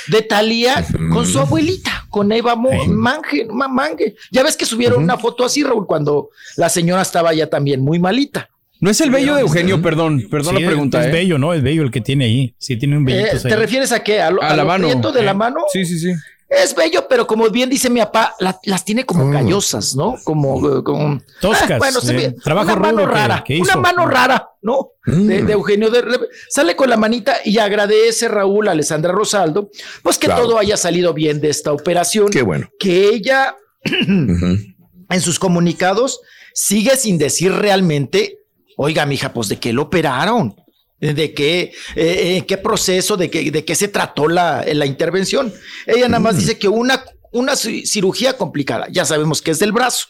de 0.09 0.23
Talía 0.23 0.85
con 1.13 1.27
su 1.27 1.39
abuelita, 1.41 2.07
con 2.11 2.31
Eva 2.33 2.55
Mo- 2.57 2.87
Mange, 2.87 3.47
Ma- 3.51 3.69
Mange. 3.69 4.15
Ya 4.31 4.43
ves 4.43 4.57
que 4.57 4.65
subieron 4.67 5.03
una 5.03 5.17
foto 5.19 5.45
así, 5.45 5.63
Raúl, 5.63 5.87
cuando 5.87 6.31
la 6.57 6.69
señora 6.69 7.03
estaba 7.03 7.33
ya 7.35 7.49
también 7.49 7.81
muy 7.83 7.99
malita. 7.99 8.49
No 8.79 8.91
es 8.91 9.01
el 9.01 9.11
bello 9.11 9.35
de 9.35 9.41
Eugenio, 9.41 9.81
perdón, 9.81 10.27
perdón 10.31 10.57
Sí, 10.57 10.63
la 10.63 10.69
pregunta. 10.69 11.01
Es 11.01 11.07
¿eh? 11.07 11.11
bello, 11.11 11.39
¿no? 11.39 11.55
Es 11.55 11.63
bello 11.63 11.83
el 11.83 11.91
que 11.91 12.03
tiene 12.03 12.27
ahí. 12.27 12.55
Sí, 12.59 12.77
tiene 12.77 12.99
un 12.99 13.09
Eh, 13.09 13.15
bellito. 13.15 13.49
¿Te 13.49 13.57
refieres 13.57 13.91
a 13.93 14.03
qué? 14.03 14.21
¿A, 14.21 14.31
lo, 14.31 14.43
A 14.43 14.49
a 14.51 14.57
la 14.57 14.65
mano. 14.67 14.87
de 15.13 15.23
la 15.23 15.31
Eh, 15.31 15.35
mano? 15.35 15.61
Sí, 15.73 15.87
sí, 15.87 15.99
sí. 15.99 16.13
Es 16.49 16.75
bello, 16.77 17.07
pero 17.09 17.27
como 17.27 17.49
bien 17.51 17.69
dice 17.69 17.91
mi 17.91 17.99
papá, 18.01 18.35
la- 18.39 18.59
las 18.65 18.85
tiene 18.85 19.05
como 19.05 19.33
callosas, 19.33 19.97
¿no? 19.97 20.15
Como, 20.23 20.79
eh, 20.79 20.83
como 20.85 21.21
Toscas, 21.41 21.73
Ah, 21.73 21.79
bueno, 21.79 22.01
se 22.01 22.13
eh, 22.13 22.17
ve 22.17 22.37
trabajo 22.43 22.69
una 22.73 22.77
mano 22.81 22.99
que- 22.99 23.07
rara, 23.07 23.45
que 23.45 23.61
una 23.61 23.77
mano 23.77 24.07
rara, 24.07 24.49
¿no? 24.63 24.91
De, 25.05 25.43
de 25.43 25.53
Eugenio 25.53 25.91
de 25.91 26.05
sale 26.49 26.77
con 26.77 26.89
la 26.89 26.97
manita 26.97 27.37
y 27.45 27.59
agradece 27.59 28.29
Raúl 28.29 28.69
a 28.69 28.73
Alessandra 28.73 29.11
Rosaldo, 29.13 29.71
pues 30.05 30.19
que 30.19 30.27
Claro. 30.29 30.43
todo 30.45 30.59
haya 30.59 30.77
salido 30.77 31.13
bien 31.13 31.41
de 31.41 31.51
esta 31.51 31.73
operación. 31.73 32.29
Qué 32.31 32.43
bueno. 32.43 32.69
Que 32.79 33.09
ella 33.09 33.57
en 34.07 35.21
sus 35.21 35.39
comunicados 35.39 36.21
sigue 36.55 36.97
sin 36.97 37.19
decir 37.19 37.53
realmente, 37.53 38.39
oiga, 38.77 39.05
mija, 39.07 39.33
pues 39.33 39.49
de 39.49 39.59
qué 39.59 39.73
lo 39.73 39.83
operaron, 39.83 40.55
de 41.01 41.35
qué, 41.35 41.73
eh, 41.95 42.37
eh, 42.39 42.45
qué 42.47 42.57
proceso, 42.59 43.17
de 43.17 43.29
qué, 43.31 43.51
de 43.51 43.65
qué 43.65 43.75
se 43.75 43.89
trató 43.89 44.29
la, 44.29 44.65
la 44.67 44.87
intervención. 44.87 45.53
Ella 45.87 46.09
nada 46.09 46.21
más 46.21 46.37
dice 46.39 46.59
que 46.59 46.69
una, 46.69 47.05
una 47.33 47.53
ci- 47.53 47.85
cirugía 47.87 48.37
complicada, 48.37 48.87
ya 48.91 49.05
sabemos 49.05 49.43
que 49.43 49.51
es 49.51 49.59
del 49.59 49.73
brazo. 49.73 50.07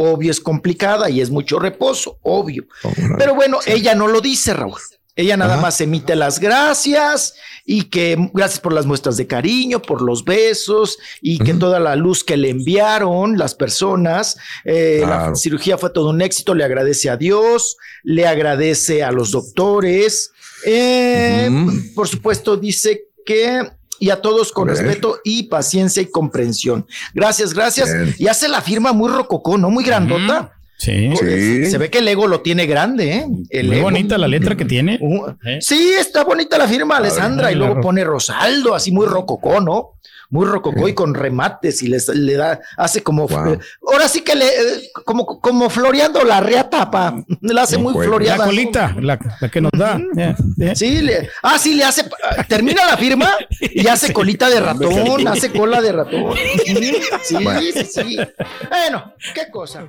Obvio 0.00 0.30
es 0.30 0.38
complicada 0.40 1.10
y 1.10 1.20
es 1.20 1.28
mucho 1.30 1.58
reposo, 1.58 2.18
obvio. 2.22 2.66
Pero 3.18 3.34
bueno, 3.34 3.58
ella 3.66 3.96
no 3.96 4.06
lo 4.06 4.20
dice, 4.20 4.54
Raúl. 4.54 4.78
Ella 5.18 5.36
nada 5.36 5.56
más 5.56 5.80
emite 5.80 6.14
las 6.14 6.38
gracias 6.38 7.34
y 7.66 7.86
que 7.86 8.30
gracias 8.32 8.60
por 8.60 8.72
las 8.72 8.86
muestras 8.86 9.16
de 9.16 9.26
cariño, 9.26 9.82
por 9.82 10.00
los 10.00 10.24
besos 10.24 10.96
y 11.20 11.40
que 11.40 11.54
toda 11.54 11.80
la 11.80 11.96
luz 11.96 12.22
que 12.22 12.36
le 12.36 12.50
enviaron 12.50 13.36
las 13.36 13.56
personas, 13.56 14.36
eh, 14.64 15.02
la 15.04 15.34
cirugía 15.34 15.76
fue 15.76 15.90
todo 15.90 16.10
un 16.10 16.22
éxito, 16.22 16.54
le 16.54 16.62
agradece 16.62 17.10
a 17.10 17.16
Dios, 17.16 17.78
le 18.04 18.28
agradece 18.28 19.02
a 19.02 19.10
los 19.10 19.32
doctores, 19.32 20.30
eh, 20.64 21.50
por 21.96 22.06
supuesto 22.06 22.56
dice 22.56 23.08
que 23.26 23.68
y 23.98 24.10
a 24.10 24.22
todos 24.22 24.52
con 24.52 24.70
A 24.70 24.72
respeto 24.72 25.18
y 25.24 25.48
paciencia 25.48 26.00
y 26.00 26.06
comprensión. 26.06 26.86
Gracias, 27.12 27.52
gracias. 27.54 27.92
Bien. 27.92 28.14
Y 28.18 28.28
hace 28.28 28.48
la 28.48 28.62
firma 28.62 28.92
muy 28.92 29.10
rococó, 29.10 29.58
¿no? 29.58 29.68
Muy 29.68 29.82
grandota. 29.82 30.57
Sí. 30.78 31.10
Sí. 31.16 31.66
Se 31.66 31.76
ve 31.78 31.90
que 31.90 31.98
el 31.98 32.08
ego 32.08 32.26
lo 32.28 32.40
tiene 32.40 32.66
grande, 32.66 33.12
¿eh? 33.16 33.26
El 33.50 33.66
Muy 33.66 33.76
ego. 33.76 33.84
bonita 33.86 34.16
la 34.16 34.28
letra 34.28 34.56
que 34.56 34.64
tiene. 34.64 34.98
Uh, 35.00 35.32
Sí, 35.60 35.90
está 35.98 36.22
bonita 36.24 36.56
la 36.56 36.68
firma, 36.68 36.96
Alessandra, 36.98 37.50
y 37.50 37.56
luego 37.56 37.74
claro. 37.74 37.86
pone 37.86 38.04
Rosaldo, 38.04 38.74
así 38.74 38.92
muy 38.92 39.06
rococó, 39.06 39.60
¿no? 39.60 39.94
Muy 40.30 40.44
rococó 40.46 40.86
y 40.86 40.92
con 40.92 41.14
remates 41.14 41.82
y 41.82 41.88
les, 41.88 42.06
le 42.10 42.34
da, 42.34 42.60
hace 42.76 43.02
como, 43.02 43.26
Wow. 43.26 43.54
eh, 43.54 43.58
ahora 43.90 44.08
sí 44.08 44.20
que 44.20 44.34
le, 44.36 44.44
eh, 44.46 44.90
como, 45.06 45.40
como 45.40 45.70
floreando 45.70 46.22
la 46.22 46.40
reata, 46.40 46.90
pa, 46.90 47.24
le 47.40 47.58
hace 47.60 47.78
muy 47.78 47.94
bueno. 47.94 48.10
floreada. 48.10 48.36
La 48.38 48.44
colita, 48.44 48.94
la, 49.00 49.18
la 49.40 49.48
que 49.48 49.60
nos 49.62 49.72
da. 49.72 49.98
Sí, 50.74 51.00
le, 51.00 51.30
ah, 51.42 51.58
sí, 51.58 51.72
le 51.74 51.84
hace, 51.84 52.04
termina 52.46 52.84
la 52.84 52.98
firma 52.98 53.32
y 53.58 53.86
hace 53.86 54.12
colita 54.12 54.50
de 54.50 54.60
ratón, 54.60 55.26
hace 55.26 55.50
cola 55.50 55.80
de 55.80 55.92
ratón. 55.92 56.34
Sí, 57.24 57.36
sí, 57.72 57.84
sí. 57.84 58.18
Bueno, 58.68 59.14
qué 59.34 59.50
cosa. 59.50 59.88